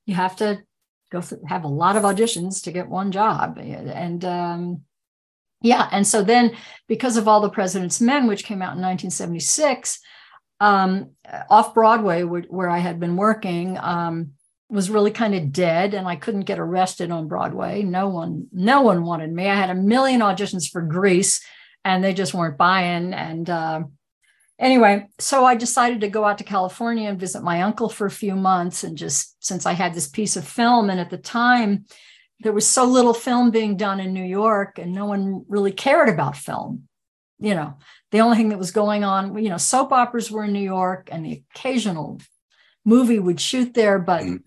you 0.06 0.14
have 0.14 0.36
to 0.36 0.62
go 1.10 1.20
through, 1.20 1.42
have 1.48 1.64
a 1.64 1.68
lot 1.68 1.96
of 1.96 2.02
auditions 2.02 2.62
to 2.64 2.72
get 2.72 2.88
one 2.88 3.12
job, 3.12 3.58
and 3.58 4.24
um, 4.24 4.82
yeah, 5.62 5.88
and 5.92 6.06
so 6.06 6.22
then 6.22 6.56
because 6.88 7.16
of 7.16 7.26
all 7.26 7.40
the 7.40 7.50
President's 7.50 8.00
Men, 8.00 8.26
which 8.26 8.44
came 8.44 8.62
out 8.62 8.76
in 8.76 8.82
1976, 8.82 9.98
um, 10.60 11.10
off 11.50 11.74
Broadway, 11.74 12.22
where, 12.22 12.42
where, 12.42 12.70
I 12.70 12.78
had 12.78 13.00
been 13.00 13.16
working. 13.16 13.78
Um, 13.78 14.32
was 14.70 14.90
really 14.90 15.10
kind 15.10 15.34
of 15.34 15.52
dead 15.52 15.94
and 15.94 16.06
I 16.06 16.16
couldn't 16.16 16.42
get 16.42 16.58
arrested 16.58 17.10
on 17.10 17.28
Broadway. 17.28 17.82
No 17.82 18.08
one, 18.08 18.48
no 18.52 18.82
one 18.82 19.04
wanted 19.04 19.30
me. 19.30 19.48
I 19.48 19.54
had 19.54 19.70
a 19.70 19.74
million 19.74 20.20
auditions 20.20 20.68
for 20.68 20.82
Grease 20.82 21.44
and 21.84 22.02
they 22.02 22.14
just 22.14 22.34
weren't 22.34 22.58
buying. 22.58 23.12
And 23.12 23.48
uh, 23.48 23.82
anyway, 24.58 25.08
so 25.18 25.44
I 25.44 25.54
decided 25.54 26.00
to 26.00 26.08
go 26.08 26.24
out 26.24 26.38
to 26.38 26.44
California 26.44 27.08
and 27.08 27.18
visit 27.18 27.42
my 27.42 27.62
uncle 27.62 27.88
for 27.88 28.06
a 28.06 28.10
few 28.10 28.34
months. 28.34 28.84
And 28.84 28.96
just 28.96 29.44
since 29.44 29.66
I 29.66 29.72
had 29.72 29.94
this 29.94 30.08
piece 30.08 30.36
of 30.36 30.46
film, 30.46 30.90
and 30.90 31.00
at 31.00 31.10
the 31.10 31.18
time, 31.18 31.84
there 32.40 32.52
was 32.52 32.66
so 32.66 32.84
little 32.84 33.14
film 33.14 33.50
being 33.50 33.76
done 33.76 34.00
in 34.00 34.12
New 34.12 34.24
York, 34.24 34.78
and 34.78 34.92
no 34.92 35.06
one 35.06 35.44
really 35.48 35.72
cared 35.72 36.08
about 36.08 36.36
film. 36.36 36.88
You 37.38 37.54
know, 37.54 37.74
the 38.10 38.20
only 38.20 38.36
thing 38.36 38.50
that 38.50 38.58
was 38.58 38.70
going 38.70 39.04
on, 39.04 39.36
you 39.42 39.50
know, 39.50 39.56
soap 39.56 39.92
operas 39.92 40.30
were 40.30 40.44
in 40.44 40.52
New 40.52 40.60
York, 40.60 41.08
and 41.10 41.24
the 41.24 41.42
occasional 41.54 42.20
movie 42.84 43.18
would 43.18 43.40
shoot 43.40 43.74
there, 43.74 43.98
but 43.98 44.22
mm. 44.22 44.42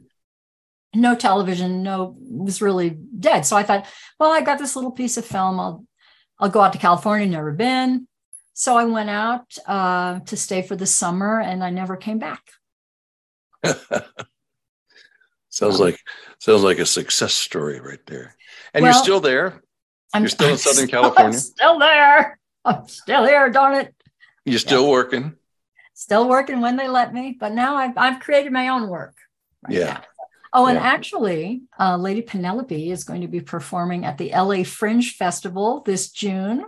no 0.96 1.16
television, 1.16 1.84
no 1.84 2.16
was 2.20 2.62
really 2.62 2.90
dead. 2.90 3.46
So 3.46 3.56
I 3.56 3.64
thought, 3.64 3.86
well, 4.20 4.32
I 4.32 4.42
got 4.42 4.60
this 4.60 4.76
little 4.76 4.92
piece 4.92 5.18
of 5.18 5.26
film. 5.26 5.60
I'll 5.60 5.86
I'll 6.40 6.50
go 6.50 6.62
out 6.62 6.74
to 6.74 6.80
California, 6.80 7.28
never 7.28 7.52
been. 7.52 8.08
So 8.60 8.76
I 8.76 8.86
went 8.86 9.12
out 9.12 9.56
uh, 9.68 10.20
to 10.22 10.36
stay 10.36 10.64
for 10.64 10.76
the 10.76 10.88
summer 10.88 11.40
and 11.40 11.64
I 11.64 11.70
never 11.70 11.96
came 11.96 12.18
back. 12.18 12.42
sounds 15.50 15.76
um, 15.76 15.80
like 15.80 16.00
sounds 16.40 16.64
like 16.64 16.80
a 16.80 16.86
success 16.88 17.36
story 17.36 17.80
right 17.80 18.04
there. 18.08 18.36
And 18.74 18.82
well, 18.82 18.96
you're 18.96 19.04
still 19.04 19.20
there. 19.20 19.62
I'm, 20.12 20.24
you're 20.24 20.30
still 20.30 20.48
I'm 20.48 20.54
in 20.54 20.58
Southern 20.58 20.88
still, 20.88 21.02
California. 21.02 21.34
I'm 21.34 21.34
still 21.40 21.78
there. 21.78 22.40
I'm 22.66 22.88
still 22.88 23.26
here, 23.26 23.48
darn 23.52 23.76
it. 23.76 23.94
You're 24.44 24.58
still 24.58 24.86
yeah. 24.86 24.90
working. 24.90 25.36
Still 25.94 26.28
working 26.28 26.60
when 26.60 26.78
they 26.78 26.88
let 26.88 27.14
me, 27.14 27.38
but 27.40 27.54
now 27.54 27.76
I've 27.76 27.96
I've 27.96 28.20
created 28.20 28.52
my 28.52 28.70
own 28.70 28.88
work. 28.88 29.18
Right 29.68 29.78
yeah. 29.78 29.86
Now. 29.86 30.04
Oh, 30.52 30.66
and 30.66 30.78
yeah. 30.78 30.84
actually, 30.84 31.62
uh, 31.80 31.96
Lady 31.98 32.24
Penelope 32.24 32.90
is 32.90 33.04
going 33.04 33.22
to 33.22 33.28
be 33.28 33.40
performing 33.40 34.04
at 34.04 34.18
the 34.18 34.32
LA 34.32 34.64
Fringe 34.64 35.14
Festival 35.14 35.82
this 35.82 36.10
June. 36.10 36.66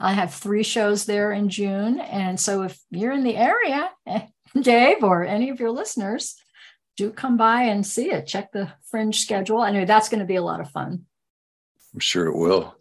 I 0.00 0.12
have 0.12 0.34
three 0.34 0.62
shows 0.62 1.04
there 1.04 1.32
in 1.32 1.48
June. 1.48 2.00
And 2.00 2.38
so 2.38 2.62
if 2.62 2.78
you're 2.90 3.12
in 3.12 3.24
the 3.24 3.36
area, 3.36 3.90
Dave, 4.60 5.02
or 5.02 5.24
any 5.24 5.50
of 5.50 5.60
your 5.60 5.70
listeners, 5.70 6.36
do 6.96 7.10
come 7.10 7.36
by 7.36 7.62
and 7.62 7.86
see 7.86 8.10
it. 8.10 8.26
Check 8.26 8.52
the 8.52 8.72
Fringe 8.90 9.18
schedule. 9.18 9.60
I 9.60 9.70
know 9.70 9.84
that's 9.84 10.08
going 10.08 10.20
to 10.20 10.26
be 10.26 10.36
a 10.36 10.42
lot 10.42 10.60
of 10.60 10.70
fun. 10.70 11.06
I'm 11.92 12.00
sure 12.00 12.26
it 12.26 12.36
will. 12.36 12.76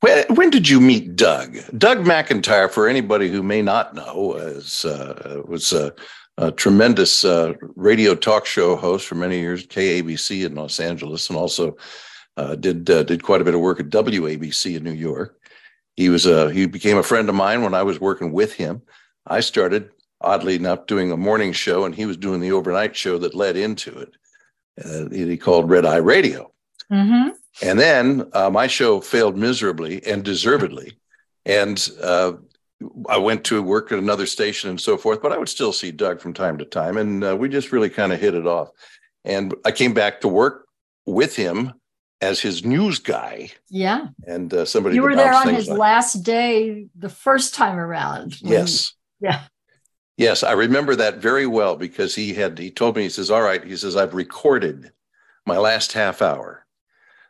When, 0.00 0.24
when 0.34 0.50
did 0.50 0.68
you 0.68 0.80
meet 0.80 1.16
Doug? 1.16 1.56
Doug 1.78 1.98
McIntyre, 1.98 2.70
for 2.70 2.88
anybody 2.88 3.30
who 3.30 3.42
may 3.42 3.62
not 3.62 3.94
know, 3.94 4.34
is, 4.34 4.84
uh, 4.84 5.42
was 5.46 5.72
uh, 5.72 5.90
a 6.36 6.52
tremendous 6.52 7.24
uh, 7.24 7.54
radio 7.76 8.14
talk 8.14 8.46
show 8.46 8.76
host 8.76 9.06
for 9.06 9.14
many 9.14 9.38
years, 9.38 9.66
KABC 9.66 10.44
in 10.46 10.54
Los 10.54 10.80
Angeles, 10.80 11.28
and 11.28 11.38
also 11.38 11.76
uh, 12.36 12.56
did 12.56 12.90
uh, 12.90 13.04
did 13.04 13.22
quite 13.22 13.40
a 13.40 13.44
bit 13.44 13.54
of 13.54 13.60
work 13.60 13.80
at 13.80 13.90
WABC 13.90 14.76
in 14.76 14.82
New 14.82 14.92
York. 14.92 15.38
He 15.96 16.08
was 16.08 16.26
a 16.26 16.50
he 16.52 16.66
became 16.66 16.98
a 16.98 17.02
friend 17.02 17.28
of 17.28 17.34
mine 17.34 17.62
when 17.62 17.74
I 17.74 17.82
was 17.82 18.00
working 18.00 18.32
with 18.32 18.52
him. 18.54 18.82
I 19.26 19.40
started 19.40 19.90
oddly 20.20 20.56
enough, 20.56 20.86
doing 20.86 21.12
a 21.12 21.16
morning 21.16 21.52
show, 21.52 21.84
and 21.84 21.94
he 21.94 22.06
was 22.06 22.16
doing 22.16 22.40
the 22.40 22.52
overnight 22.52 22.96
show 22.96 23.18
that 23.18 23.34
led 23.34 23.56
into 23.56 23.96
it. 23.98 24.14
Uh, 24.82 25.08
he 25.10 25.36
called 25.36 25.68
Red 25.68 25.86
Eye 25.86 25.96
Radio. 25.96 26.50
Mm-hmm. 26.90 27.30
And 27.62 27.78
then 27.78 28.28
uh, 28.32 28.50
my 28.50 28.66
show 28.66 29.00
failed 29.00 29.36
miserably 29.36 30.04
and 30.04 30.24
deservedly. 30.24 30.98
And 31.44 31.88
uh, 32.02 32.32
I 33.08 33.18
went 33.18 33.44
to 33.44 33.62
work 33.62 33.92
at 33.92 33.98
another 33.98 34.26
station 34.26 34.70
and 34.70 34.80
so 34.80 34.96
forth, 34.96 35.22
but 35.22 35.32
I 35.32 35.38
would 35.38 35.48
still 35.48 35.72
see 35.72 35.92
Doug 35.92 36.20
from 36.20 36.32
time 36.32 36.58
to 36.58 36.64
time. 36.64 36.96
And 36.96 37.22
uh, 37.22 37.36
we 37.36 37.48
just 37.48 37.70
really 37.70 37.90
kind 37.90 38.12
of 38.12 38.20
hit 38.20 38.34
it 38.34 38.46
off. 38.46 38.70
And 39.24 39.54
I 39.64 39.70
came 39.70 39.94
back 39.94 40.20
to 40.22 40.28
work 40.28 40.66
with 41.06 41.36
him 41.36 41.74
as 42.24 42.40
his 42.40 42.64
news 42.64 42.98
guy. 42.98 43.50
Yeah. 43.70 44.08
And 44.26 44.52
uh, 44.52 44.64
somebody 44.64 44.96
you 44.96 45.02
were 45.02 45.14
there 45.14 45.34
on 45.34 45.54
his 45.54 45.68
like. 45.68 45.78
last 45.78 46.22
day 46.22 46.86
the 46.96 47.08
first 47.08 47.54
time 47.54 47.78
around. 47.78 48.40
Yes. 48.40 48.94
Yeah. 49.20 49.42
Yes, 50.16 50.42
I 50.42 50.52
remember 50.52 50.94
that 50.96 51.18
very 51.18 51.46
well 51.46 51.76
because 51.76 52.14
he 52.14 52.34
had 52.34 52.58
he 52.58 52.70
told 52.70 52.94
me 52.94 53.02
he 53.02 53.08
says, 53.08 53.32
"All 53.32 53.42
right," 53.42 53.64
he 53.64 53.76
says, 53.76 53.96
"I've 53.96 54.14
recorded 54.14 54.92
my 55.44 55.58
last 55.58 55.92
half 55.92 56.22
hour, 56.22 56.64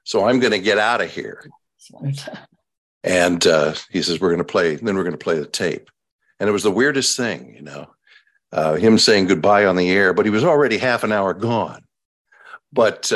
so 0.02 0.28
I'm 0.28 0.38
going 0.38 0.52
to 0.52 0.59
get 0.59 0.76
out 0.76 1.00
of 1.00 1.11
here." 1.11 1.48
and 3.04 3.46
uh, 3.46 3.72
he 3.90 4.02
says, 4.02 4.20
"We're 4.20 4.28
going 4.28 4.37
to 4.38 4.44
play. 4.44 4.76
Then 4.76 4.96
we're 4.96 5.02
going 5.02 5.12
to 5.12 5.24
play 5.24 5.38
the 5.38 5.46
tape." 5.46 5.90
And 6.38 6.48
it 6.48 6.52
was 6.52 6.62
the 6.62 6.70
weirdest 6.70 7.16
thing, 7.16 7.54
you 7.54 7.62
know, 7.62 7.87
uh, 8.52 8.74
him 8.74 8.98
saying 8.98 9.28
goodbye 9.28 9.64
on 9.64 9.76
the 9.76 9.90
air, 9.90 10.12
but 10.12 10.26
he 10.26 10.30
was 10.30 10.44
already 10.44 10.76
half 10.76 11.04
an 11.04 11.12
hour 11.12 11.33
gone. 11.33 11.85
But 12.70 13.11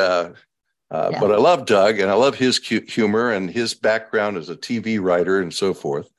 uh, 0.90 1.10
yeah. 1.12 1.20
But 1.20 1.32
I 1.32 1.36
love 1.36 1.66
Doug 1.66 1.98
and 1.98 2.10
I 2.10 2.14
love 2.14 2.34
his 2.34 2.58
humor 2.58 3.30
and 3.30 3.50
his 3.50 3.74
background 3.74 4.36
as 4.36 4.48
a 4.48 4.56
TV 4.56 5.00
writer 5.00 5.40
and 5.40 5.52
so 5.52 5.74
forth. 5.74 6.10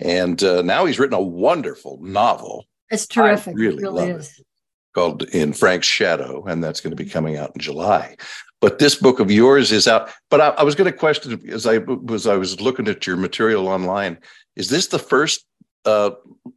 And 0.00 0.42
uh, 0.42 0.62
now 0.62 0.84
he's 0.84 0.98
written 0.98 1.14
a 1.14 1.20
wonderful 1.20 1.98
novel. 2.02 2.66
It's 2.90 3.06
terrific. 3.06 3.54
I 3.54 3.58
really, 3.58 3.76
it 3.76 3.82
really 3.82 4.08
love 4.08 4.20
is. 4.20 4.38
it. 4.38 4.46
Called 4.94 5.22
In 5.30 5.54
Frank's 5.54 5.86
Shadow, 5.86 6.44
and 6.44 6.62
that's 6.62 6.82
going 6.82 6.94
to 6.94 7.02
be 7.02 7.08
coming 7.08 7.38
out 7.38 7.52
in 7.54 7.60
July. 7.62 8.16
But 8.60 8.78
this 8.78 8.94
book 8.94 9.20
of 9.20 9.30
yours 9.30 9.72
is 9.72 9.88
out. 9.88 10.10
But 10.28 10.42
I, 10.42 10.48
I 10.48 10.62
was 10.64 10.74
going 10.74 10.92
to 10.92 10.96
question 10.96 11.48
as 11.48 11.66
I 11.66 11.78
was 11.78 12.26
I 12.26 12.36
was 12.36 12.60
looking 12.60 12.86
at 12.88 13.06
your 13.06 13.16
material 13.16 13.68
online. 13.68 14.18
Is 14.54 14.68
this 14.68 14.88
the 14.88 14.98
first 14.98 15.46
uh, 15.86 16.10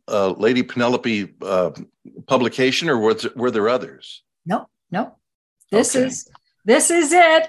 uh, 0.09 0.31
Lady 0.31 0.63
Penelope 0.63 1.33
uh, 1.41 1.71
publication, 2.27 2.89
or 2.89 2.97
were 2.97 3.13
there, 3.13 3.31
were 3.37 3.51
there 3.51 3.69
others? 3.69 4.21
No, 4.45 4.67
no. 4.91 5.15
This 5.71 5.95
okay. 5.95 6.07
is 6.07 6.29
this 6.65 6.91
is 6.91 7.13
it. 7.13 7.47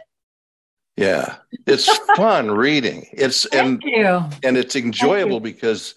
Yeah, 0.96 1.36
it's 1.66 1.88
fun 2.16 2.50
reading. 2.50 3.06
It's 3.12 3.46
Thank 3.48 3.82
and 3.84 3.92
you. 3.92 4.24
and 4.42 4.56
it's 4.56 4.76
enjoyable 4.76 5.40
because 5.40 5.94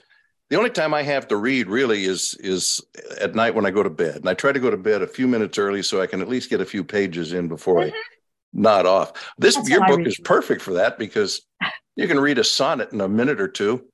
the 0.49 0.57
only 0.57 0.69
time 0.71 0.93
I 0.93 1.03
have 1.03 1.27
to 1.29 1.37
read 1.37 1.67
really 1.67 2.05
is 2.05 2.35
is 2.39 2.81
at 3.19 3.35
night 3.35 3.55
when 3.55 3.65
I 3.65 3.71
go 3.71 3.83
to 3.83 3.89
bed, 3.89 4.17
and 4.17 4.29
I 4.29 4.33
try 4.33 4.51
to 4.51 4.59
go 4.59 4.69
to 4.69 4.77
bed 4.77 5.01
a 5.01 5.07
few 5.07 5.27
minutes 5.27 5.57
early 5.57 5.83
so 5.83 6.01
I 6.01 6.07
can 6.07 6.21
at 6.21 6.27
least 6.27 6.49
get 6.49 6.61
a 6.61 6.65
few 6.65 6.83
pages 6.83 7.33
in 7.33 7.47
before 7.47 7.81
mm-hmm. 7.81 7.95
I 7.95 8.01
nod 8.51 8.85
off. 8.85 9.13
This 9.37 9.55
That's 9.55 9.69
your 9.69 9.85
book 9.85 10.01
is 10.05 10.19
perfect 10.19 10.61
for 10.61 10.73
that 10.73 10.97
because 10.97 11.41
you 11.95 12.07
can 12.07 12.19
read 12.19 12.39
a 12.39 12.43
sonnet 12.43 12.91
in 12.91 12.99
a 13.01 13.07
minute 13.07 13.39
or 13.39 13.47
two, 13.47 13.85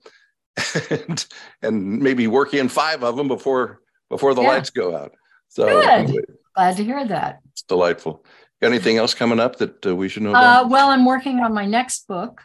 and 0.89 1.25
and 1.61 1.99
maybe 1.99 2.27
work 2.27 2.53
in 2.53 2.69
five 2.69 3.03
of 3.03 3.15
them 3.15 3.27
before 3.27 3.81
before 4.09 4.33
the 4.33 4.41
yeah. 4.41 4.47
lights 4.47 4.69
go 4.69 4.95
out. 4.95 5.13
So 5.49 5.65
Good. 6.07 6.25
glad 6.55 6.77
to 6.77 6.83
hear 6.83 7.05
that. 7.05 7.39
It's 7.51 7.63
delightful. 7.63 8.25
Got 8.61 8.67
anything 8.67 8.97
else 8.97 9.13
coming 9.13 9.39
up 9.39 9.57
that 9.57 9.85
uh, 9.85 9.95
we 9.95 10.07
should 10.07 10.23
know 10.23 10.29
about? 10.29 10.65
Uh, 10.65 10.67
well, 10.69 10.89
I'm 10.89 11.05
working 11.05 11.39
on 11.39 11.53
my 11.53 11.65
next 11.65 12.07
book 12.07 12.41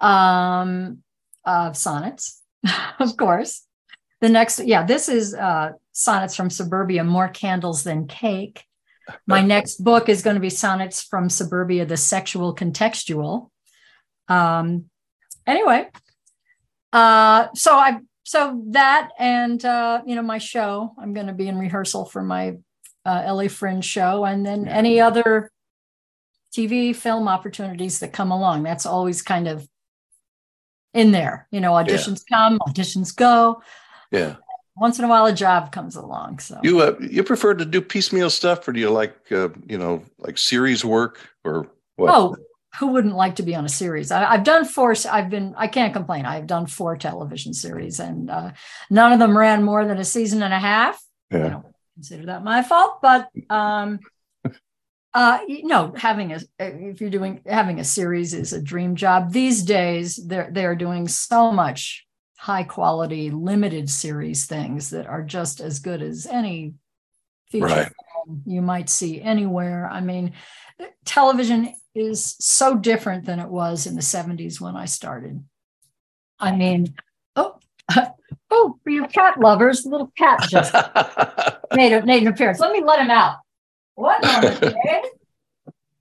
um, 0.00 1.02
of 1.44 1.76
sonnets, 1.76 2.42
of 3.00 3.16
course. 3.16 3.66
The 4.20 4.28
next, 4.28 4.64
yeah, 4.64 4.84
this 4.84 5.08
is 5.08 5.34
uh, 5.34 5.72
Sonnets 5.90 6.36
from 6.36 6.48
Suburbia, 6.48 7.02
More 7.02 7.28
Candles 7.28 7.82
Than 7.82 8.06
Cake. 8.06 8.64
My 9.26 9.40
next 9.44 9.82
book 9.82 10.08
is 10.08 10.22
going 10.22 10.34
to 10.34 10.40
be 10.40 10.50
Sonnets 10.50 11.02
from 11.02 11.28
Suburbia, 11.28 11.86
The 11.86 11.96
Sexual 11.96 12.54
Contextual. 12.54 13.50
Um, 14.28 14.84
anyway, 15.44 15.88
uh, 16.92 17.48
so 17.54 17.74
I 17.74 17.98
so 18.22 18.62
that 18.68 19.10
and 19.18 19.62
uh, 19.64 20.02
you 20.06 20.14
know 20.14 20.22
my 20.22 20.38
show. 20.38 20.94
I'm 21.00 21.14
going 21.14 21.26
to 21.26 21.32
be 21.32 21.48
in 21.48 21.58
rehearsal 21.58 22.04
for 22.04 22.22
my 22.22 22.58
uh, 23.04 23.24
LA 23.26 23.48
Fringe 23.48 23.84
show, 23.84 24.24
and 24.24 24.44
then 24.44 24.68
any 24.68 25.00
other 25.00 25.50
TV 26.54 26.94
film 26.94 27.28
opportunities 27.28 28.00
that 28.00 28.12
come 28.12 28.30
along. 28.30 28.62
That's 28.62 28.86
always 28.86 29.22
kind 29.22 29.48
of 29.48 29.66
in 30.94 31.12
there. 31.12 31.48
You 31.50 31.60
know, 31.60 31.72
auditions 31.72 32.22
yeah. 32.30 32.36
come, 32.36 32.58
auditions 32.60 33.14
go. 33.14 33.62
Yeah. 34.10 34.36
Once 34.76 34.98
in 34.98 35.04
a 35.04 35.08
while, 35.08 35.26
a 35.26 35.32
job 35.32 35.72
comes 35.72 35.96
along. 35.96 36.38
So 36.38 36.58
you 36.62 36.80
uh, 36.80 36.96
you 37.00 37.22
prefer 37.22 37.54
to 37.54 37.64
do 37.64 37.80
piecemeal 37.80 38.30
stuff, 38.30 38.66
or 38.66 38.72
do 38.72 38.80
you 38.80 38.90
like 38.90 39.14
uh, 39.30 39.50
you 39.66 39.76
know 39.76 40.02
like 40.18 40.38
series 40.38 40.84
work 40.84 41.18
or 41.44 41.66
what? 41.96 42.14
Oh, 42.14 42.36
who 42.78 42.86
wouldn't 42.86 43.14
like 43.14 43.36
to 43.36 43.42
be 43.42 43.54
on 43.54 43.66
a 43.66 43.68
series? 43.68 44.10
I, 44.10 44.36
have 44.36 44.44
done 44.44 44.64
four. 44.64 44.94
I've 45.10 45.28
been. 45.28 45.54
I 45.58 45.66
can't 45.66 45.92
complain. 45.92 46.24
I've 46.24 46.46
done 46.46 46.66
four 46.66 46.96
television 46.96 47.52
series, 47.52 48.00
and 48.00 48.30
uh, 48.30 48.52
none 48.88 49.12
of 49.12 49.18
them 49.18 49.36
ran 49.36 49.62
more 49.62 49.84
than 49.84 49.98
a 49.98 50.04
season 50.04 50.42
and 50.42 50.54
a 50.54 50.58
half. 50.58 51.02
Yeah 51.30 51.60
consider 51.94 52.26
that 52.26 52.44
my 52.44 52.62
fault, 52.62 53.00
but 53.02 53.28
um, 53.50 54.00
uh, 55.14 55.40
you 55.46 55.66
know, 55.66 55.92
having 55.96 56.32
a 56.32 56.40
if 56.58 57.00
you're 57.00 57.10
doing 57.10 57.42
having 57.46 57.80
a 57.80 57.84
series 57.84 58.32
is 58.32 58.52
a 58.52 58.62
dream 58.62 58.96
job 58.96 59.32
these 59.32 59.62
days. 59.62 60.16
They're 60.16 60.50
they're 60.50 60.76
doing 60.76 61.06
so 61.08 61.52
much 61.52 62.06
high 62.38 62.64
quality 62.64 63.30
limited 63.30 63.88
series 63.88 64.46
things 64.46 64.90
that 64.90 65.06
are 65.06 65.22
just 65.22 65.60
as 65.60 65.78
good 65.78 66.02
as 66.02 66.26
any 66.26 66.74
feature 67.50 67.66
right. 67.66 67.92
you 68.46 68.62
might 68.62 68.88
see 68.88 69.20
anywhere. 69.20 69.88
I 69.88 70.00
mean, 70.00 70.32
television 71.04 71.74
is 71.94 72.34
so 72.40 72.76
different 72.76 73.26
than 73.26 73.38
it 73.38 73.48
was 73.48 73.86
in 73.86 73.94
the 73.94 74.00
70s 74.00 74.60
when 74.60 74.74
I 74.76 74.86
started. 74.86 75.44
I 76.40 76.56
mean, 76.56 76.94
oh, 77.36 77.58
oh, 78.52 78.78
for 78.84 78.90
you 78.90 79.06
cat 79.06 79.40
lovers, 79.40 79.86
little 79.86 80.12
cat 80.16 80.40
just 80.48 80.72
made, 81.74 81.92
a, 81.92 82.04
made 82.04 82.22
an 82.22 82.28
appearance. 82.28 82.60
Let 82.60 82.72
me 82.72 82.82
let 82.84 83.00
him 83.00 83.10
out. 83.10 83.36
What 83.94 84.22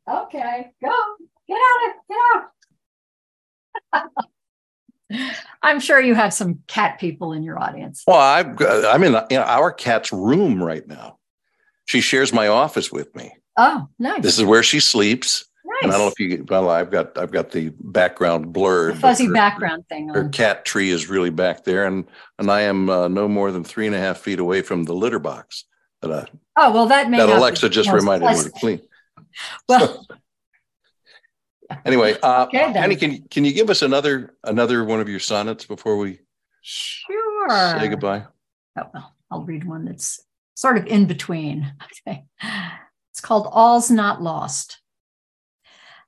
Okay, 0.10 0.72
go. 0.84 0.94
Get 1.48 1.58
out 1.58 1.90
of 1.90 1.94
get 2.10 2.18
out. 3.94 4.10
I'm 5.62 5.80
sure 5.80 6.00
you 6.00 6.16
have 6.16 6.34
some 6.34 6.60
cat 6.68 7.00
people 7.00 7.34
in 7.34 7.44
your 7.44 7.60
audience. 7.62 8.04
Well, 8.08 8.18
I've 8.18 8.56
got, 8.56 8.86
I'm 8.94 9.04
in, 9.04 9.16
in 9.30 9.38
our 9.38 9.72
cat's 9.72 10.12
room 10.12 10.62
right 10.62 10.88
now. 10.88 11.18
She 11.86 12.02
shares 12.02 12.32
my 12.34 12.48
office 12.48 12.92
with 12.92 13.14
me. 13.16 13.34
Oh, 13.58 13.88
nice. 14.00 14.24
This 14.24 14.40
is 14.40 14.46
where 14.46 14.64
she 14.64 14.80
sleeps. 14.80 15.46
Nice. 15.82 15.86
And 15.86 15.94
I 15.94 15.98
don't 15.98 16.06
know 16.06 16.12
if 16.15 16.20
you 16.20 16.46
well, 16.48 16.70
I've 16.70 16.91
got 16.91 17.17
I've 17.17 17.32
got 17.32 17.50
the 17.50 17.74
background 17.80 18.54
blurred. 18.54 18.96
The 18.96 19.00
fuzzy 19.00 19.26
her, 19.26 19.34
background 19.34 19.88
thing. 19.88 20.10
Her 20.10 20.30
cat 20.30 20.63
tree 20.63 20.91
is 20.91 21.10
really 21.10 21.32
back 21.32 21.63
there, 21.63 21.86
and 21.86 22.06
and 22.38 22.52
I 22.52 22.62
am 22.62 22.89
uh, 22.89 23.08
no 23.08 23.28
more 23.28 23.52
than 23.52 23.63
three 23.63 23.88
and 23.88 23.96
a 23.96 24.00
half 24.00 24.20
feet 24.20 24.39
away 24.39 24.62
from 24.62 24.84
the 24.84 24.94
litter 24.94 25.17
box 25.17 25.65
that 26.02 26.12
I. 26.12 26.28
Oh 26.56 26.72
well, 26.72 26.88
that 26.88 27.10
may 27.10 27.17
that 27.17 27.30
Alexa 27.30 27.70
just 27.70 27.91
reminded 27.91 28.30
me 28.30 28.44
to 28.44 28.50
clean. 28.52 28.82
Well. 29.67 30.06
Anyway, 31.86 32.17
uh, 32.22 32.44
okay, 32.48 32.60
Annie, 32.60 32.98
can 32.98 33.24
can 33.30 33.46
you 33.46 33.54
give 33.54 33.70
us 33.70 33.82
another 33.82 34.36
another 34.44 34.84
one 34.84 35.00
of 35.00 35.08
your 35.08 35.20
sonnets 35.20 35.65
before 35.65 35.98
we 35.98 36.20
sure 36.62 37.50
say 37.50 37.88
goodbye? 37.88 38.26
Oh, 38.78 38.88
well, 38.94 39.15
I'll 39.32 39.44
read 39.44 39.63
one 39.63 39.86
that's 39.86 40.20
sort 40.56 40.78
of 40.78 40.86
in 40.86 41.06
between. 41.06 41.74
Okay. 42.08 42.26
It's 43.12 43.22
called 43.22 43.48
All's 43.52 43.91
Not 43.91 44.22
Lost. 44.22 44.81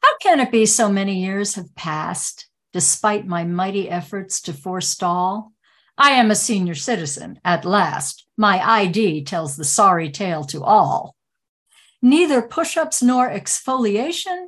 How 0.04 0.18
can 0.18 0.42
it 0.42 0.52
be 0.52 0.66
so 0.66 0.89
many 0.89 1.24
years 1.24 1.56
have 1.56 1.74
passed, 1.76 2.48
despite 2.74 3.26
my 3.26 3.46
mighty 3.46 3.89
efforts 3.89 4.42
to 4.42 4.54
forestall? 4.54 5.54
I 5.98 6.12
am 6.12 6.30
a 6.30 6.36
senior 6.36 6.76
citizen 6.76 7.39
at 7.46 7.63
last. 7.63 8.28
My 8.36 8.60
ID 8.60 9.24
tells 9.24 9.56
the 9.56 9.64
sorry 9.64 10.10
tale 10.10 10.43
to 10.45 10.62
all. 10.64 11.16
Neither 12.01 12.41
push 12.41 12.76
ups 12.76 13.01
nor 13.01 13.30
exfoliation 13.30 14.47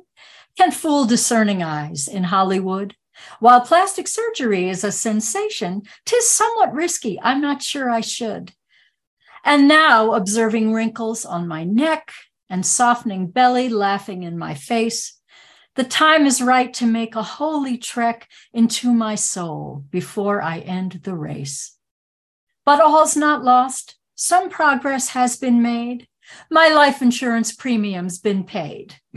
can 0.58 0.72
fool 0.72 1.06
discerning 1.06 1.62
eyes 1.62 2.06
in 2.06 2.24
Hollywood. 2.24 2.94
While 3.40 3.62
plastic 3.62 4.08
surgery 4.08 4.68
is 4.68 4.84
a 4.84 4.92
sensation, 4.92 5.82
tis 6.04 6.28
somewhat 6.28 6.74
risky. 6.74 7.18
I'm 7.22 7.40
not 7.40 7.62
sure 7.62 7.88
I 7.88 8.02
should. 8.02 8.52
And 9.42 9.66
now, 9.68 10.12
observing 10.12 10.74
wrinkles 10.74 11.24
on 11.24 11.48
my 11.48 11.64
neck 11.64 12.12
and 12.50 12.66
softening 12.66 13.28
belly 13.28 13.68
laughing 13.68 14.22
in 14.22 14.36
my 14.36 14.54
face, 14.54 15.15
the 15.76 15.84
time 15.84 16.26
is 16.26 16.42
right 16.42 16.72
to 16.74 16.86
make 16.86 17.14
a 17.14 17.22
holy 17.22 17.78
trek 17.78 18.28
into 18.52 18.92
my 18.92 19.14
soul 19.14 19.84
before 19.90 20.42
I 20.42 20.58
end 20.58 21.00
the 21.04 21.14
race. 21.14 21.76
But 22.64 22.80
all's 22.80 23.16
not 23.16 23.44
lost. 23.44 23.96
Some 24.14 24.50
progress 24.50 25.10
has 25.10 25.36
been 25.36 25.62
made. 25.62 26.08
My 26.50 26.68
life 26.68 27.02
insurance 27.02 27.54
premium's 27.54 28.18
been 28.18 28.44
paid. 28.44 28.96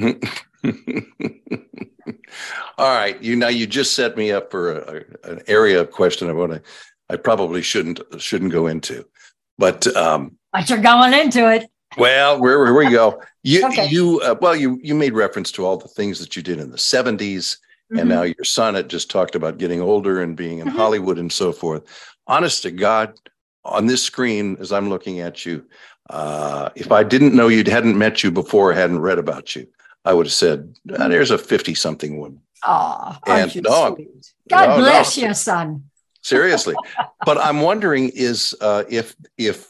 All 2.77 2.93
right, 2.95 3.21
you 3.21 3.35
now 3.35 3.47
you 3.47 3.65
just 3.65 3.95
set 3.95 4.15
me 4.15 4.31
up 4.31 4.51
for 4.51 4.73
a, 4.73 5.03
a, 5.23 5.31
an 5.31 5.41
area 5.47 5.81
of 5.81 5.91
question 5.91 6.29
I 6.29 6.33
want 6.33 6.51
to 6.51 6.61
I 7.09 7.15
probably 7.15 7.61
shouldn't 7.61 8.01
shouldn't 8.19 8.51
go 8.51 8.67
into. 8.67 9.05
But 9.57 9.87
um, 9.95 10.37
but 10.53 10.69
you're 10.69 10.79
going 10.79 11.13
into 11.13 11.51
it. 11.51 11.69
Well, 11.97 12.39
where, 12.39 12.59
where 12.59 12.73
we 12.73 12.89
go. 12.91 13.21
You 13.43 13.65
Okay. 13.67 13.87
you 13.87 14.19
uh, 14.21 14.35
well 14.41 14.55
you 14.55 14.79
you 14.83 14.93
made 14.93 15.13
reference 15.13 15.51
to 15.53 15.65
all 15.65 15.77
the 15.77 15.87
things 15.87 16.19
that 16.19 16.35
you 16.35 16.41
did 16.41 16.59
in 16.59 16.71
the 16.71 16.77
70s 16.77 17.57
Mhm. 17.91 17.99
and 18.01 18.09
now 18.09 18.21
your 18.21 18.43
son 18.43 18.75
had 18.75 18.89
just 18.89 19.09
talked 19.09 19.33
about 19.33 19.57
getting 19.57 19.81
older 19.81 20.21
and 20.21 20.35
being 20.35 20.59
in 20.59 20.67
Mhm. 20.67 20.75
Hollywood 20.75 21.17
and 21.17 21.31
so 21.31 21.51
forth. 21.51 21.83
Honest 22.27 22.61
to 22.63 22.71
God, 22.71 23.13
on 23.65 23.87
this 23.87 24.03
screen 24.03 24.57
as 24.59 24.71
I'm 24.71 24.89
looking 24.89 25.19
at 25.21 25.45
you, 25.45 25.65
uh, 26.11 26.69
if 26.75 26.91
I 26.91 27.03
didn't 27.03 27.33
know 27.33 27.47
you 27.47 27.63
hadn't 27.65 27.97
met 27.97 28.23
you 28.23 28.29
before, 28.29 28.71
hadn't 28.73 28.99
read 28.99 29.17
about 29.17 29.55
you, 29.55 29.65
I 30.05 30.13
would 30.13 30.27
have 30.27 30.33
said, 30.33 30.75
"Ah, 30.99 31.07
"There's 31.07 31.31
a 31.31 31.37
50 31.39 31.73
something 31.73 32.19
woman." 32.19 32.41
Oh, 32.67 33.17
And 33.25 33.41
aren't 33.41 33.55
you 33.55 33.61
no, 33.61 33.95
sweet? 33.95 34.09
God 34.49 34.67
no, 34.69 34.75
no. 34.77 34.81
bless 34.83 35.17
you, 35.17 35.33
son. 35.33 35.83
Seriously, 36.21 36.75
but 37.25 37.37
I'm 37.39 37.61
wondering 37.61 38.09
is 38.09 38.53
uh, 38.61 38.83
if 38.89 39.15
if 39.37 39.68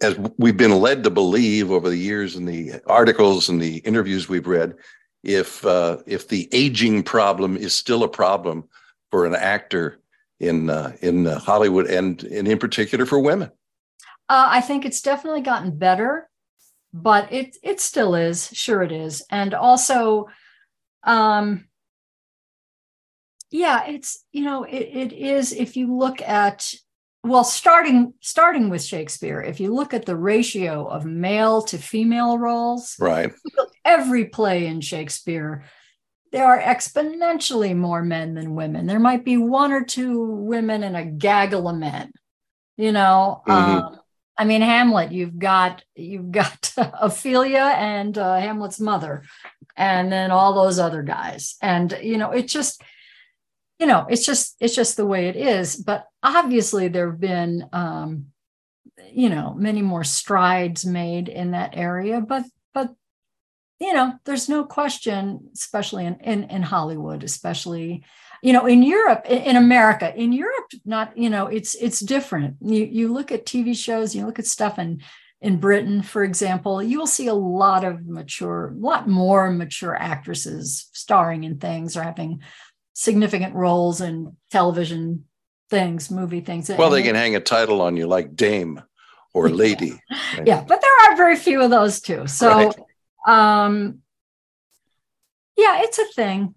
as 0.00 0.18
we've 0.38 0.56
been 0.56 0.80
led 0.80 1.04
to 1.04 1.10
believe 1.10 1.70
over 1.70 1.88
the 1.88 1.96
years 1.96 2.36
in 2.36 2.44
the 2.44 2.74
articles 2.86 3.48
and 3.48 3.60
the 3.60 3.78
interviews 3.78 4.28
we've 4.28 4.46
read, 4.46 4.74
if 5.22 5.64
uh, 5.64 5.98
if 6.06 6.28
the 6.28 6.48
aging 6.52 7.02
problem 7.02 7.56
is 7.56 7.74
still 7.74 8.02
a 8.02 8.08
problem 8.08 8.68
for 9.10 9.26
an 9.26 9.34
actor 9.34 10.00
in 10.38 10.70
uh, 10.70 10.92
in 11.02 11.26
uh, 11.26 11.38
Hollywood 11.38 11.86
and, 11.86 12.22
and 12.24 12.48
in 12.48 12.58
particular 12.58 13.06
for 13.06 13.18
women. 13.18 13.50
Uh, 14.28 14.48
I 14.48 14.60
think 14.60 14.84
it's 14.84 15.02
definitely 15.02 15.42
gotten 15.42 15.76
better, 15.76 16.28
but 16.92 17.32
it 17.32 17.56
it 17.62 17.80
still 17.80 18.14
is. 18.14 18.48
Sure, 18.52 18.82
it 18.82 18.92
is, 18.92 19.22
and 19.30 19.54
also, 19.54 20.28
um, 21.02 21.66
yeah, 23.50 23.86
it's 23.86 24.24
you 24.32 24.44
know 24.44 24.64
it, 24.64 24.76
it 24.76 25.12
is. 25.12 25.52
If 25.52 25.76
you 25.76 25.94
look 25.94 26.22
at 26.22 26.72
well, 27.22 27.44
starting 27.44 28.14
starting 28.20 28.70
with 28.70 28.82
Shakespeare, 28.82 29.40
if 29.42 29.60
you 29.60 29.74
look 29.74 29.92
at 29.92 30.06
the 30.06 30.16
ratio 30.16 30.86
of 30.86 31.04
male 31.04 31.62
to 31.62 31.78
female 31.78 32.38
roles, 32.38 32.96
Right. 32.98 33.32
every 33.84 34.24
play 34.26 34.66
in 34.66 34.80
Shakespeare, 34.80 35.64
there 36.32 36.46
are 36.46 36.60
exponentially 36.60 37.76
more 37.76 38.02
men 38.02 38.34
than 38.34 38.54
women. 38.54 38.86
There 38.86 39.00
might 39.00 39.24
be 39.24 39.36
one 39.36 39.72
or 39.72 39.84
two 39.84 40.24
women 40.24 40.82
and 40.82 40.96
a 40.96 41.04
gaggle 41.04 41.68
of 41.68 41.76
men. 41.76 42.12
You 42.76 42.92
know, 42.92 43.42
Mhm. 43.46 43.82
um, 43.82 44.00
I 44.38 44.44
mean 44.44 44.62
Hamlet. 44.62 45.12
You've 45.12 45.38
got 45.38 45.84
you've 45.94 46.30
got 46.30 46.72
Ophelia 46.78 47.74
and 47.76 48.16
uh, 48.16 48.36
Hamlet's 48.36 48.80
mother, 48.80 49.24
and 49.76 50.10
then 50.10 50.30
all 50.30 50.54
those 50.54 50.78
other 50.78 51.02
guys. 51.02 51.56
And 51.60 51.98
you 52.02 52.16
know, 52.16 52.30
it 52.30 52.48
just 52.48 52.80
you 53.80 53.86
know, 53.86 54.06
it's 54.10 54.26
just 54.26 54.56
it's 54.60 54.74
just 54.76 54.98
the 54.98 55.06
way 55.06 55.28
it 55.28 55.36
is. 55.36 55.74
But 55.74 56.06
obviously, 56.22 56.88
there 56.88 57.10
have 57.10 57.18
been 57.18 57.66
um, 57.72 58.26
you 59.10 59.30
know 59.30 59.54
many 59.54 59.80
more 59.80 60.04
strides 60.04 60.84
made 60.84 61.28
in 61.28 61.52
that 61.52 61.76
area. 61.76 62.20
But 62.20 62.44
but 62.74 62.90
you 63.80 63.94
know, 63.94 64.12
there's 64.26 64.50
no 64.50 64.64
question, 64.64 65.48
especially 65.54 66.04
in 66.04 66.16
in, 66.20 66.44
in 66.44 66.62
Hollywood, 66.62 67.24
especially 67.24 68.04
you 68.42 68.52
know 68.52 68.66
in 68.66 68.82
Europe, 68.82 69.24
in, 69.24 69.38
in 69.38 69.56
America, 69.56 70.14
in 70.14 70.34
Europe, 70.34 70.70
not 70.84 71.16
you 71.16 71.30
know, 71.30 71.46
it's 71.46 71.74
it's 71.74 72.00
different. 72.00 72.56
You 72.60 72.84
you 72.84 73.10
look 73.10 73.32
at 73.32 73.46
TV 73.46 73.74
shows, 73.74 74.14
you 74.14 74.26
look 74.26 74.38
at 74.38 74.46
stuff 74.46 74.78
in 74.78 75.00
in 75.40 75.56
Britain, 75.56 76.02
for 76.02 76.22
example, 76.22 76.82
you 76.82 76.98
will 76.98 77.06
see 77.06 77.28
a 77.28 77.34
lot 77.34 77.82
of 77.82 78.06
mature, 78.06 78.68
a 78.68 78.74
lot 78.74 79.08
more 79.08 79.50
mature 79.50 79.96
actresses 79.96 80.90
starring 80.92 81.44
in 81.44 81.56
things 81.56 81.96
or 81.96 82.02
having 82.02 82.42
significant 83.00 83.54
roles 83.54 84.02
in 84.02 84.36
television 84.50 85.24
things, 85.70 86.10
movie 86.10 86.42
things. 86.42 86.68
Well, 86.68 86.90
they 86.90 87.02
can 87.02 87.14
hang 87.14 87.34
a 87.34 87.40
title 87.40 87.80
on 87.80 87.96
you 87.96 88.06
like 88.06 88.36
Dame 88.36 88.82
or 89.32 89.48
Lady. 89.48 89.92
yeah 90.44 90.60
but 90.66 90.82
there 90.82 90.96
are 91.10 91.16
very 91.16 91.36
few 91.36 91.62
of 91.62 91.70
those 91.70 92.00
too 92.00 92.26
so 92.26 92.48
Right. 92.48 92.76
um 93.26 94.00
yeah 95.56 95.82
it's 95.82 95.98
a 95.98 96.04
thing 96.04 96.54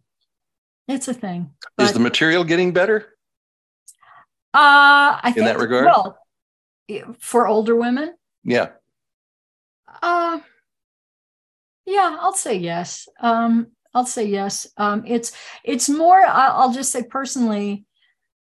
it's 0.87 1.07
a 1.07 1.13
thing 1.13 1.51
Is 1.79 1.93
the 1.93 1.99
material 1.99 2.43
getting 2.43 2.73
better? 2.73 3.15
uh 4.53 5.17
i 5.23 5.31
think 5.33 5.45
that 5.45 5.57
regard? 5.59 5.85
well 5.85 6.17
for 7.19 7.47
older 7.47 7.75
women 7.75 8.15
Yeah. 8.43 8.69
uh 10.01 10.39
yeah 11.85 12.17
i'll 12.19 12.33
say 12.33 12.55
yes 12.55 13.07
um 13.19 13.67
i'll 13.93 14.05
say 14.05 14.25
yes. 14.25 14.67
Um 14.77 15.03
it's 15.05 15.31
it's 15.63 15.89
more 15.89 16.23
i'll 16.25 16.73
just 16.73 16.91
say 16.91 17.03
personally 17.03 17.85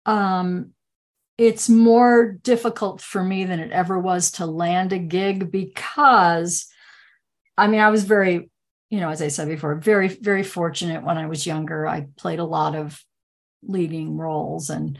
um 0.06 0.70
it's 1.38 1.68
more 1.68 2.32
difficult 2.42 3.00
for 3.00 3.22
me 3.22 3.44
than 3.44 3.58
it 3.58 3.72
ever 3.72 3.98
was 3.98 4.32
to 4.32 4.46
land 4.46 4.92
a 4.92 4.98
gig 4.98 5.50
because 5.50 6.66
i 7.56 7.66
mean 7.66 7.80
i 7.80 7.90
was 7.90 8.04
very 8.04 8.50
you 8.90 9.00
know 9.00 9.08
as 9.08 9.22
i 9.22 9.28
said 9.28 9.48
before 9.48 9.74
very 9.76 10.08
very 10.08 10.42
fortunate 10.42 11.02
when 11.02 11.18
i 11.18 11.26
was 11.26 11.46
younger. 11.46 11.86
I 11.86 12.06
played 12.16 12.38
a 12.38 12.44
lot 12.44 12.74
of 12.74 13.02
leading 13.62 14.16
roles 14.16 14.70
and 14.70 14.98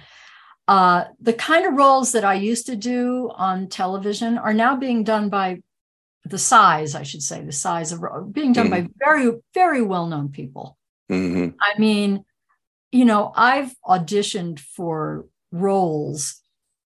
uh, 0.68 1.05
the 1.20 1.32
kind 1.32 1.66
of 1.66 1.74
roles 1.74 2.12
that 2.12 2.24
i 2.24 2.34
used 2.34 2.66
to 2.66 2.76
do 2.76 3.30
on 3.34 3.68
television 3.68 4.38
are 4.38 4.55
now 4.55 4.76
being 4.76 5.05
done 5.05 5.28
by 5.28 5.61
the 6.25 6.39
size 6.39 6.95
i 6.95 7.03
should 7.03 7.23
say 7.23 7.43
the 7.43 7.53
size 7.53 7.93
of 7.93 8.33
being 8.33 8.53
done 8.53 8.70
by 8.70 8.87
very 8.99 9.31
very 9.55 9.83
well 9.83 10.07
known 10.07 10.29
people 10.29 10.77
hmm 11.09 11.49
I 11.61 11.79
mean, 11.79 12.25
you 12.91 13.05
know, 13.05 13.33
I've 13.35 13.75
auditioned 13.87 14.61
for 14.61 15.27
roles 15.51 16.41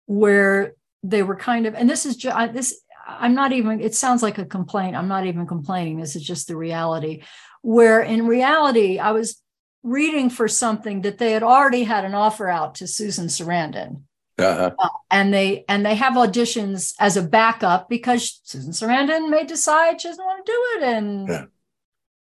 where 0.07 0.75
they 1.03 1.23
were 1.23 1.37
kind 1.37 1.67
of, 1.67 1.75
and 1.75 1.89
this 1.89 2.07
is 2.07 2.17
just 2.17 2.53
this. 2.53 2.81
I'm 3.09 3.35
not 3.35 3.53
even. 3.53 3.81
It 3.81 3.95
sounds 3.95 4.23
like 4.23 4.39
a 4.39 4.45
complaint. 4.45 4.97
I'm 4.97 5.09
not 5.09 5.27
even 5.27 5.47
complaining. 5.47 6.01
This 6.01 6.17
is 6.17 6.23
just 6.23 6.49
the 6.49 6.57
reality. 6.57 7.23
Where 7.63 8.01
in 8.01 8.27
reality, 8.27 8.99
I 8.99 9.13
was 9.13 9.41
reading 9.83 10.29
for 10.29 10.49
something 10.49 11.03
that 11.03 11.19
they 11.19 11.31
had 11.31 11.45
already 11.45 11.85
had 11.85 12.05
an 12.05 12.15
offer 12.15 12.49
out 12.49 12.77
to 12.77 12.89
Susan 12.89 13.27
Sarandon, 13.27 14.03
Uh-huh. 14.39 14.71
and 15.11 15.33
they 15.33 15.65
and 15.69 15.85
they 15.87 15.95
have 15.95 16.13
auditions 16.15 16.95
as 17.01 17.17
a 17.17 17.23
backup 17.23 17.89
because 17.89 18.41
Susan 18.45 18.73
Sarandon 18.73 19.31
may 19.31 19.45
decide 19.45 20.01
she 20.01 20.09
doesn't 20.09 20.25
want 20.25 20.45
to 20.45 20.53
do 20.53 20.61
it, 20.77 20.83
and 20.97 21.29
Yeah. 21.29 21.45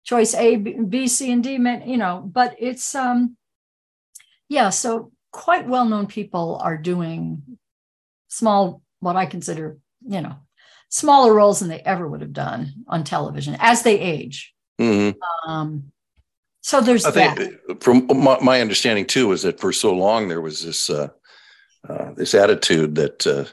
choice 0.03 0.36
A, 0.36 0.57
B, 0.57 0.76
B, 0.88 1.07
C, 1.07 1.32
and 1.32 1.43
D. 1.43 1.57
may- 1.57 1.88
You 1.89 1.97
know, 1.97 2.22
but 2.24 2.55
it's 2.59 2.93
um, 2.93 3.36
yeah. 4.47 4.70
So 4.70 5.11
quite 5.32 5.68
well 5.68 5.86
known 5.86 6.05
people 6.07 6.59
are 6.61 6.78
doing 6.78 7.41
small, 8.28 8.82
what 8.99 9.16
I 9.16 9.26
consider, 9.26 9.78
you 10.07 10.22
know, 10.22 10.36
smaller 10.89 11.34
roles 11.34 11.59
than 11.59 11.70
they 11.70 11.80
ever 11.80 12.07
would 12.07 12.22
have 12.22 12.34
done 12.34 12.74
on 12.88 13.03
television 13.03 13.55
as 13.59 13.82
they 13.82 13.99
age. 13.99 14.53
hmm 14.80 15.09
Um, 15.47 15.91
so 16.61 16.80
there's 16.80 17.05
I 17.05 17.11
that. 17.11 17.38
think 17.38 17.84
from 17.84 18.05
my, 18.07 18.38
my 18.41 18.61
understanding 18.61 19.05
too 19.07 19.32
is 19.32 19.41
that 19.41 19.59
for 19.59 19.74
so 19.74 19.93
long 19.93 20.28
there 20.28 20.41
was 20.41 20.64
this 20.64 20.89
uh, 20.89 21.09
uh, 21.89 22.11
this 22.13 22.34
attitude 22.34 22.95
that 22.95 23.27
uh, 23.27 23.45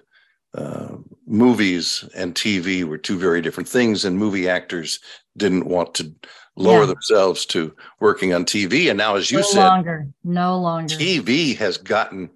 uh, 0.59 0.97
movies 1.27 2.05
and 2.15 2.35
TV 2.35 2.85
were 2.85 2.99
two 2.99 3.19
very 3.19 3.41
different 3.41 3.69
things, 3.69 4.05
and 4.05 4.19
movie 4.19 4.49
actors 4.49 5.01
didn't 5.37 5.67
want 5.67 5.95
to 5.95 6.13
lower 6.57 6.81
Yeah. 6.81 6.87
themselves 6.87 7.47
to 7.47 7.75
working 8.01 8.35
on 8.35 8.45
TV. 8.45 8.89
And 8.89 8.99
now, 8.99 9.17
as 9.17 9.31
you 9.31 9.43
said, 9.43 9.55
no 9.57 9.63
said, 9.63 9.69
longer, 9.69 10.09
no 10.25 10.59
longer. 10.61 10.95
TV 10.95 11.57
has 11.57 11.77
gotten 11.79 12.31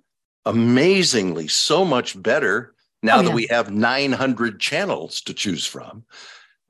amazingly 0.47 1.49
so 1.49 1.85
much 1.85 2.21
better 2.23 2.75
now 3.03 3.19
Oh, 3.19 3.23
that 3.23 3.29
yeah. 3.31 3.35
we 3.35 3.47
have 3.51 3.71
900 3.71 4.61
channels 4.61 5.21
to 5.23 5.35
choose 5.35 5.67
from. 5.67 6.05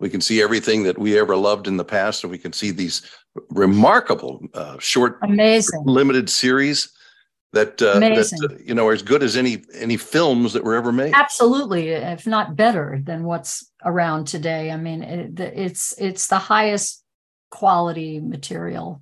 We 0.01 0.09
can 0.11 0.21
see 0.21 0.43
everything 0.43 0.83
that 0.85 0.99
we 0.99 1.19
ever 1.19 1.37
loved 1.37 1.69
in 1.69 1.77
the 1.77 1.85
past, 1.85 2.25
and 2.25 2.31
we 2.31 2.39
can 2.39 2.53
see 2.53 2.71
these 2.73 3.03
remarkable 3.51 4.41
uh, 4.55 4.79
short, 4.79 5.19
Amazing. 5.23 5.83
limited 5.85 6.29
series 6.29 6.89
that, 7.55 7.81
uh, 7.83 7.99
that 7.99 8.33
uh, 8.51 8.57
you 8.65 8.75
know 8.75 8.87
are 8.87 8.93
as 8.93 9.03
good 9.03 9.23
as 9.23 9.37
any 9.37 9.65
any 9.75 9.97
films 9.97 10.53
that 10.53 10.65
were 10.65 10.75
ever 10.75 10.93
made. 10.93 11.15
Absolutely, 11.15 11.89
if 11.89 12.27
not 12.27 12.57
better 12.57 13.01
than 13.03 13.25
what's 13.25 13.71
around 13.85 14.27
today. 14.27 14.71
I 14.71 14.77
mean, 14.77 15.03
it, 15.03 15.41
it's 15.41 15.95
it's 15.99 16.27
the 16.29 16.39
highest 16.39 17.03
quality 17.51 18.21
material. 18.21 19.01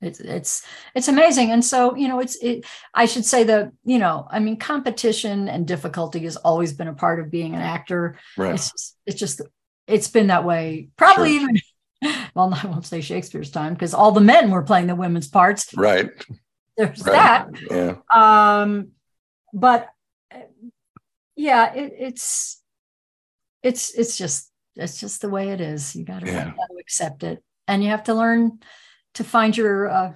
It's 0.00 0.20
it's 0.20 0.64
it's 0.94 1.08
amazing, 1.08 1.50
and 1.50 1.64
so 1.64 1.94
you 1.94 2.08
know, 2.08 2.20
it's 2.20 2.36
it. 2.42 2.64
I 2.94 3.06
should 3.06 3.24
say 3.24 3.44
that 3.44 3.72
you 3.84 3.98
know, 3.98 4.26
I 4.30 4.40
mean, 4.40 4.56
competition 4.56 5.48
and 5.48 5.66
difficulty 5.66 6.20
has 6.20 6.36
always 6.36 6.72
been 6.72 6.88
a 6.88 6.94
part 6.94 7.20
of 7.20 7.30
being 7.30 7.54
an 7.54 7.60
actor. 7.60 8.18
Right. 8.36 8.54
It's 8.54 8.70
just, 8.70 8.96
it's 9.06 9.20
just 9.20 9.40
it's 9.86 10.08
been 10.08 10.28
that 10.28 10.44
way. 10.44 10.88
Probably 10.96 11.38
Sure. 11.38 11.50
even 11.50 11.56
well, 12.34 12.52
I 12.52 12.66
won't 12.66 12.86
say 12.86 13.00
Shakespeare's 13.00 13.50
time 13.50 13.74
because 13.74 13.94
all 13.94 14.12
the 14.12 14.20
men 14.20 14.50
were 14.50 14.62
playing 14.62 14.86
the 14.86 14.94
women's 14.94 15.28
parts. 15.28 15.72
Right. 15.76 16.10
There's 16.76 17.02
Right. 17.04 17.12
that 17.12 17.48
Yeah. 17.70 17.96
um 18.10 18.92
but 19.52 19.88
yeah 21.36 21.72
it, 21.74 21.92
it's 21.98 22.62
it's 23.62 23.90
it's 23.94 24.16
just 24.16 24.50
it's 24.76 24.98
just 24.98 25.20
the 25.20 25.28
way 25.28 25.50
it 25.50 25.60
is 25.60 25.94
you 25.94 26.04
gotta, 26.04 26.26
Yeah. 26.26 26.44
gotta 26.44 26.78
accept 26.80 27.22
it 27.22 27.42
and 27.68 27.82
you 27.82 27.90
have 27.90 28.04
to 28.04 28.14
learn 28.14 28.60
to 29.14 29.24
find 29.24 29.56
your 29.56 29.88
uh 29.90 30.12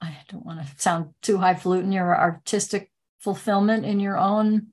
i 0.00 0.16
don't 0.28 0.46
want 0.46 0.66
to 0.66 0.80
sound 0.80 1.14
too 1.20 1.38
highfalutin 1.38 1.92
your 1.92 2.18
artistic 2.18 2.90
fulfillment 3.18 3.84
in 3.84 4.00
your 4.00 4.16
own 4.16 4.68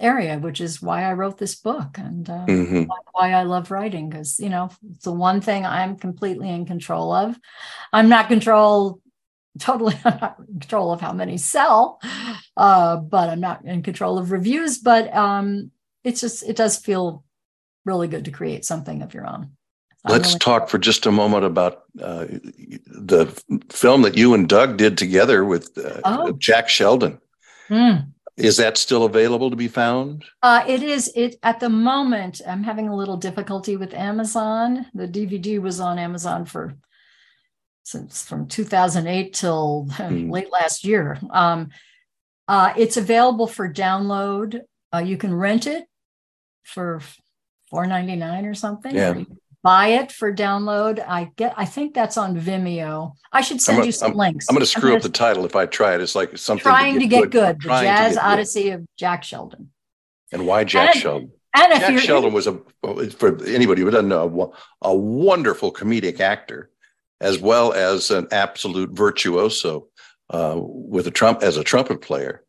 area, 0.00 0.38
which 0.38 0.60
is 0.60 0.80
why 0.82 1.04
I 1.04 1.12
wrote 1.12 1.38
this 1.38 1.54
book 1.54 1.98
and 1.98 2.28
uh, 2.28 2.46
mm-hmm. 2.46 2.84
why 3.12 3.32
I 3.32 3.42
love 3.42 3.70
writing. 3.70 4.08
Because 4.08 4.40
you 4.40 4.48
know, 4.48 4.70
it's 4.94 5.04
the 5.04 5.12
one 5.12 5.40
thing 5.40 5.66
I'm 5.66 5.96
completely 5.96 6.48
in 6.48 6.66
control 6.66 7.12
of. 7.12 7.38
I'm 7.92 8.08
not 8.08 8.28
control 8.28 9.00
totally 9.58 9.98
I'm 10.04 10.18
not 10.20 10.38
in 10.38 10.60
control 10.60 10.92
of 10.92 11.00
how 11.00 11.12
many 11.12 11.38
sell, 11.38 12.00
uh, 12.56 12.96
but 12.96 13.28
I'm 13.28 13.40
not 13.40 13.64
in 13.64 13.82
control 13.82 14.18
of 14.18 14.32
reviews. 14.32 14.78
But 14.78 15.14
um, 15.14 15.70
it's 16.04 16.20
just 16.20 16.42
it 16.42 16.56
does 16.56 16.76
feel 16.76 17.24
really 17.84 18.08
good 18.08 18.24
to 18.26 18.30
create 18.30 18.64
something 18.64 19.02
of 19.02 19.14
your 19.14 19.26
own. 19.26 19.52
Let's 20.08 20.28
really 20.28 20.38
talk 20.38 20.68
for 20.68 20.78
just 20.78 21.04
a 21.04 21.12
moment 21.12 21.44
about 21.44 21.82
uh, 22.00 22.26
the 22.86 23.26
film 23.68 24.02
that 24.02 24.16
you 24.16 24.32
and 24.32 24.48
Doug 24.48 24.78
did 24.78 24.96
together 24.96 25.44
with 25.44 25.76
uh, 25.76 26.00
oh. 26.04 26.32
Jack 26.32 26.70
Sheldon. 26.70 27.18
Mm. 27.68 28.12
Is 28.36 28.56
that 28.56 28.78
still 28.78 29.04
available 29.04 29.50
to 29.50 29.56
be 29.56 29.68
found? 29.68 30.24
Uh, 30.42 30.64
it 30.66 30.82
is. 30.82 31.12
It 31.14 31.36
at 31.42 31.60
the 31.60 31.68
moment. 31.68 32.40
I'm 32.46 32.62
having 32.62 32.88
a 32.88 32.96
little 32.96 33.18
difficulty 33.18 33.76
with 33.76 33.92
Amazon. 33.92 34.86
The 34.94 35.06
DVD 35.06 35.60
was 35.60 35.80
on 35.80 35.98
Amazon 35.98 36.46
for 36.46 36.74
since 37.90 38.24
from 38.24 38.46
2008 38.46 39.34
till 39.34 39.86
mm. 39.90 40.30
late 40.30 40.52
last 40.52 40.84
year. 40.84 41.18
Um, 41.30 41.70
uh, 42.46 42.72
it's 42.76 42.96
available 42.96 43.46
for 43.46 43.72
download. 43.72 44.60
Uh, 44.92 44.98
you 44.98 45.16
can 45.16 45.34
rent 45.34 45.66
it 45.66 45.84
for 46.64 47.00
4.99 47.72 48.50
or 48.50 48.54
something. 48.54 48.94
Yeah. 48.94 49.10
Or 49.10 49.26
buy 49.62 49.88
it 49.88 50.10
for 50.12 50.34
download. 50.34 51.04
I 51.06 51.30
get. 51.36 51.54
I 51.56 51.64
think 51.64 51.94
that's 51.94 52.16
on 52.16 52.38
Vimeo. 52.38 53.12
I 53.32 53.40
should 53.40 53.60
send 53.60 53.78
gonna, 53.78 53.86
you 53.86 53.92
some 53.92 54.12
I'm, 54.12 54.16
links. 54.16 54.46
I'm 54.48 54.54
going 54.54 54.62
to 54.62 54.66
screw 54.66 54.96
up 54.96 55.02
the 55.02 55.08
title 55.08 55.44
if 55.44 55.54
I 55.54 55.66
try 55.66 55.94
it. 55.94 56.00
It's 56.00 56.14
like 56.14 56.36
something 56.38 56.62
trying 56.62 56.98
to 56.98 57.06
get, 57.06 57.22
to 57.22 57.26
get 57.26 57.30
good. 57.30 57.60
good. 57.60 57.70
The 57.70 57.80
Jazz 57.82 58.16
Odyssey 58.16 58.64
good. 58.64 58.74
of 58.74 58.86
Jack 58.96 59.24
Sheldon. 59.24 59.70
And 60.32 60.46
why 60.46 60.64
Jack 60.64 60.94
and, 60.94 61.02
Sheldon? 61.02 61.32
And 61.54 61.80
Jack 61.80 61.98
Sheldon 61.98 62.32
was 62.32 62.46
a 62.46 62.60
for 63.10 63.44
anybody 63.44 63.82
who 63.82 63.90
doesn't 63.90 64.08
know 64.08 64.54
a 64.80 64.94
wonderful 64.94 65.72
comedic 65.72 66.20
actor, 66.20 66.70
as 67.20 67.38
well 67.38 67.72
as 67.72 68.10
an 68.10 68.26
absolute 68.32 68.90
virtuoso 68.90 69.88
uh, 70.30 70.56
with 70.56 71.06
a 71.06 71.10
trump 71.10 71.42
as 71.42 71.56
a 71.56 71.64
trumpet 71.64 72.00
player. 72.00 72.44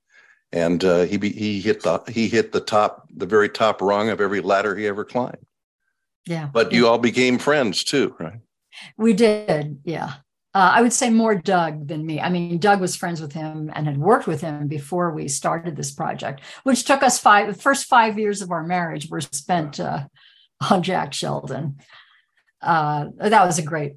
And 0.51 0.83
uh, 0.83 1.03
he 1.03 1.17
he 1.17 1.61
hit 1.61 1.83
the 1.83 1.99
he 2.07 2.27
hit 2.27 2.51
the 2.51 2.59
top 2.59 3.07
the 3.15 3.25
very 3.25 3.47
top 3.47 3.81
rung 3.81 4.09
of 4.09 4.19
every 4.19 4.41
ladder 4.41 4.75
he 4.75 4.87
ever 4.87 5.05
climbed. 5.05 5.45
Yeah. 6.25 6.49
But 6.51 6.71
you 6.71 6.87
all 6.87 6.97
became 6.97 7.39
friends 7.39 7.83
too, 7.83 8.15
right? 8.19 8.39
We 8.97 9.13
did. 9.13 9.79
Yeah. 9.83 10.13
Uh, 10.53 10.71
I 10.73 10.81
would 10.81 10.91
say 10.91 11.09
more 11.09 11.35
Doug 11.35 11.87
than 11.87 12.05
me. 12.05 12.19
I 12.19 12.29
mean, 12.29 12.57
Doug 12.57 12.81
was 12.81 12.97
friends 12.97 13.21
with 13.21 13.31
him 13.31 13.71
and 13.73 13.87
had 13.87 13.97
worked 13.97 14.27
with 14.27 14.41
him 14.41 14.67
before 14.67 15.11
we 15.11 15.29
started 15.29 15.77
this 15.77 15.91
project, 15.91 16.41
which 16.63 16.83
took 16.83 17.03
us 17.03 17.17
five. 17.17 17.47
The 17.47 17.61
first 17.61 17.85
five 17.85 18.19
years 18.19 18.41
of 18.41 18.51
our 18.51 18.63
marriage 18.63 19.09
were 19.09 19.21
spent 19.21 19.79
uh, 19.79 20.07
on 20.69 20.83
Jack 20.83 21.13
Sheldon. 21.13 21.77
Uh, 22.61 23.07
that 23.17 23.45
was 23.45 23.59
a 23.59 23.63
great, 23.63 23.93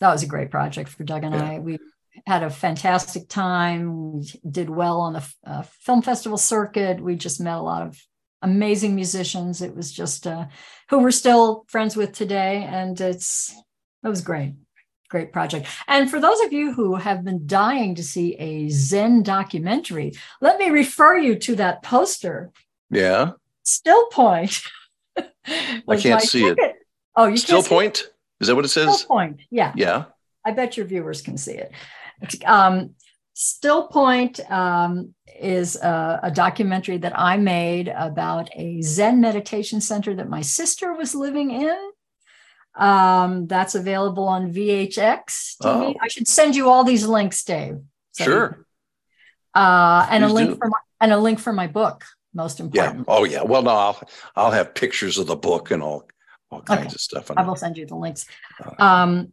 that 0.00 0.12
was 0.12 0.22
a 0.22 0.26
great 0.26 0.50
project 0.50 0.90
for 0.90 1.04
Doug 1.04 1.24
and 1.24 1.34
yeah. 1.34 1.50
I. 1.50 1.58
We 1.58 1.78
had 2.26 2.42
a 2.42 2.50
fantastic 2.50 3.28
time. 3.28 4.12
We 4.12 4.30
did 4.48 4.70
well 4.70 5.00
on 5.00 5.14
the 5.14 5.34
uh, 5.46 5.62
film 5.62 6.02
festival 6.02 6.38
circuit. 6.38 7.00
We 7.00 7.16
just 7.16 7.40
met 7.40 7.56
a 7.56 7.62
lot 7.62 7.82
of 7.82 8.00
amazing 8.42 8.94
musicians. 8.94 9.62
It 9.62 9.74
was 9.74 9.92
just 9.92 10.26
uh, 10.26 10.46
who 10.90 11.00
we're 11.00 11.10
still 11.10 11.64
friends 11.68 11.96
with 11.96 12.12
today, 12.12 12.64
and 12.68 13.00
it's 13.00 13.54
it 14.04 14.08
was 14.08 14.20
great, 14.20 14.54
great 15.08 15.32
project. 15.32 15.66
And 15.86 16.10
for 16.10 16.20
those 16.20 16.40
of 16.40 16.52
you 16.52 16.72
who 16.72 16.94
have 16.96 17.24
been 17.24 17.46
dying 17.46 17.94
to 17.96 18.02
see 18.02 18.34
a 18.36 18.68
Zen 18.68 19.22
documentary, 19.22 20.12
let 20.40 20.58
me 20.58 20.70
refer 20.70 21.16
you 21.16 21.36
to 21.36 21.56
that 21.56 21.82
poster. 21.82 22.52
Yeah, 22.90 23.32
Still 23.62 24.06
Point. 24.06 24.60
I 25.16 25.96
can't 25.96 26.22
see 26.22 26.42
ticket. 26.42 26.58
it. 26.58 26.76
Oh, 27.16 27.26
you 27.26 27.36
Still 27.36 27.62
Point. 27.62 28.00
It? 28.00 28.14
Is 28.40 28.48
that 28.48 28.56
what 28.56 28.64
it 28.64 28.68
says? 28.68 29.00
Still 29.00 29.08
Point. 29.08 29.40
Yeah. 29.50 29.72
Yeah. 29.76 30.04
I 30.44 30.52
bet 30.52 30.76
your 30.76 30.86
viewers 30.86 31.22
can 31.22 31.36
see 31.36 31.54
it. 31.54 31.72
Um, 32.44 32.94
Still 33.34 33.86
Point 33.86 34.40
um, 34.50 35.14
is 35.40 35.76
a, 35.76 36.20
a, 36.24 36.30
documentary 36.32 36.98
that 36.98 37.16
I 37.16 37.36
made 37.36 37.86
about 37.86 38.50
a 38.56 38.82
Zen 38.82 39.20
meditation 39.20 39.80
center 39.80 40.12
that 40.16 40.28
my 40.28 40.40
sister 40.40 40.92
was 40.92 41.14
living 41.14 41.52
in. 41.52 41.90
Um, 42.74 43.46
that's 43.46 43.76
available 43.76 44.26
on 44.26 44.52
VHX. 44.52 45.56
Oh. 45.62 45.94
I 46.00 46.08
should 46.08 46.26
send 46.26 46.56
you 46.56 46.68
all 46.68 46.82
these 46.82 47.06
links, 47.06 47.44
Dave. 47.44 47.78
So 48.12 48.24
sure. 48.24 48.66
uh, 49.54 50.06
and 50.10 50.24
Please 50.24 50.30
a 50.30 50.34
link 50.34 50.50
do. 50.50 50.56
for 50.56 50.68
my, 50.68 50.78
and 51.00 51.12
a 51.12 51.18
link 51.18 51.38
for 51.38 51.52
my 51.52 51.68
book. 51.68 52.04
Most 52.34 52.58
important. 52.58 52.98
Yeah. 52.98 53.04
Oh 53.06 53.24
yeah. 53.24 53.42
Well, 53.42 53.62
no, 53.62 53.70
I'll 53.70 54.08
I'll 54.36 54.50
have 54.50 54.74
pictures 54.74 55.18
of 55.18 55.28
the 55.28 55.36
book 55.36 55.70
and 55.70 55.82
all 55.82 56.08
all 56.50 56.62
kinds 56.62 56.86
okay. 56.86 56.94
of 56.94 57.00
stuff. 57.00 57.30
I 57.36 57.44
will 57.44 57.56
send 57.56 57.76
you 57.76 57.86
the 57.86 57.94
links. 57.94 58.26
Um, 58.78 59.32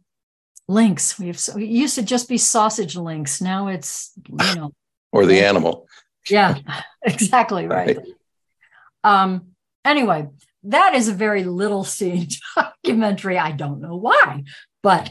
links. 0.68 1.18
We 1.18 1.28
have 1.28 1.38
so, 1.38 1.56
it 1.56 1.68
used 1.68 1.94
to 1.96 2.02
just 2.02 2.28
be 2.28 2.38
sausage 2.38 2.96
links. 2.96 3.40
Now 3.40 3.68
it's 3.68 4.12
you 4.28 4.54
know 4.54 4.72
or 5.12 5.26
the 5.26 5.40
animal. 5.40 5.88
Yeah, 6.28 6.58
exactly 7.02 7.66
right. 7.66 7.96
right. 7.96 8.06
Um. 9.04 9.48
Anyway, 9.84 10.28
that 10.64 10.94
is 10.94 11.08
a 11.08 11.14
very 11.14 11.44
little 11.44 11.84
seen 11.84 12.28
documentary. 12.56 13.38
I 13.38 13.52
don't 13.52 13.80
know 13.80 13.96
why, 13.96 14.44
but 14.82 15.10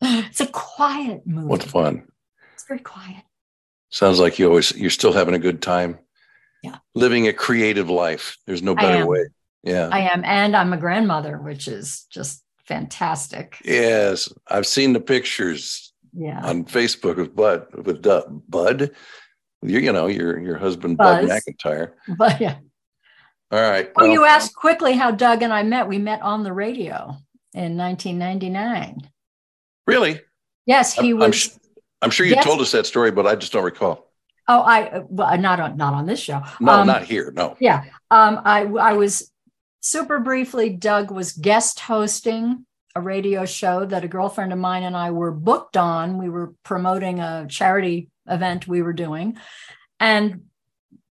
it's 0.00 0.40
a 0.40 0.46
quiet 0.46 1.26
movie. 1.26 1.48
What 1.48 1.62
fun! 1.62 2.06
It's 2.54 2.64
very 2.64 2.80
quiet. 2.80 3.22
Sounds 3.90 4.18
like 4.18 4.38
you 4.38 4.48
always 4.48 4.74
you're 4.74 4.90
still 4.90 5.12
having 5.12 5.34
a 5.34 5.38
good 5.38 5.60
time. 5.60 5.98
Yeah. 6.62 6.76
Living 6.94 7.26
a 7.26 7.32
creative 7.32 7.90
life. 7.90 8.38
There's 8.46 8.62
no 8.62 8.74
better 8.74 9.04
way. 9.04 9.24
Yeah. 9.62 9.88
I 9.90 10.00
am. 10.00 10.24
And 10.24 10.56
I'm 10.56 10.72
a 10.72 10.76
grandmother, 10.76 11.38
which 11.38 11.68
is 11.68 12.06
just 12.10 12.42
fantastic. 12.64 13.58
Yes, 13.64 14.32
I've 14.48 14.66
seen 14.66 14.92
the 14.92 15.00
pictures. 15.00 15.92
Yeah. 16.14 16.44
On 16.44 16.64
Facebook 16.64 17.16
with 17.16 17.34
Bud 17.34 17.66
with 17.86 18.02
Bud, 18.50 18.90
you, 19.62 19.78
you 19.78 19.92
know 19.92 20.08
your 20.08 20.38
your 20.38 20.58
husband 20.58 20.98
Buzz. 20.98 21.26
Bud 21.26 21.40
McIntyre. 21.40 21.92
But 22.18 22.40
yeah. 22.40 22.58
All 23.50 23.60
right. 23.60 23.90
Oh, 23.96 24.04
well, 24.04 24.12
you 24.12 24.24
asked 24.24 24.54
quickly 24.54 24.92
how 24.94 25.10
Doug 25.10 25.42
and 25.42 25.52
I 25.52 25.62
met. 25.62 25.88
We 25.88 25.98
met 25.98 26.22
on 26.22 26.42
the 26.42 26.52
radio 26.52 27.16
in 27.54 27.76
1999. 27.76 29.10
Really? 29.86 30.20
Yes, 30.64 30.94
he 30.94 31.10
I'm, 31.10 31.18
was. 31.18 31.24
I'm, 31.24 31.32
sh- 31.32 31.48
I'm 32.00 32.10
sure 32.10 32.26
you 32.26 32.34
yes. 32.34 32.44
told 32.44 32.60
us 32.60 32.72
that 32.72 32.86
story, 32.86 33.10
but 33.10 33.26
I 33.26 33.34
just 33.34 33.52
don't 33.52 33.64
recall. 33.64 34.10
Oh, 34.48 34.60
I 34.60 35.02
well, 35.08 35.38
not 35.38 35.60
on 35.60 35.76
not 35.76 35.94
on 35.94 36.06
this 36.06 36.20
show. 36.20 36.42
No, 36.60 36.72
um, 36.72 36.86
not 36.86 37.04
here. 37.04 37.32
No. 37.34 37.56
Yeah. 37.60 37.84
Um, 38.10 38.40
I 38.44 38.64
I 38.64 38.92
was 38.94 39.31
super 39.82 40.18
briefly, 40.20 40.70
Doug 40.70 41.10
was 41.10 41.32
guest 41.32 41.80
hosting 41.80 42.64
a 42.94 43.00
radio 43.00 43.44
show 43.44 43.84
that 43.84 44.04
a 44.04 44.08
girlfriend 44.08 44.52
of 44.52 44.58
mine 44.58 44.82
and 44.82 44.96
I 44.96 45.10
were 45.10 45.32
booked 45.32 45.76
on. 45.76 46.18
We 46.18 46.28
were 46.28 46.54
promoting 46.62 47.20
a 47.20 47.46
charity 47.48 48.08
event 48.26 48.66
we 48.66 48.80
were 48.80 48.92
doing. 48.92 49.36
And 50.00 50.44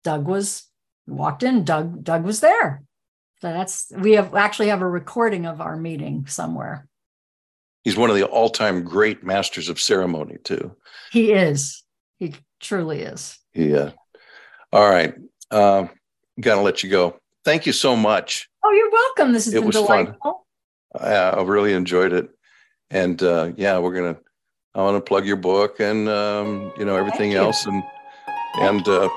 Doug 0.03 0.25
was 0.25 0.67
walked 1.07 1.43
in, 1.43 1.63
Doug, 1.63 2.03
Doug 2.03 2.23
was 2.23 2.39
there. 2.39 2.83
So 3.41 3.51
that's 3.51 3.91
we 3.95 4.13
have 4.13 4.35
actually 4.35 4.67
have 4.67 4.81
a 4.81 4.87
recording 4.87 5.47
of 5.47 5.61
our 5.61 5.75
meeting 5.75 6.27
somewhere. 6.27 6.87
He's 7.83 7.97
one 7.97 8.11
of 8.11 8.15
the 8.15 8.25
all-time 8.25 8.83
great 8.83 9.23
masters 9.23 9.67
of 9.67 9.81
ceremony, 9.81 10.37
too. 10.43 10.75
He 11.11 11.31
is. 11.31 11.83
He 12.19 12.35
truly 12.59 13.01
is. 13.01 13.39
Yeah. 13.55 13.91
All 14.71 14.87
right. 14.87 15.15
Uh, 15.49 15.87
gotta 16.39 16.61
let 16.61 16.83
you 16.83 16.91
go. 16.91 17.19
Thank 17.43 17.65
you 17.65 17.73
so 17.73 17.95
much. 17.95 18.49
Oh, 18.63 18.71
you're 18.71 18.91
welcome. 18.91 19.33
This 19.33 19.45
has 19.45 19.53
it 19.53 19.57
been 19.57 19.67
was 19.67 19.75
delightful. 19.75 20.45
Fun. 20.97 21.07
I, 21.07 21.13
I 21.13 21.43
really 21.43 21.73
enjoyed 21.73 22.13
it, 22.13 22.29
and 22.89 23.21
uh, 23.23 23.51
yeah, 23.55 23.79
we're 23.79 23.93
gonna. 23.93 24.17
I 24.73 24.81
want 24.83 24.97
to 24.97 25.01
plug 25.01 25.25
your 25.25 25.35
book 25.35 25.79
and 25.79 26.07
um, 26.07 26.71
you 26.77 26.85
know 26.85 26.95
everything 26.95 27.33
else, 27.33 27.65
and 27.65 27.83
and 28.59 28.87
uh, 28.87 29.09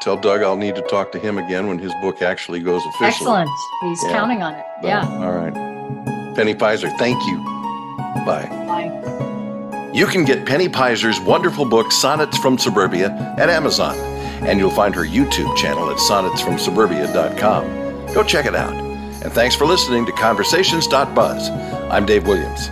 tell 0.00 0.16
Doug 0.16 0.42
I'll 0.42 0.56
need 0.56 0.74
to 0.76 0.82
talk 0.82 1.12
to 1.12 1.18
him 1.18 1.38
again 1.38 1.68
when 1.68 1.78
his 1.78 1.92
book 2.00 2.22
actually 2.22 2.60
goes 2.60 2.84
official. 2.86 3.06
Excellent. 3.06 3.50
He's 3.82 4.02
yeah. 4.04 4.12
counting 4.12 4.42
on 4.42 4.54
it. 4.54 4.64
Yeah. 4.82 5.08
all 5.22 5.32
right. 5.32 5.54
Penny 6.34 6.54
Peyser, 6.54 6.96
thank 6.98 7.22
you. 7.26 7.38
Bye. 8.24 8.48
Bye. 8.66 9.90
You 9.94 10.06
can 10.06 10.24
get 10.24 10.44
Penny 10.44 10.68
Peyser's 10.68 11.20
wonderful 11.20 11.64
book, 11.64 11.92
Sonnets 11.92 12.36
from 12.38 12.58
Suburbia, 12.58 13.10
at 13.38 13.48
Amazon, 13.48 13.96
and 14.42 14.58
you'll 14.58 14.70
find 14.70 14.94
her 14.94 15.04
YouTube 15.04 15.56
channel 15.56 15.90
at 15.90 15.96
sonnetsfromsuburbia.com. 15.96 18.14
Go 18.14 18.22
check 18.22 18.46
it 18.46 18.54
out. 18.54 18.72
And 18.72 19.32
thanks 19.32 19.54
for 19.54 19.64
listening 19.64 20.06
to 20.06 20.12
Conversations.buzz. 20.12 21.50
I'm 21.90 22.06
Dave 22.06 22.26
Williams. 22.26 22.68